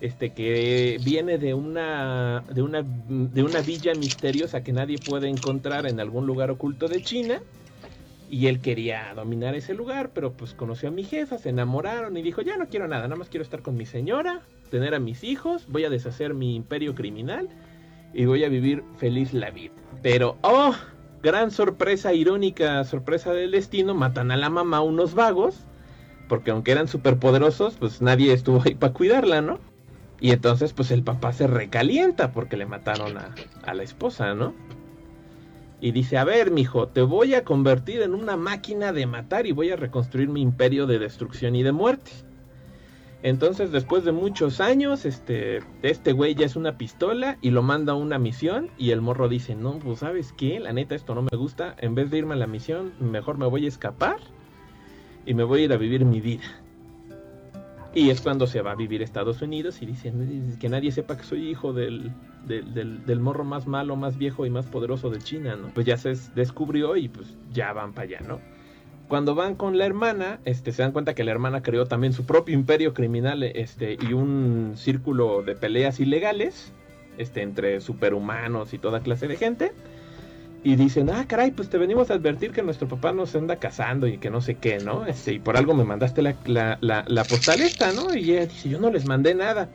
[0.00, 5.86] este que viene de una de una de una villa misteriosa que nadie puede encontrar
[5.86, 7.40] en algún lugar oculto de China.
[8.30, 12.22] Y él quería dominar ese lugar, pero pues conoció a mi jefa, se enamoraron y
[12.22, 14.40] dijo, ya no quiero nada, nada más quiero estar con mi señora,
[14.70, 17.48] tener a mis hijos, voy a deshacer mi imperio criminal
[18.12, 19.74] y voy a vivir feliz la vida.
[20.02, 20.74] Pero, oh,
[21.24, 25.64] gran sorpresa irónica, sorpresa del destino, matan a la mamá unos vagos,
[26.28, 29.58] porque aunque eran superpoderosos, pues nadie estuvo ahí para cuidarla, ¿no?
[30.20, 34.54] Y entonces pues el papá se recalienta porque le mataron a, a la esposa, ¿no?
[35.80, 39.52] Y dice, a ver, mijo, te voy a convertir en una máquina de matar y
[39.52, 42.10] voy a reconstruir mi imperio de destrucción y de muerte.
[43.24, 47.94] Entonces, después de muchos años, este, este güey ya es una pistola y lo manda
[47.94, 48.68] a una misión.
[48.76, 51.74] Y el morro dice: No, pues sabes qué, la neta, esto no me gusta.
[51.78, 54.18] En vez de irme a la misión, mejor me voy a escapar
[55.24, 56.44] y me voy a ir a vivir mi vida.
[57.94, 60.12] Y es cuando se va a vivir a Estados Unidos y dice:
[60.60, 62.12] Que nadie sepa que soy hijo del,
[62.46, 65.68] del, del- del morro más malo, más viejo y más poderoso de China, ¿no?
[65.68, 68.38] Pues ya se descubrió y pues ya van para allá, ¿no?
[69.08, 72.24] Cuando van con la hermana, este, se dan cuenta que la hermana creó también su
[72.24, 76.72] propio imperio criminal este, y un círculo de peleas ilegales
[77.18, 79.72] este, entre superhumanos y toda clase de gente.
[80.62, 84.06] Y dicen, ah, caray, pues te venimos a advertir que nuestro papá nos anda cazando
[84.06, 85.04] y que no sé qué, ¿no?
[85.04, 88.14] Este, y por algo me mandaste la, la, postal esta, ¿no?
[88.14, 89.68] Y ella dice, yo no les mandé nada.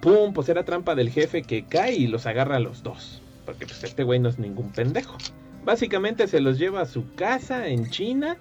[0.00, 3.22] Pum, pues era trampa del jefe que cae y los agarra a los dos.
[3.46, 5.16] Porque pues este güey no es ningún pendejo.
[5.64, 8.36] Básicamente se los lleva a su casa en China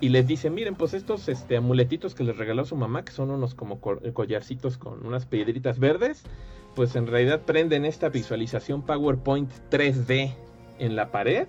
[0.00, 3.30] y les dice, miren, pues estos este, amuletitos que les regaló su mamá, que son
[3.30, 6.22] unos como co- collarcitos con unas piedritas verdes,
[6.74, 10.32] pues en realidad prenden esta visualización PowerPoint 3D
[10.78, 11.48] en la pared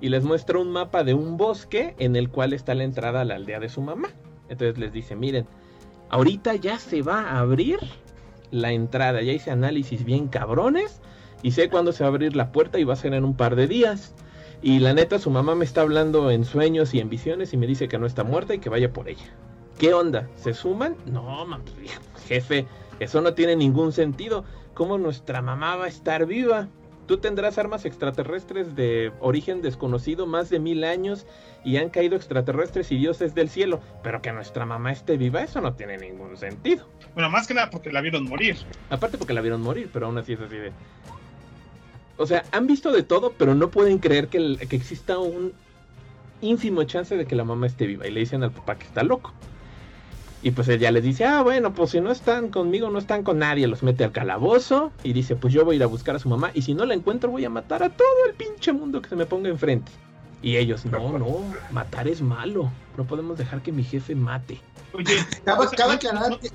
[0.00, 3.24] y les muestra un mapa de un bosque en el cual está la entrada a
[3.24, 4.08] la aldea de su mamá.
[4.48, 5.46] Entonces les dice, miren,
[6.10, 7.78] ahorita ya se va a abrir
[8.50, 11.00] la entrada, ya hice análisis bien cabrones
[11.42, 13.34] y sé cuándo se va a abrir la puerta y va a ser en un
[13.36, 14.14] par de días.
[14.66, 17.66] Y la neta, su mamá me está hablando en sueños y en visiones y me
[17.66, 19.26] dice que no está muerta y que vaya por ella.
[19.78, 20.26] ¿Qué onda?
[20.36, 20.96] ¿Se suman?
[21.04, 21.46] No,
[22.28, 22.66] jefe,
[22.98, 24.46] eso no tiene ningún sentido.
[24.72, 26.68] ¿Cómo nuestra mamá va a estar viva?
[27.06, 31.26] Tú tendrás armas extraterrestres de origen desconocido más de mil años
[31.62, 35.60] y han caído extraterrestres y dioses del cielo, pero que nuestra mamá esté viva, eso
[35.60, 36.88] no tiene ningún sentido.
[37.12, 38.56] Bueno, más que nada porque la vieron morir.
[38.88, 40.72] Aparte porque la vieron morir, pero aún así es así de...
[42.16, 45.52] O sea, han visto de todo, pero no pueden creer que, el- que exista un
[46.40, 48.06] ínfimo chance de que la mamá esté viva.
[48.06, 49.32] Y le dicen al papá que está loco.
[50.42, 53.38] Y pues ella les dice, ah, bueno, pues si no están conmigo, no están con
[53.38, 53.66] nadie.
[53.66, 56.28] Los mete al calabozo y dice, pues yo voy a ir a buscar a su
[56.28, 56.50] mamá.
[56.52, 59.16] Y si no la encuentro, voy a matar a todo el pinche mundo que se
[59.16, 59.90] me ponga enfrente.
[60.42, 61.38] Y ellos, no, no,
[61.70, 62.70] matar es malo.
[62.98, 64.60] No podemos dejar que mi jefe mate.
[64.92, 65.16] Oye,
[66.10, 66.50] aclarar no- que,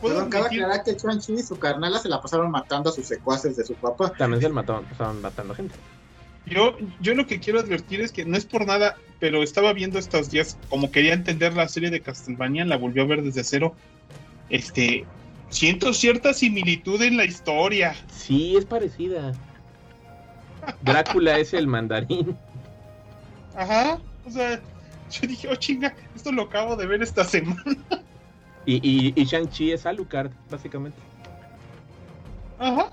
[0.00, 2.92] ¿puedo perdón, cabe admitir- aclarar que Chuanchi y su carnala se la pasaron matando a
[2.92, 4.12] sus secuaces de su papá.
[4.18, 5.74] También se mataban, estaban matando gente.
[6.46, 9.98] Yo, yo lo que quiero advertir es que no es por nada, pero estaba viendo
[9.98, 13.74] estos días, como quería entender la serie de Castlevania, la volvió a ver desde cero.
[14.50, 15.06] Este,
[15.48, 17.96] siento cierta similitud en la historia.
[18.12, 19.32] Sí, es parecida.
[20.82, 22.36] Drácula es el mandarín.
[23.56, 24.60] Ajá, o sea,
[25.10, 27.62] yo dije, oh chinga, esto lo acabo de ver esta semana.
[28.66, 30.98] Y, y, y Shang-Chi es Alucard, básicamente.
[32.58, 32.92] Ajá.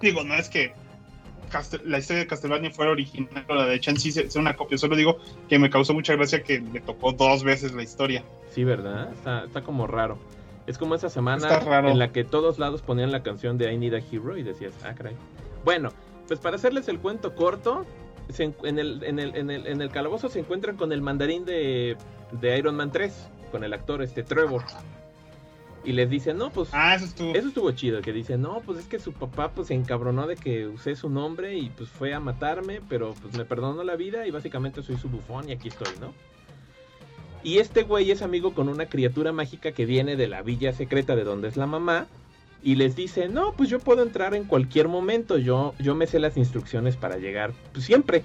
[0.00, 0.72] Digo, no es que
[1.50, 4.96] Castel- la historia de Castlevania fuera original o la de sí sea una copia, solo
[4.96, 5.18] digo
[5.48, 8.24] que me causó mucha gracia que le tocó dos veces la historia.
[8.50, 9.12] Sí, ¿verdad?
[9.12, 10.18] Está, está como raro.
[10.66, 11.48] Es como esa semana
[11.88, 14.72] en la que todos lados ponían la canción de I Need a Hero y decías,
[14.84, 15.14] ah, caray.
[15.64, 15.90] Bueno,
[16.28, 17.84] pues para hacerles el cuento corto,
[18.28, 21.44] se en el, en, el, en, el, en el calabozo se encuentran con el mandarín
[21.44, 21.96] de,
[22.32, 24.64] de Iron Man 3, con el actor este Trevor.
[25.84, 27.34] Y les dicen, no, pues Ah, eso estuvo.
[27.34, 30.36] Eso estuvo chido, que dice, no, pues es que su papá pues se encabronó de
[30.36, 34.26] que usé su nombre y pues fue a matarme, pero pues me perdonó la vida
[34.26, 36.12] y básicamente soy su bufón y aquí estoy, ¿no?
[37.44, 41.16] Y este güey es amigo con una criatura mágica que viene de la villa secreta
[41.16, 42.06] de donde es la mamá
[42.62, 46.20] y les dice, no, pues yo puedo entrar en cualquier momento, yo, yo me sé
[46.20, 48.22] las instrucciones para llegar pues, siempre.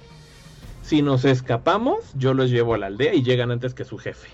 [0.82, 4.28] Si nos escapamos, yo los llevo a la aldea y llegan antes que su jefe.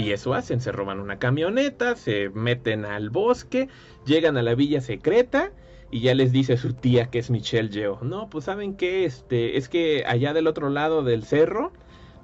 [0.00, 3.68] Y eso hacen, se roban una camioneta, se meten al bosque,
[4.06, 5.52] llegan a la villa secreta
[5.90, 7.98] y ya les dice su tía que es Michelle Yeo.
[8.00, 11.70] No, pues saben qué, este, es que allá del otro lado del cerro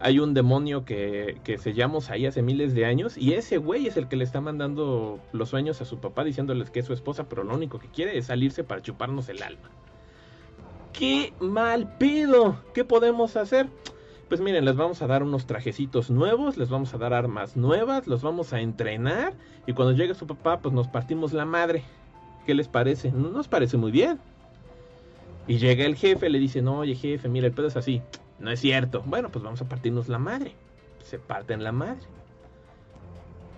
[0.01, 3.98] hay un demonio que, que sellamos ahí hace miles de años y ese güey es
[3.98, 7.28] el que le está mandando los sueños a su papá diciéndoles que es su esposa,
[7.28, 9.69] pero lo único que quiere es salirse para chuparnos el alma.
[10.94, 12.59] ¡Qué mal pedo!
[12.73, 13.69] ¿Qué podemos hacer?
[14.28, 18.09] Pues miren, les vamos a dar unos trajecitos nuevos, les vamos a dar armas nuevas,
[18.09, 19.35] los vamos a entrenar
[19.66, 21.85] y cuando llegue su papá, pues nos partimos la madre.
[22.44, 23.12] ¿Qué les parece?
[23.12, 24.19] No nos parece muy bien.
[25.47, 28.03] Y llega el jefe, le dice, no, oye jefe, mira, el pedo es así.
[28.40, 29.03] No es cierto.
[29.07, 30.53] Bueno, pues vamos a partirnos la madre.
[31.05, 32.03] Se parten la madre.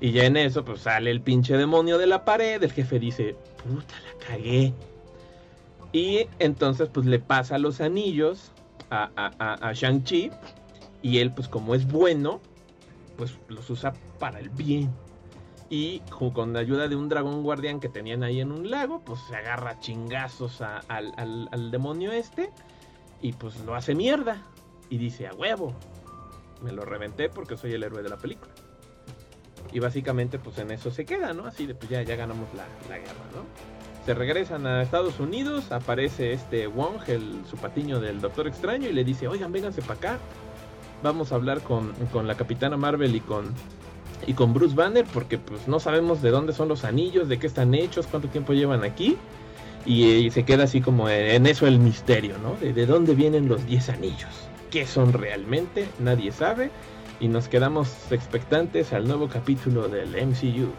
[0.01, 2.63] Y ya en eso, pues sale el pinche demonio de la pared.
[2.63, 4.73] El jefe dice, puta, la cagué.
[5.93, 8.53] Y entonces, pues le pasa los anillos
[8.91, 10.31] a, a, a, a Shang-Chi.
[11.03, 12.41] Y él, pues como es bueno,
[13.17, 14.91] pues los usa para el bien.
[15.71, 16.01] Y
[16.33, 19.37] con la ayuda de un dragón guardián que tenían ahí en un lago, pues se
[19.37, 22.51] agarra chingazos a- al, al- al demonio este.
[23.21, 24.43] y pues lo hace mierda.
[24.91, 25.75] Y dice, a huevo,
[26.63, 28.53] me lo reventé porque soy el héroe de la película.
[29.73, 31.45] Y básicamente pues en eso se queda, ¿no?
[31.45, 33.43] Así de pues ya, ya ganamos la, la guerra, ¿no?
[34.07, 38.93] Se regresan a Estados Unidos, aparece este Wong, el su patiño del Doctor Extraño, y
[38.95, 40.19] le dice, oigan, vénganse para acá.
[41.03, 43.55] Vamos a hablar con, con la Capitana Marvel y con,
[44.27, 47.47] y con Bruce Banner, porque pues no sabemos de dónde son los anillos, de qué
[47.47, 49.17] están hechos, cuánto tiempo llevan aquí.
[49.87, 52.55] Y, y se queda así como en, eso el misterio, ¿no?
[52.57, 54.49] De, de dónde vienen los 10 anillos.
[54.71, 55.89] ¿Qué son realmente?
[55.99, 56.71] Nadie sabe.
[57.21, 60.73] Y nos quedamos expectantes al nuevo capítulo del MCU.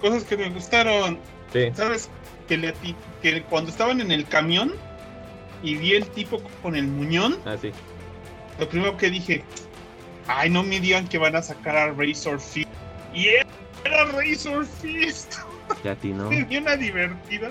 [0.00, 1.18] Cosas que me gustaron.
[1.52, 1.70] Sí.
[1.74, 2.08] ¿Sabes?
[2.48, 2.74] Que, le
[3.22, 4.72] que cuando estaban en el camión
[5.62, 7.72] y vi el tipo con el muñón, Así.
[8.58, 9.42] Lo primero que dije,
[10.26, 12.68] ay, no me digan que van a sacar a Razor Fist.
[13.14, 15.34] Y era Razor Fist.
[15.82, 16.28] Ya ti no.
[16.28, 17.50] Dio una divertida.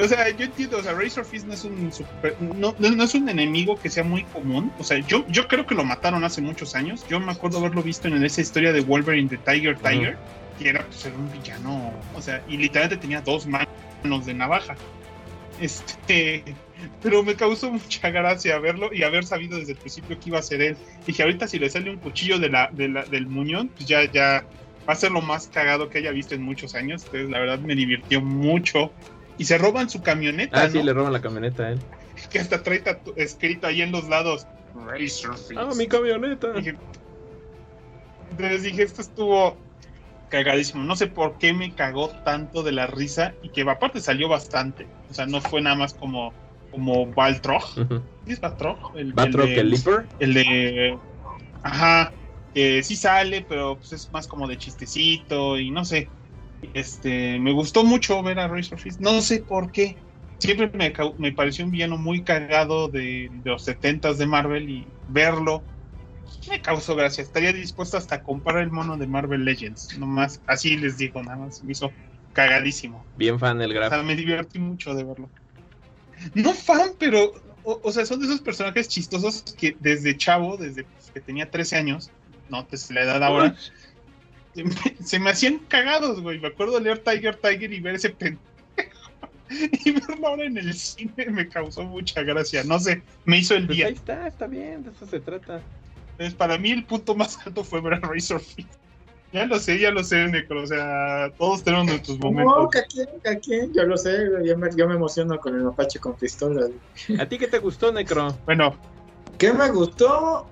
[0.00, 3.02] O sea, yo entiendo, o sea, Razor Fist no es un super- no, no- no
[3.02, 4.72] es un enemigo que sea muy común.
[4.78, 7.04] O sea, yo, yo creo que lo mataron hace muchos años.
[7.08, 10.16] Yo me acuerdo haberlo visto en esa historia de Wolverine de Tiger Tiger,
[10.58, 11.92] que era pues era un villano.
[12.14, 14.76] O sea, y literalmente tenía dos manos de navaja.
[15.60, 16.44] Este,
[17.02, 20.42] pero me causó mucha gracia verlo y haber sabido desde el principio que iba a
[20.42, 20.78] ser él.
[21.06, 24.10] Dije, ahorita si le sale un cuchillo de la, de la- del muñón, pues ya,
[24.10, 24.44] ya
[24.88, 27.04] va a ser lo más cagado que haya visto en muchos años.
[27.04, 28.92] Entonces, la verdad me divirtió mucho.
[29.38, 30.70] Y se roban su camioneta, Ah, ¿no?
[30.70, 31.80] sí, le roban la camioneta a él.
[32.30, 32.82] Que hasta trae
[33.16, 34.46] escrito ahí en los lados.
[35.56, 36.52] Ah, mi camioneta.
[36.52, 36.76] Dije-
[38.30, 39.56] entonces dije, esto estuvo
[40.28, 40.82] cagadísimo.
[40.84, 44.88] No sé por qué me cagó tanto de la risa y que aparte salió bastante.
[45.10, 46.32] O sea, no fue nada más como,
[46.74, 47.62] como Baltrog.
[48.24, 48.78] ¿Sí es Baltrog?
[48.94, 50.08] El, Batroc, de- el Leaper.
[50.18, 51.02] el de.
[51.62, 52.16] Ajá.
[52.52, 56.12] Que sí sale, pero pues es más como de chistecito y no sé.
[56.60, 59.00] Este, me gustó mucho ver a Razor Fist.
[59.00, 60.02] No sé por qué.
[60.38, 64.96] Siempre me, me pareció un villano muy cagado de, de los 70s de Marvel y
[65.06, 65.68] verlo
[66.48, 67.22] me causó gracia.
[67.22, 69.96] Estaría dispuesto hasta a comprar el mono de Marvel Legends.
[69.98, 71.62] Nomás, así les digo, nada más.
[71.62, 71.96] Me hizo
[72.32, 73.08] cagadísimo.
[73.16, 73.90] Bien fan el O graf.
[73.90, 75.32] sea, me divertí mucho de verlo.
[76.34, 77.32] No fan, pero,
[77.64, 81.76] o, o sea, son de esos personajes chistosos que desde chavo, desde que tenía 13
[81.76, 82.10] años,
[82.48, 83.56] no, pues la edad ahora,
[84.54, 86.38] se me, se me hacían cagados, güey.
[86.40, 88.42] Me acuerdo leer Tiger Tiger y ver ese pendejo.
[89.84, 92.64] Y verlo ahora en el cine me causó mucha gracia.
[92.64, 93.86] No sé, me hizo el Pues día.
[93.88, 95.60] ahí está, está bien, de eso se trata.
[96.12, 98.68] Entonces, para mí el punto más alto fue ver a Razor Fist.
[99.34, 100.62] Ya lo sé, ya lo sé, Necro.
[100.62, 102.68] O sea, todos tenemos nuestros No, momentos.
[102.88, 105.98] quién, que quién, yo lo sé, güey, yo me, yo me emociono con el mapache
[105.98, 106.66] con pistola.
[107.08, 107.20] güey.
[107.20, 108.28] ¿A ti qué te gustó, Necro?
[108.46, 108.74] Bueno,
[109.36, 110.46] ¿Qué me gustó?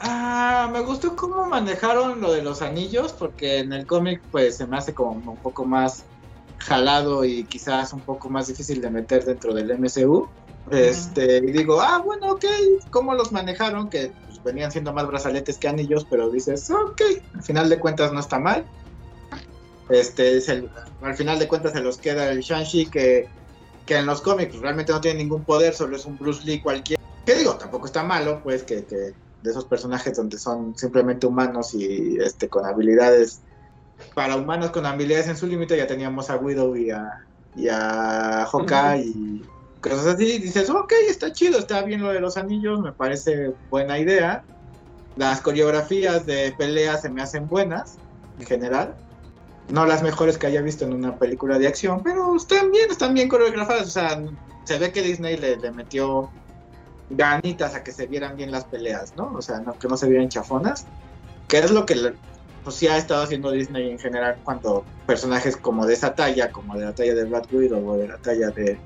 [0.00, 4.66] Ah, me gustó cómo manejaron lo de los anillos, porque en el cómic pues se
[4.66, 6.04] me hace como un poco más
[6.58, 10.26] jalado y quizás un poco más difícil de meter dentro del MCU.
[10.70, 12.44] Este, y digo, ah, bueno, ok,
[12.90, 13.90] ¿cómo los manejaron?
[13.90, 14.10] Que
[14.44, 17.00] venían siendo más brazaletes que anillos, pero dices, ok,
[17.34, 18.66] al final de cuentas no está mal.
[19.88, 23.26] Este, es el- al final de cuentas se los queda el Shang-Chi que,
[23.86, 27.02] que en los cómics realmente no tiene ningún poder, solo es un Bruce Lee cualquiera.
[27.26, 31.74] Que digo, tampoco está malo, pues, que, que de esos personajes donde son simplemente humanos
[31.74, 33.42] y este con habilidades
[34.14, 37.10] para humanos con habilidades en su límite ya teníamos a Widow y a,
[37.54, 39.44] y a Hawkeye y
[39.90, 40.38] cosas así.
[40.38, 44.44] Dices, ok, está chido, está bien lo de los anillos, me parece buena idea.
[45.16, 47.98] Las coreografías de pelea se me hacen buenas,
[48.38, 48.94] en general.
[49.70, 53.14] No las mejores que haya visto en una película de acción, pero están bien, están
[53.14, 53.86] bien coreografadas.
[53.86, 54.22] O sea,
[54.64, 56.30] se ve que Disney le, le metió
[57.10, 59.32] ganitas a que se vieran bien las peleas, ¿no?
[59.34, 60.86] O sea, no, que no se vieran chafonas.
[61.48, 62.14] Que es lo que
[62.64, 66.76] pues sí ha estado haciendo Disney en general cuando personajes como de esa talla, como
[66.76, 68.78] de la talla de Black Widow o de la talla de,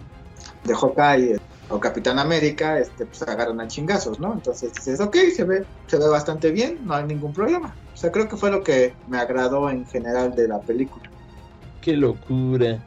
[0.65, 1.39] de Hawkeye
[1.71, 4.33] o Capitán América, este, pues agarran a chingazos, ¿no?
[4.33, 7.77] Entonces dices, ok, se ve, se ve bastante bien, no hay ningún problema.
[7.93, 11.05] O sea, creo que fue lo que me agradó en general de la película.
[11.83, 12.83] Qué locura.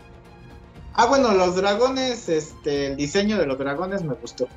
[0.94, 4.48] Ah, bueno, los dragones, este, el diseño de los dragones me gustó.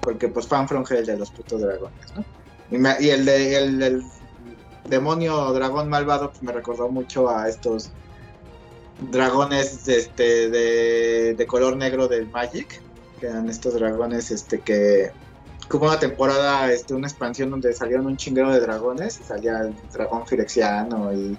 [0.00, 2.24] Porque pues fan from hell de los putos dragones, ¿no?
[2.70, 4.02] Y, me- y el de el, el
[4.88, 7.92] demonio dragón malvado pues, me recordó mucho a estos
[9.10, 12.80] dragones este de, de color negro del Magic,
[13.20, 15.10] que eran estos dragones este que
[15.68, 19.74] como una temporada, este, una expansión donde salieron un chinguero de dragones, y salía el
[19.92, 21.38] dragón firexiano y,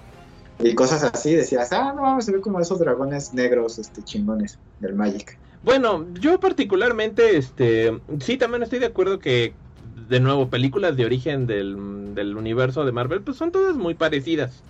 [0.58, 4.58] y cosas así, decías, ah, no vamos a ver como esos dragones negros, este, chingones
[4.80, 5.38] del Magic.
[5.62, 9.54] Bueno, yo particularmente, este, sí, también estoy de acuerdo que,
[10.08, 14.62] de nuevo, películas de origen del, del universo de Marvel, pues son todas muy parecidas.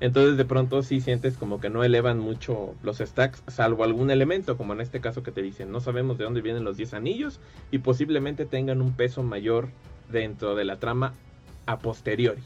[0.00, 4.56] Entonces de pronto sí sientes como que no elevan mucho los stacks, salvo algún elemento,
[4.56, 7.40] como en este caso que te dicen, no sabemos de dónde vienen los 10 anillos
[7.72, 9.68] y posiblemente tengan un peso mayor
[10.10, 11.14] dentro de la trama
[11.66, 12.42] a posteriori.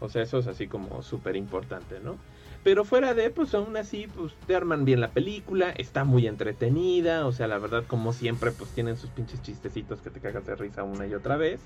[0.00, 2.16] O sea, eso es así como súper importante, ¿no?
[2.64, 7.26] Pero fuera de, pues aún así, pues te arman bien la película, está muy entretenida,
[7.26, 10.56] o sea, la verdad, como siempre, pues tienen sus pinches chistecitos que te cagas de
[10.56, 11.60] risa una y otra vez.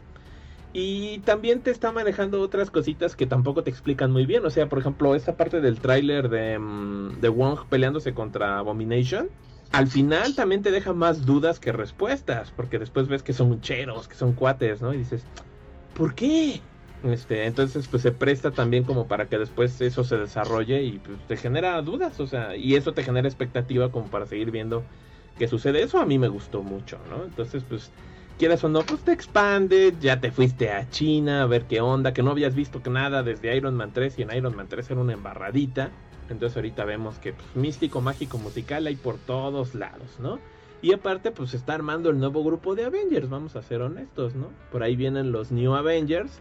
[0.76, 4.44] Y también te está manejando otras cositas que tampoco te explican muy bien.
[4.44, 9.28] O sea, por ejemplo, esta parte del tráiler de, mm, de Wong peleándose contra Abomination.
[9.70, 12.50] Al final también te deja más dudas que respuestas.
[12.50, 14.92] Porque después ves que son cheros, que son cuates, ¿no?
[14.92, 15.24] Y dices,
[15.96, 16.60] ¿por qué?
[17.04, 21.18] Este, entonces, pues se presta también como para que después eso se desarrolle y pues,
[21.28, 22.18] te genera dudas.
[22.18, 24.82] O sea, y eso te genera expectativa como para seguir viendo
[25.38, 25.82] qué sucede.
[25.84, 27.24] Eso a mí me gustó mucho, ¿no?
[27.24, 27.92] Entonces, pues
[28.38, 32.12] quieras o no, pues te expande, ya te fuiste a China a ver qué onda,
[32.12, 34.90] que no habías visto que nada desde Iron Man 3 y en Iron Man 3
[34.90, 35.90] era una embarradita.
[36.30, 40.38] Entonces ahorita vemos que pues, místico, mágico, musical hay por todos lados, ¿no?
[40.80, 44.50] Y aparte, pues está armando el nuevo grupo de Avengers, vamos a ser honestos, ¿no?
[44.70, 46.40] Por ahí vienen los New Avengers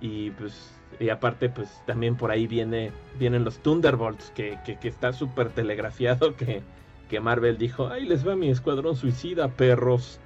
[0.00, 5.12] y pues y aparte pues también por ahí viene vienen los Thunderbolts que, que, está
[5.12, 6.62] súper telegrafiado que,
[7.08, 10.20] que Marvel dijo, ahí les va mi escuadrón suicida, perros.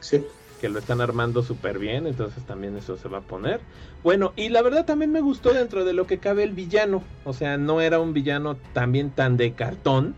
[0.00, 0.24] Sí.
[0.60, 3.60] Que lo están armando súper bien, entonces también eso se va a poner.
[4.02, 7.02] Bueno, y la verdad también me gustó dentro de lo que cabe el villano.
[7.24, 10.14] O sea, no era un villano también tan de cartón.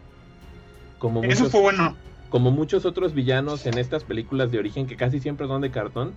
[0.99, 1.97] Como Eso muchos, fue bueno.
[2.31, 6.13] como muchos otros villanos en estas películas de origen que casi siempre son de cartón.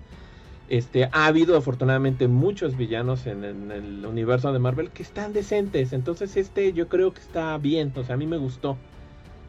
[0.69, 5.91] Este, ha habido afortunadamente muchos villanos en, en, el universo de Marvel que están decentes.
[5.91, 7.91] Entonces este yo creo que está bien.
[7.95, 8.77] O sea, a mí me gustó.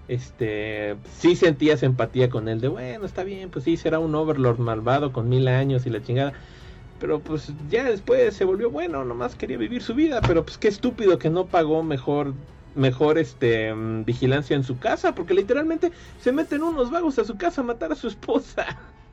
[0.07, 4.59] Este, sí sentías empatía con él de, bueno, está bien, pues sí, será un Overlord
[4.59, 6.35] malvado con mil años y la chingada.
[6.99, 10.69] Pero pues ya después se volvió bueno, nomás quería vivir su vida, pero pues qué
[10.69, 12.37] estúpido que no pagó mejor
[12.75, 13.73] mejor este
[14.05, 17.93] vigilancia en su casa, porque literalmente se meten unos vagos a su casa a matar
[17.93, 18.67] a su esposa.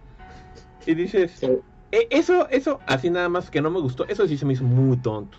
[0.85, 1.47] Y dices, Sí.
[1.91, 4.63] e- eso, eso, así nada más que no me gustó, eso sí se me hizo
[4.63, 5.37] muy tonto.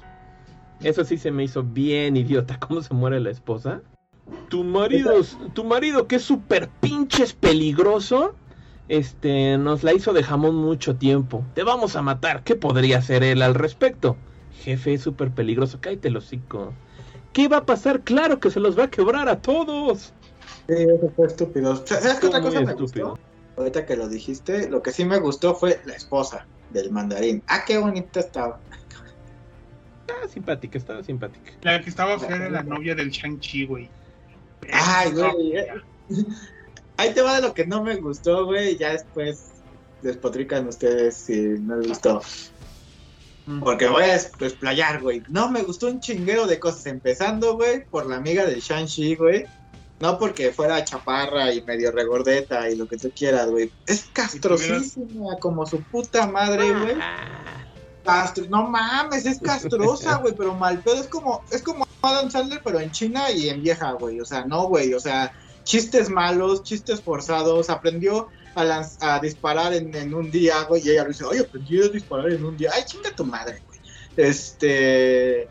[0.80, 3.82] Eso sí se me hizo bien idiota, cómo se muere la esposa.
[4.48, 5.12] Tu marido,
[5.54, 8.34] tu marido que es súper pinches peligroso,
[8.88, 11.44] este, nos la hizo de jamón mucho tiempo.
[11.54, 14.16] Te vamos a matar, ¿qué podría hacer él al respecto?
[14.62, 16.72] Jefe, es súper peligroso, cállate el hocico.
[17.32, 18.02] ¿Qué va a pasar?
[18.02, 20.12] Claro que se los va a quebrar a todos.
[20.68, 21.86] Sí, eso fue estúpido.
[21.86, 23.10] ¿Sabes qué otra cosa me estúpido.
[23.10, 23.32] gustó?
[23.56, 27.42] Ahorita que lo dijiste, lo que sí me gustó fue la esposa del mandarín.
[27.46, 28.60] Ah, qué bonita estaba.
[30.08, 31.52] Ah, simpática, estaba simpática.
[31.62, 33.88] La que estaba fea era la novia del Shang-Chi, güey.
[34.70, 35.66] Ay, güey.
[36.96, 38.72] Ahí te va de lo que no me gustó, güey.
[38.72, 39.50] y Ya después
[40.02, 42.22] despotrican ustedes si no les gustó.
[43.60, 45.22] Porque voy a des- desplayar, güey.
[45.28, 46.86] No, me gustó un chinguero de cosas.
[46.86, 49.44] Empezando, güey, por la amiga de Shang-Chi, güey.
[50.00, 53.70] No porque fuera chaparra y medio regordeta y lo que tú quieras, güey.
[53.86, 56.96] Es castrosísima como su puta madre, güey.
[58.04, 60.96] Castro, no mames, es castrosa, güey, pero mal pedo.
[60.96, 64.20] Es como, es como Adam Sandler, pero en China y en vieja, güey.
[64.20, 64.92] O sea, no, güey.
[64.94, 65.32] O sea,
[65.64, 67.70] chistes malos, chistes forzados.
[67.70, 70.82] Aprendió a, lanz- a disparar en, en un día, güey.
[70.86, 72.70] Y ella le dice, oye, aprendí a disparar en un día.
[72.74, 73.78] Ay, chinga tu madre, güey.
[74.16, 75.48] Este.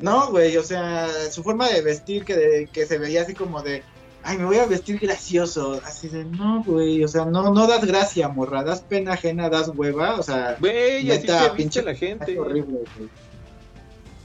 [0.00, 3.62] No, güey, o sea, su forma de vestir que, de- que se veía así como
[3.62, 3.82] de.
[4.26, 5.80] Ay, me voy a vestir gracioso.
[5.84, 9.68] Así de, no, güey, o sea, no, no das gracia, morra, das pena ajena, das
[9.68, 12.32] hueva, o sea, Güey, así se viste pinche la gente.
[12.32, 13.08] es horrible, güey.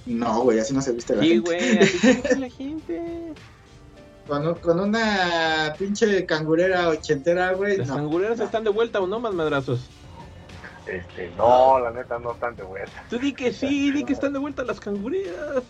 [0.06, 1.50] No, güey, así no se viste la Sí, gente.
[1.50, 3.34] güey, así se viste la gente.
[4.28, 7.78] Con, un- con una pinche cangurera ochentera, güey.
[7.78, 7.96] Las No.
[7.96, 9.82] cangureras están de vuelta o no, más madrazos.
[10.88, 13.04] Este, no, la neta no están de vuelta.
[13.10, 15.64] Tú di que sí, di que están de vuelta las cangureras.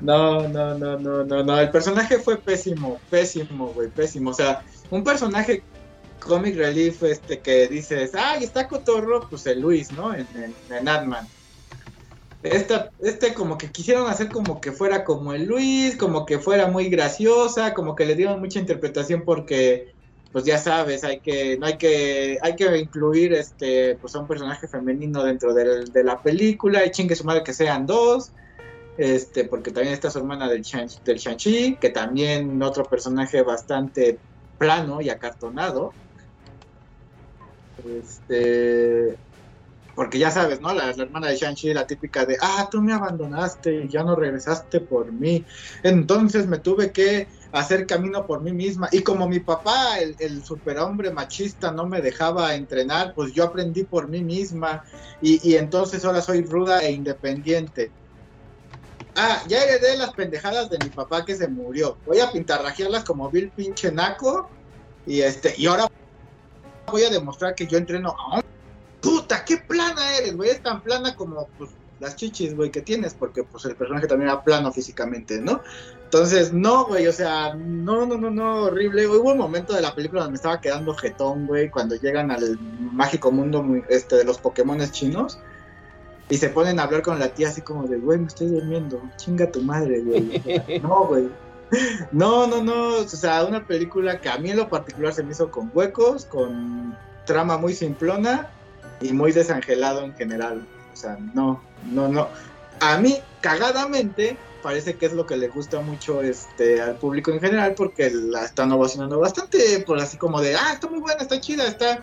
[0.00, 1.60] No, no, no, no, no, no.
[1.60, 4.30] El personaje fue pésimo, pésimo, güey, pésimo.
[4.30, 5.62] O sea, un personaje
[6.20, 10.14] comic relief este que dices, ay, está cotorro, pues el Luis, ¿no?
[10.14, 11.26] En, en, en Ant-Man.
[12.42, 16.68] Esta, este como que quisieron hacer como que fuera como el Luis, como que fuera
[16.68, 19.92] muy graciosa, como que le dieron mucha interpretación porque,
[20.32, 24.28] pues ya sabes, hay que, no hay que, hay que incluir este, pues a un
[24.28, 28.30] personaje femenino dentro de la película y chingue su madre que sean dos,
[28.98, 34.18] este, porque también está su hermana del Shang, del Shang-Chi, que también otro personaje bastante
[34.58, 35.92] plano y acartonado.
[37.84, 39.16] Este,
[39.94, 40.72] porque ya sabes, ¿no?
[40.72, 44.80] La, hermana de Shang-Chi, la típica de, ah, tú me abandonaste y ya no regresaste
[44.80, 45.44] por mí.
[45.82, 48.88] Entonces me tuve que hacer camino por mí misma.
[48.92, 53.84] Y como mi papá, el, el superhombre machista, no me dejaba entrenar, pues yo aprendí
[53.84, 54.84] por mí misma.
[55.20, 57.90] Y, y entonces ahora soy ruda e independiente.
[59.16, 61.96] Ah, ya heredé las pendejadas de mi papá que se murió.
[62.06, 64.48] Voy a pintarrajearlas como Bill pinche naco.
[65.06, 65.88] Y este, y ahora
[66.86, 68.42] voy a demostrar que yo entreno a
[69.00, 70.50] puta, qué plana eres, güey.
[70.50, 71.70] Es tan plana como pues,
[72.00, 75.60] las chichis, güey, que tienes, porque pues el personaje también era plano físicamente, ¿no?
[76.04, 79.06] Entonces, no, güey, o sea, no, no, no, no, horrible.
[79.06, 82.58] Hubo un momento de la película donde me estaba quedando jetón, güey, cuando llegan al
[82.60, 85.38] mágico mundo este, de los Pokémones chinos.
[86.28, 89.00] Y se ponen a hablar con la tía así como de, güey, me estoy durmiendo,
[89.16, 90.42] chinga tu madre, güey.
[90.82, 91.28] No, güey.
[92.12, 95.32] No, no, no, o sea, una película que a mí en lo particular se me
[95.32, 98.48] hizo con huecos, con trama muy simplona
[99.00, 100.66] y muy desangelado en general.
[100.92, 102.28] O sea, no, no, no.
[102.80, 107.40] A mí, cagadamente, parece que es lo que le gusta mucho este al público en
[107.40, 111.40] general porque la están ovacionando bastante, por así como de, ah, está muy buena, está
[111.40, 112.02] chida, está...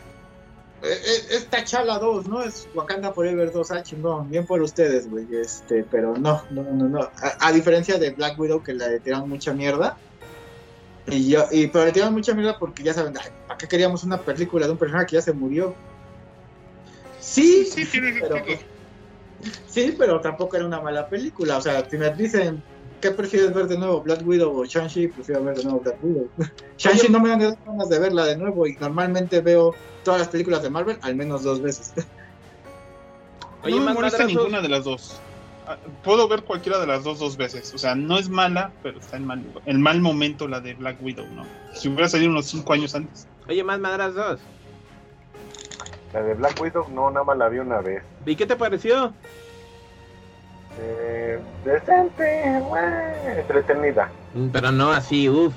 [0.84, 2.44] eh, eh, Es Tachala 2, ¿no?
[2.44, 6.90] Es Wakanda Forever 2, ah, chingón, bien por ustedes, güey, este, pero no, no, no,
[6.90, 9.98] no, a, a diferencia de Black Widow que le tiraron mucha mierda,
[11.08, 14.04] y yo, y, pero le tiraron mucha mierda porque ya saben, ay, ¿para qué queríamos
[14.04, 15.76] una película de un personaje que ya se murió?
[17.20, 18.60] Sí, Sí, tiene pero pues,
[19.68, 21.58] sí, pero tampoco era una mala película.
[21.58, 22.62] O sea, si me dicen,
[23.04, 24.02] ¿qué prefieres ver de nuevo?
[24.02, 25.10] ¿Black Widow o Shang-Chi?
[25.10, 26.30] Prefiero ver de nuevo Black Widow.
[26.78, 29.76] Shang-Chi no me dan ganas de verla de nuevo y normalmente veo
[30.06, 31.94] todas las películas de Marvel al menos dos veces.
[33.64, 35.20] Oye, no me molesta ninguna de las dos.
[35.68, 37.74] Ah, Puedo ver cualquiera de las dos dos veces.
[37.74, 41.02] O sea, no es mala, pero está en mal, en mal momento la de Black
[41.02, 41.46] Widow, ¿no?
[41.74, 43.28] Si hubiera salido unos cinco años antes.
[43.50, 44.40] Oye, más madras dos.
[46.14, 48.02] La de Black Widow no, nada más la vi una vez.
[48.26, 49.14] ¿Y qué te pareció?
[50.80, 54.10] Eh, decente, güey, entretenida.
[54.34, 55.54] Mm, Pero no así, uff,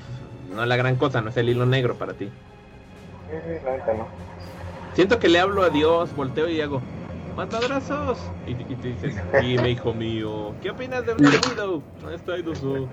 [0.53, 2.25] no la gran cosa, no es el hilo negro para ti.
[2.25, 4.07] Sí, sí, la neta no.
[4.93, 6.81] Siento que le hablo a Dios, volteo y hago,
[7.35, 8.19] matadrazos.
[8.45, 11.83] Y, y te dices, dime, hijo mío, ¿qué opinas de Black Widow?
[12.03, 12.87] No estoy dudoso.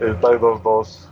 [0.00, 1.08] Está en 2-2.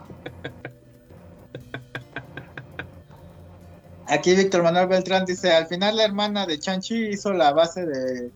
[4.09, 8.31] Aquí Víctor Manuel Beltrán dice, al final la hermana de Chanchi hizo la base de,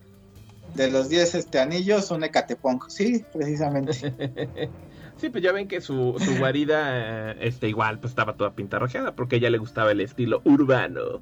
[0.74, 2.88] de los 10 este, anillos, un Ecatepunk.
[2.88, 4.14] Sí, precisamente.
[5.20, 9.14] Sí, pues ya ven que su, su guarida, eh, este, igual, pues estaba toda pintarrajeada
[9.14, 11.20] porque a ella le gustaba el estilo urbano.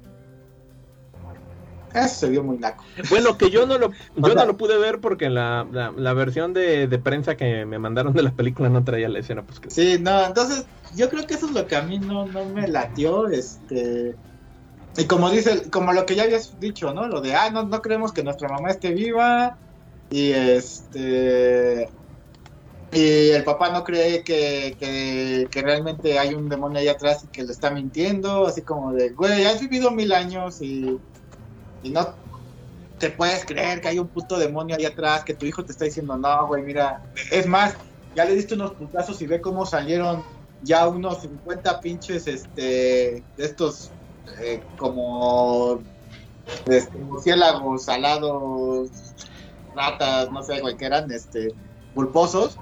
[1.93, 2.85] Eso se vio muy naco.
[3.09, 6.53] Bueno, que yo no lo, yo no lo pude ver porque la, la, la versión
[6.53, 9.69] de, de prensa que me mandaron de la película no traía la escena, pues que
[9.69, 10.65] Sí, no, entonces
[10.95, 14.15] yo creo que eso es lo que a mí no, no me latió, este...
[14.97, 17.07] Y como dice, como lo que ya habías dicho, ¿no?
[17.07, 19.57] Lo de, ah, no, no creemos que nuestra mamá esté viva
[20.09, 21.89] y este...
[22.91, 27.27] Y el papá no cree que, que, que realmente hay un demonio ahí atrás y
[27.27, 30.99] que le está mintiendo, así como de, güey, has vivido mil años y,
[31.83, 32.15] y no
[32.97, 35.85] te puedes creer que hay un puto demonio ahí atrás, que tu hijo te está
[35.85, 37.75] diciendo, no, güey, mira, es más,
[38.15, 40.23] ya le diste unos putazos y ve cómo salieron
[40.61, 43.91] ya unos 50 pinches, este, de estos,
[44.41, 45.79] eh, como,
[46.67, 48.89] este, murciélagos, salados,
[49.75, 51.53] ratas, no sé, güey, que eran, este,
[51.93, 52.57] pulposos.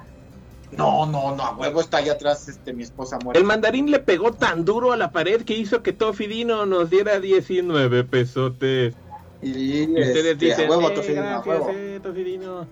[0.71, 3.39] No, no, no, a huevo está allá atrás, este, mi esposa muerta.
[3.39, 7.19] El mandarín le pegó tan duro a la pared que hizo que Tofidino nos diera
[7.21, 8.93] 19 pesotes.
[9.41, 11.69] Y, Y ustedes este, dicen, a huevo, "Eh, Tofidino, a gracias, huevo.
[11.71, 12.67] eh, Tofidino.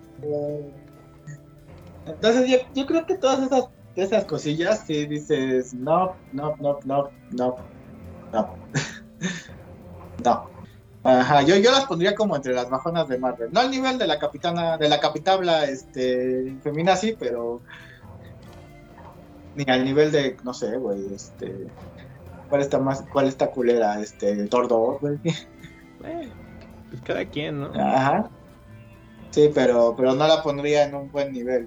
[2.06, 3.64] Entonces yo, yo creo que todas esas,
[3.96, 7.56] esas cosillas sí dices, no, no, no, no, no,
[8.36, 8.54] no,
[10.24, 10.56] no.
[11.02, 13.50] Ajá, yo, yo las pondría como entre las bajonas de Marvel.
[13.52, 17.62] No al nivel de la capitana, de la capitabla este, feminazi, pero
[19.54, 21.68] ni al nivel de, no sé, güey, este,
[22.48, 24.00] ¿cuál está más, cuál está culera?
[24.00, 25.18] Este, Thor 2, güey.
[26.04, 26.28] Eh,
[26.90, 27.72] pues cada quien, ¿no?
[27.74, 28.28] Ajá.
[29.30, 31.66] Sí, pero, pero no la pondría en un buen nivel.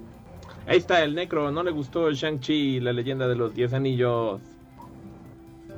[0.68, 4.40] Ahí está el Necro, no le gustó Shang-Chi, la leyenda de los 10 anillos.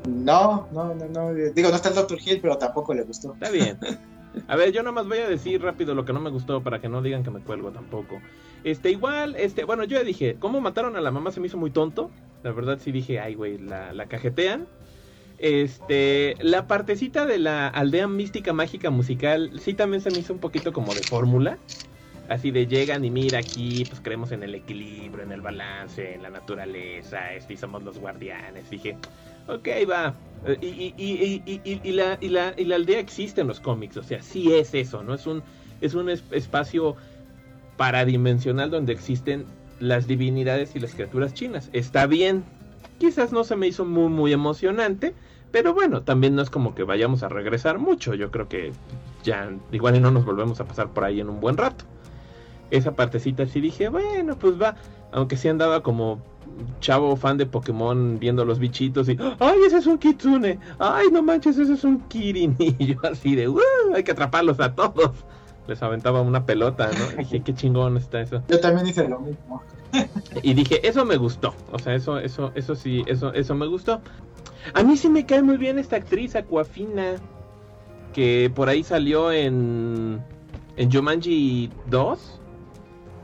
[0.08, 1.34] No, no, no, no.
[1.34, 2.18] Digo, no está el Dr.
[2.24, 3.34] Hill, pero tampoco le gustó.
[3.34, 3.78] Está bien.
[4.48, 6.90] A ver, yo nomás voy a decir rápido lo que no me gustó para que
[6.90, 8.22] no digan que me cuelgo tampoco.
[8.64, 11.32] Este, igual, este, bueno, yo ya dije, ¿cómo mataron a la mamá?
[11.32, 12.12] Se me hizo muy tonto.
[12.44, 14.68] La verdad sí dije, ay, güey, la, la cajetean.
[15.38, 20.40] Este, la partecita de la aldea mística mágica musical, sí también se me hizo un
[20.40, 21.58] poquito como de fórmula.
[22.30, 26.22] Así de llegan y mira aquí, pues creemos en el equilibrio, en el balance, en
[26.22, 28.70] la naturaleza, este, y somos los guardianes.
[28.70, 28.98] Dije,
[29.56, 30.16] ok, va.
[30.46, 33.98] Eh, Y, y, y, y, la, y, la, y la aldea existe en los cómics,
[33.98, 35.14] o sea, sí es eso, ¿no?
[35.14, 35.44] Es un,
[35.82, 36.96] es un es- espacio
[37.78, 39.46] paradimensional donde existen
[39.80, 41.70] las divinidades y las criaturas chinas.
[41.74, 42.44] Está bien.
[43.00, 45.16] Quizás no se me hizo muy, emocionante,
[45.52, 48.14] pero bueno, también no es como que vayamos a regresar mucho.
[48.14, 48.72] Yo creo que
[49.24, 51.86] ya igual no nos volvemos a pasar por ahí en un buen rato.
[52.70, 54.76] esa partecita sí dije, bueno, pues va.
[55.12, 56.24] Aunque sí andaba como
[56.80, 61.22] chavo fan de Pokémon viendo los bichitos y, ay, ese es un Kitsune, ay, no
[61.22, 62.56] manches, ese es un Kirin.
[62.60, 63.60] Y yo así de, "Uh,
[63.96, 65.12] hay que atraparlos a todos.
[65.68, 67.14] Les aventaba una pelota, ¿no?
[67.14, 68.42] Y dije, qué chingón está eso.
[68.50, 69.62] Yo también hice lo mismo.
[70.44, 71.54] Y dije, eso me gustó.
[71.72, 74.02] O sea, eso, eso, eso sí, eso, eso me gustó.
[74.74, 77.16] A mí sí me cae muy bien esta actriz, Aquafina,
[78.14, 80.22] que por ahí salió en,
[80.78, 82.41] en Jumanji 2.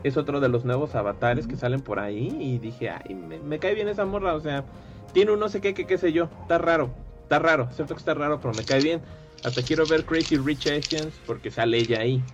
[0.04, 2.38] Es otro de los nuevos avatares que salen por ahí.
[2.40, 4.36] Y dije, ay, me, me cae bien esa morra.
[4.36, 4.66] O sea,
[5.12, 6.36] tiene un no sé qué, qué, qué sé yo.
[6.42, 7.72] Está raro, está raro.
[7.72, 9.04] Cierto que está raro, pero me cae bien.
[9.44, 12.26] Hasta quiero ver Crazy Rich Asians porque sale ella ahí.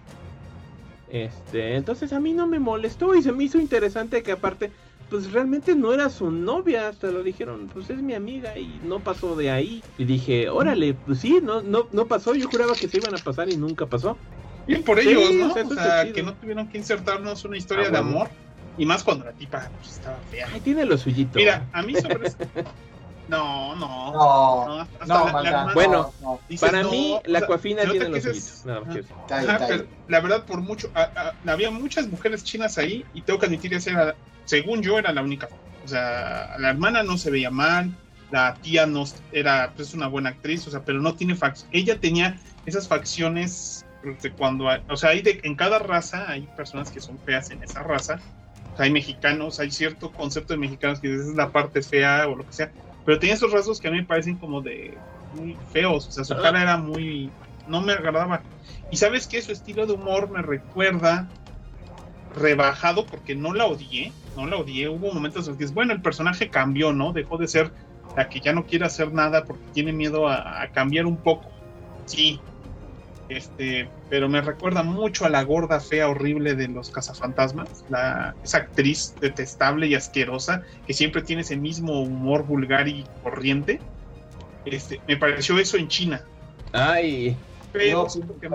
[1.06, 4.74] Este, entonces a mí no me molestó y se me hizo interesante que aparte,
[5.10, 9.04] pues realmente no era su novia, hasta lo dijeron, pues es mi amiga y no
[9.04, 9.86] pasó de ahí.
[9.98, 13.24] Y dije, órale, pues sí, no, no, no pasó, yo juraba que se iban a
[13.24, 14.22] pasar y nunca pasó.
[14.66, 15.54] Bien por Sí, ellos, ¿no?
[15.54, 18.30] o sea, O que no tuvieron que insertarnos una historia Ah, de amor.
[18.78, 20.48] Y más cuando la tipa pues, estaba fea.
[20.52, 21.38] Ay, tiene lo suyito.
[21.38, 22.38] Mira, a mí sobre eso-
[23.28, 24.12] No, no.
[24.12, 26.40] No, no, hasta no, la- la maldad, hermana Bueno, no, no.
[26.50, 28.34] dices, Para no, mí, la coafina tiene lo que suyito.
[28.34, 28.94] dices- Nada más Ajá.
[28.96, 29.14] que eso.
[29.22, 29.72] Está ahí, Ajá, está ahí.
[29.80, 33.46] pero la verdad, por mucho, a- a- había muchas mujeres chinas ahí y tengo que
[33.46, 34.16] admitir, esa era,
[34.46, 35.48] según yo, era la única.
[35.84, 37.96] O sea, la hermana no se veía mal,
[38.32, 41.70] la tía no era, pues, una buena actriz, o sea, pero no tiene facciones.
[41.74, 43.83] Ella tenía esas facciones
[44.38, 47.64] cuando, hay- o sea, hay de, en cada raza hay personas que son feas en
[47.64, 48.24] esa raza.
[48.74, 52.36] O sea, hay mexicanos, hay cierto concepto de mexicanos que es la parte fea o
[52.36, 52.72] lo que sea,
[53.04, 56.24] pero tenía esos rasgos que a mí me parecen como de muy feos, o sea,
[56.24, 58.48] su cara era muy, no me agradaba.
[58.90, 61.34] Y sabes que su estilo de humor me recuerda
[62.30, 64.90] rebajado porque no la odié, no la odié.
[64.90, 67.14] Hubo momentos en los que es bueno, el personaje cambió, ¿no?
[67.14, 67.74] Dejó de ser
[68.16, 71.50] la que ya no quiere hacer nada porque tiene miedo a, a cambiar un poco.
[72.06, 72.42] Sí.
[73.30, 78.58] Este, pero me recuerda mucho a la gorda fea horrible de los cazafantasmas, la, esa
[78.60, 83.80] actriz detestable y asquerosa que siempre tiene ese mismo humor vulgar y corriente.
[84.66, 86.24] Este, me pareció eso en China,
[86.74, 87.38] Ay,
[87.72, 88.50] pero No, siento, que,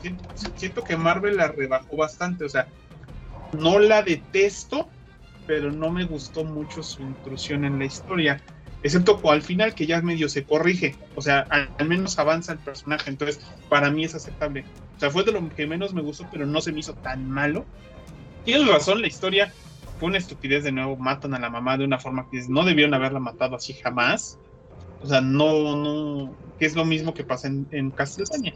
[0.00, 0.24] siento,
[0.54, 2.44] siento que Marvel la rebajó bastante.
[2.44, 2.68] O sea,
[3.54, 4.88] no la detesto,
[5.46, 8.42] pero no me gustó mucho su intrusión en la historia.
[8.84, 10.94] Excepto al final que ya medio se corrige.
[11.16, 13.08] O sea, al, al menos avanza el personaje.
[13.08, 13.40] Entonces,
[13.70, 14.66] para mí es aceptable.
[14.96, 17.28] O sea, fue de lo que menos me gustó, pero no se me hizo tan
[17.28, 17.64] malo.
[18.44, 19.50] Tienes razón, la historia
[19.98, 20.96] fue una estupidez de nuevo.
[20.96, 24.38] Matan a la mamá de una forma que no debieron haberla matado así jamás.
[25.02, 28.52] O sea, no, no, que es lo mismo que pasa en, en Castlevania.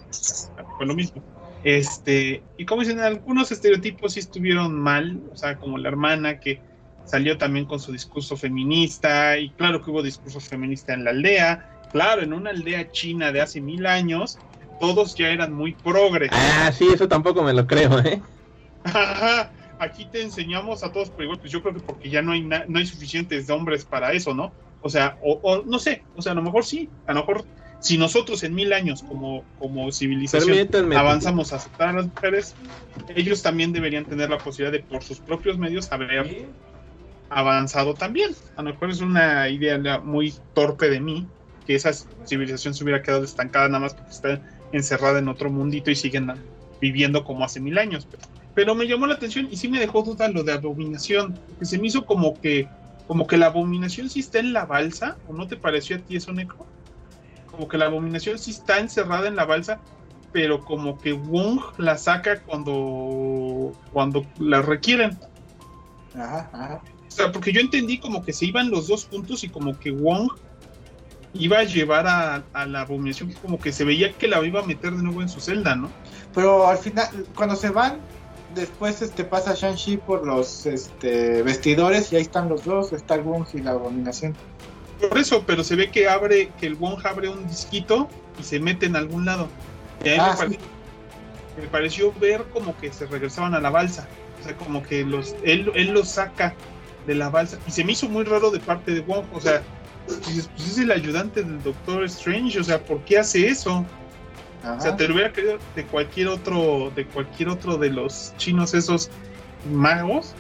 [0.77, 1.23] Fue lo mismo.
[1.65, 6.61] Este, y como dicen, algunos estereotipos sí estuvieron mal, o sea, como la hermana que
[7.09, 11.81] salió también con su discurso feminista, y claro que hubo discurso feminista en la aldea,
[11.91, 14.39] claro, en una aldea china de hace mil años,
[14.81, 16.31] todos ya eran muy progres.
[16.33, 18.21] ah, sí, eso tampoco me lo creo, ¿eh?
[18.85, 22.33] Ajá, Aquí te enseñamos a todos por igual, pues yo creo que porque ya no
[22.33, 24.53] hay no hay suficientes hombres para eso, ¿no?
[24.83, 27.45] O sea, o, o no sé, o sea, a lo mejor sí, a lo mejor
[27.81, 30.97] si nosotros en mil años como, como civilización Permítanme.
[30.97, 32.57] avanzamos a aceptar a las mujeres,
[33.15, 36.49] ellos también deberían tener la posibilidad de por sus propios medios haber
[37.29, 38.31] avanzado también.
[38.57, 41.29] A lo mejor es una idea muy torpe de mí
[41.67, 41.91] que esa
[42.25, 44.43] civilización se hubiera quedado estancada nada más porque está
[44.73, 46.31] encerrada en otro mundito y siguen
[46.81, 48.07] viviendo como hace mil años.
[48.11, 48.23] Pero,
[48.55, 51.79] pero me llamó la atención y sí me dejó duda lo de abominación, que se
[51.79, 52.69] me hizo como que
[53.07, 56.17] como que la abominación sí está en la balsa, ¿o no te pareció a ti
[56.17, 56.67] eso, Necro?
[57.47, 59.81] Como que la abominación sí está encerrada en la balsa,
[60.31, 65.19] pero como que Wong la saca cuando cuando la requieren.
[66.15, 66.83] Ajá, ajá.
[67.09, 69.91] O sea, porque yo entendí como que se iban los dos juntos y como que
[69.91, 70.29] Wong
[71.35, 74.65] iba a llevar a, a la abominación, como que se veía que la iba a
[74.65, 75.91] meter de nuevo en su celda, ¿no?
[76.35, 77.99] Pero al final, cuando se van,
[78.55, 83.23] después este pasa Shang-Chi por los este, vestidores y ahí están los dos, está el
[83.23, 84.35] Wong y la abominación.
[85.01, 88.09] Por eso, pero se ve que abre, que el Wong abre un disquito
[88.39, 89.49] y se mete en algún lado.
[90.05, 90.59] Y a mí Ah, me, pareció,
[91.61, 94.09] me pareció ver como que se regresaban a la balsa.
[94.41, 96.55] O sea, como que los, él, él los saca
[97.09, 97.59] de la balsa.
[97.67, 99.25] Y se me hizo muy raro de parte de Wong.
[99.33, 99.63] O sea,
[100.27, 102.61] dices, pues es el ayudante del Doctor Strange.
[102.61, 103.85] O sea, ¿por qué hace eso?
[104.63, 104.75] Ajá.
[104.75, 108.75] O sea, te lo hubiera creído de cualquier otro, de cualquier otro de los chinos
[108.75, 109.09] esos
[109.73, 110.35] magos,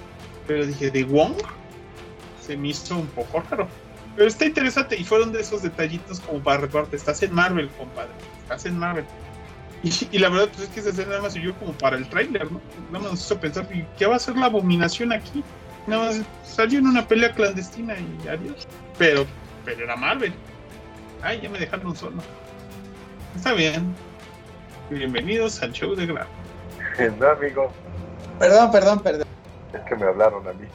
[0.47, 1.35] pero dije, de Wong,
[2.41, 3.67] se me hizo un poco raro.
[4.15, 6.97] Pero está interesante y fueron de esos detallitos como para repartir.
[6.97, 8.11] Estás en Marvel, compadre.
[8.43, 9.05] Estás en Marvel.
[9.83, 12.09] Y, y la verdad pues, es que esa escena nada más sirvió como para el
[12.09, 12.61] tráiler, ¿no?
[12.91, 15.43] Nada más nos hizo pensar, ¿y ¿qué va a hacer la abominación aquí?
[15.89, 18.69] Nada más salió en una pelea clandestina y adiós.
[18.99, 19.25] Pero,
[19.65, 20.35] pero era Marvel.
[21.23, 22.19] Ay, ya me dejaron solo.
[23.35, 23.95] Está bien.
[24.91, 26.27] Bienvenidos al show de Grab.
[27.19, 27.73] No, amigo.
[28.39, 29.27] Perdón, perdón, perdón.
[29.73, 30.67] Es que me hablaron a mí.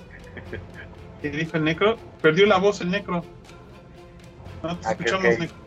[1.22, 1.98] ¿Qué dijo el necro?
[2.22, 3.24] Perdió la voz el necro.
[4.64, 5.58] No te Ah, que escuchamos, necro.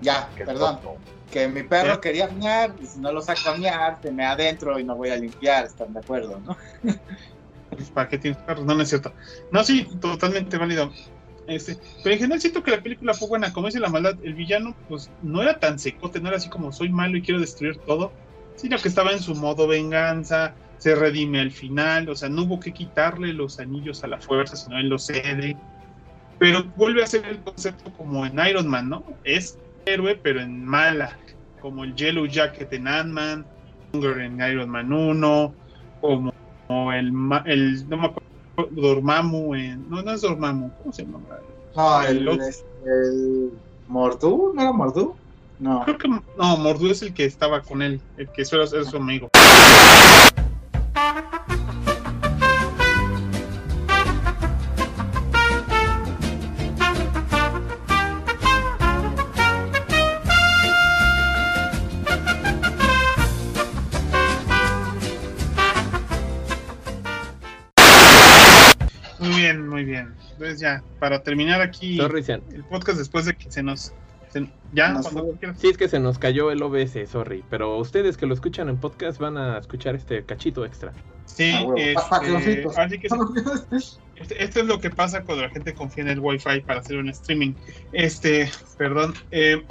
[0.00, 0.76] Ya, perdón.
[0.76, 0.96] tonto.
[1.30, 4.78] Que mi perro quería mear y si no lo saco a mear, se me adentro
[4.78, 5.66] y no voy a limpiar.
[5.66, 6.56] ¿Están de acuerdo, no?
[7.76, 8.64] Pues, ¿Para qué tienes perros?
[8.64, 9.12] No, no es cierto.
[9.50, 10.92] No, sí, totalmente válido.
[11.46, 13.52] Este, pero en general siento que la película fue buena.
[13.52, 16.72] Como dice la maldad, el villano, pues no era tan secote, no era así como
[16.72, 18.12] soy malo y quiero destruir todo,
[18.56, 22.58] sino que estaba en su modo venganza, se redime al final, o sea, no hubo
[22.58, 25.56] que quitarle los anillos a la fuerza, sino él los cede.
[26.38, 29.04] Pero vuelve a ser el concepto como en Iron Man, ¿no?
[29.24, 31.16] Es héroe, pero en mala,
[31.60, 33.46] como el Yellow Jacket en Ant-Man,
[33.92, 35.54] en Iron Man 1,
[36.00, 36.32] como
[36.66, 37.12] como el,
[37.46, 41.20] el no me acuerdo, Dormammu en, no, no es Dormammu, ¿cómo se llama?
[41.74, 42.40] No, El el,
[42.86, 43.52] el
[43.88, 45.14] Mordú, ¿no era Mordú?
[45.58, 45.82] No.
[45.84, 48.96] Creo que, no, Mordu es el que estaba con él, el que suele ser su
[48.98, 49.30] amigo.
[69.36, 70.14] Bien, muy bien.
[70.32, 73.92] Entonces ya, para terminar aquí Sorry, el podcast después de que se nos...
[74.30, 75.08] se- ya, Nos.
[75.58, 77.44] Sí, es que se nos cayó el OBS, sorry.
[77.48, 80.92] Pero ustedes que lo escuchan en podcast van a escuchar este cachito extra.
[81.24, 81.76] Sí, Ah, huevo.
[81.76, 82.78] este, patroncitos.
[82.78, 83.16] así que sí,
[84.16, 86.98] este- esto es lo que pasa cuando la gente confía en el Wi-Fi para hacer
[86.98, 87.54] un streaming.
[87.92, 89.62] Este, perdón, eh,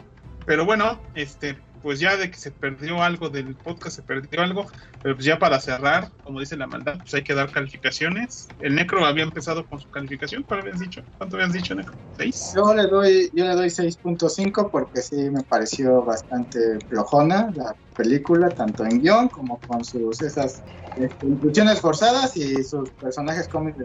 [0.46, 4.66] pero bueno, este, pues ya de que se perdió algo del podcast, se perdió algo,
[5.03, 8.49] pero pues ya para cerrar, como dice la maldad, pues hay que dar calificaciones.
[8.60, 11.03] El Necro había empezado con su calificación, ¿cuál habías dicho?
[11.20, 11.95] ¿Cuánto habías dicho, Necro?
[12.18, 12.53] ¿Seis?
[12.56, 16.57] Yo le doy, yo le doy 6.5 porque sí me pareció bastante
[16.90, 20.64] flojona la película, tanto en guion como con sus esas
[20.95, 23.78] este, inclusiones forzadas y sus personajes cómics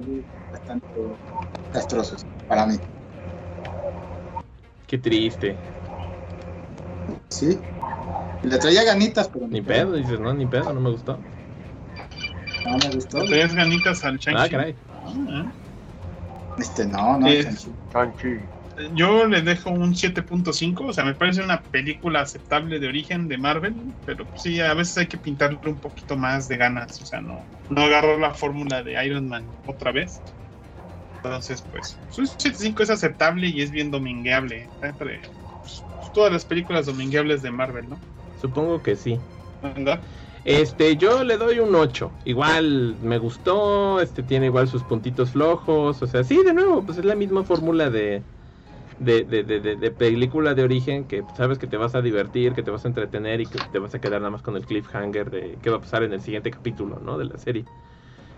[0.51, 0.87] bastante
[1.71, 2.79] castrosos para mí.
[4.87, 5.59] Qué triste.
[7.29, 7.59] Sí.
[8.43, 11.19] Le traía ganitas, pero Ni pedo, dices, no, ni pedo, no me gustó.
[12.65, 13.23] No me gustó.
[13.25, 14.43] ¿Le das ganitas al Shang-Chi?
[14.43, 14.75] Ah, caray.
[15.05, 15.53] Ah,
[16.59, 17.29] Este, no, no.
[17.93, 18.39] Sanchi.
[18.95, 23.37] Yo le dejo un 7.5, o sea, me parece una película aceptable de origen de
[23.37, 23.75] Marvel,
[24.05, 27.51] pero sí, a veces hay que pintarle un poquito más de ganas, o sea, no,
[27.69, 30.23] no agarrar la fórmula de Iron Man otra vez.
[31.23, 35.21] Entonces, pues, un 7.5 es aceptable y es bien domingueable, está entre
[35.61, 38.05] pues, todas las películas domingueables de Marvel, ¿no?
[38.35, 39.25] Supongo que sí.
[39.61, 40.05] ¿Verdad?
[40.45, 42.19] Este, yo le doy un 8.
[42.25, 46.97] Igual me gustó, este tiene igual sus puntitos flojos, o sea, sí, de nuevo, pues
[46.99, 48.27] es la misma fórmula de
[48.99, 52.55] de, de, de, de- de película de origen que sabes que te vas a divertir,
[52.55, 54.67] que te vas a entretener y que te vas a quedar nada más con el
[54.67, 57.19] cliffhanger de qué va a pasar en el siguiente capítulo, ¿no?
[57.19, 57.69] De la serie.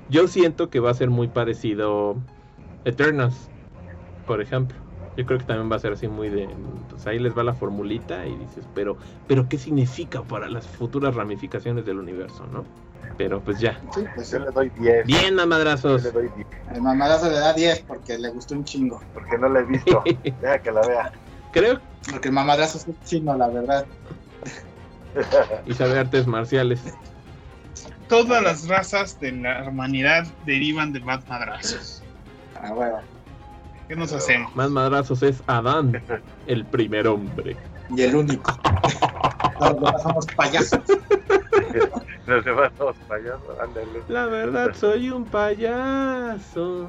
[0.08, 2.24] Yo siento que va a ser muy parecido
[2.84, 3.52] Eternals,
[4.26, 4.78] por ejemplo.
[5.16, 6.48] Yo creo que también va a ser así muy de,
[6.88, 8.96] pues ahí les va la formulita y dices, pero,
[9.28, 12.64] pero ¿qué significa para las futuras ramificaciones del universo, no?
[13.18, 13.78] Pero pues ya.
[13.94, 14.30] Sí, pues.
[14.30, 15.06] Yo le doy 10.
[15.06, 16.02] Bien, Yo madrazos.
[16.02, 16.46] le doy 10.
[16.74, 19.02] El mamadazo le da 10 porque le gustó un chingo.
[19.12, 20.02] Porque no la he visto.
[20.40, 21.12] Deja que la vea.
[21.52, 21.78] Creo
[22.10, 23.86] Porque el mamadazo es un chino, la verdad.
[25.66, 26.80] y sabe artes marciales.
[28.08, 32.02] Todas las razas de la humanidad derivan de más madrazos.
[32.60, 32.98] Ah, bueno.
[33.88, 34.54] ¿Qué nos hacemos?
[34.56, 36.02] Más madrazos es Adán,
[36.46, 37.56] el primer hombre.
[37.94, 38.52] Y el único.
[39.60, 40.80] Los demás somos payasos.
[42.26, 43.58] Los demás todos payasos.
[43.60, 44.02] Ándale.
[44.08, 46.88] La verdad soy un payaso.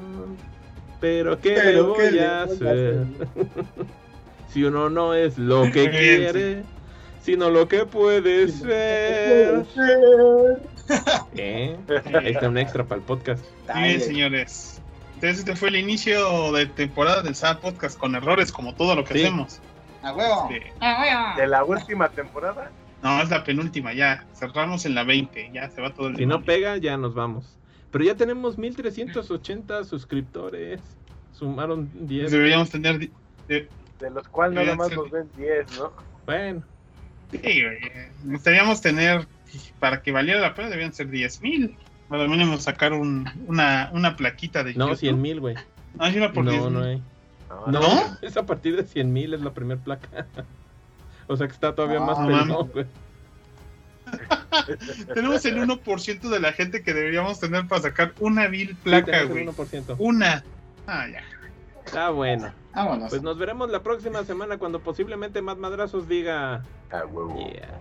[1.00, 3.04] Pero ¿qué le voy ¿qué le a hacer?
[4.48, 6.62] si uno no es lo que quiere,
[7.20, 9.64] sino lo que puede ser.
[11.36, 11.76] ¿Eh?
[12.14, 13.44] Ahí está un extra para el podcast.
[13.74, 14.00] Muy bien, Dale.
[14.00, 14.82] señores.
[15.14, 19.04] Entonces este fue el inicio de temporada del SAD Podcast con errores como todo lo
[19.04, 19.22] que Sí.
[19.22, 19.60] hacemos.
[20.02, 20.48] A huevo.
[20.50, 22.70] Este, De la última temporada.
[23.02, 24.24] no, es la penúltima ya.
[24.34, 25.50] Cerramos en la 20.
[25.52, 27.56] Ya se va todo el Si no pega, ya nos vamos.
[27.90, 30.80] Pero ya tenemos 1380 suscriptores.
[31.32, 32.30] Sumaron 10.
[32.30, 32.98] Deberíamos tener.
[33.48, 33.68] de-
[34.00, 35.92] De los cuales nada Deberían más ser- nos ven 10, ¿no?
[36.26, 36.62] Bueno,
[37.30, 37.62] sí,
[38.24, 39.26] necesitaríamos tener.
[39.78, 41.76] Para que valiera la pena, debían ser 10 mil.
[42.20, 44.74] Al mínimo sacar un, una, una plaquita de.
[44.74, 45.00] no, YouTube.
[45.00, 45.56] 100 mil, güey.
[45.98, 47.02] Ah, hay una por 10 No, no hay.
[47.66, 48.18] No, ¿No?
[48.22, 50.26] Es a partir de 100 mil es la primera placa.
[51.26, 52.86] o sea que está todavía No, más pelón, güey.
[55.14, 59.42] Tenemos el 1% de la gente que deberíamos tener para sacar una vil placa, güey.
[59.42, 59.96] el 1%.
[59.98, 60.44] Una.
[60.86, 61.22] Ah, ya.
[61.84, 62.52] Está bueno.
[62.74, 63.10] Vámonos.
[63.10, 66.62] Pues nos veremos la próxima semana cuando posiblemente más madrazos diga.
[66.90, 67.36] Ah, huevo.
[67.38, 67.80] Yeah.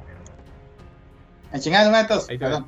[1.51, 2.29] A chingar, matos.
[2.29, 2.37] Ahí.
[2.37, 2.67] Perdón.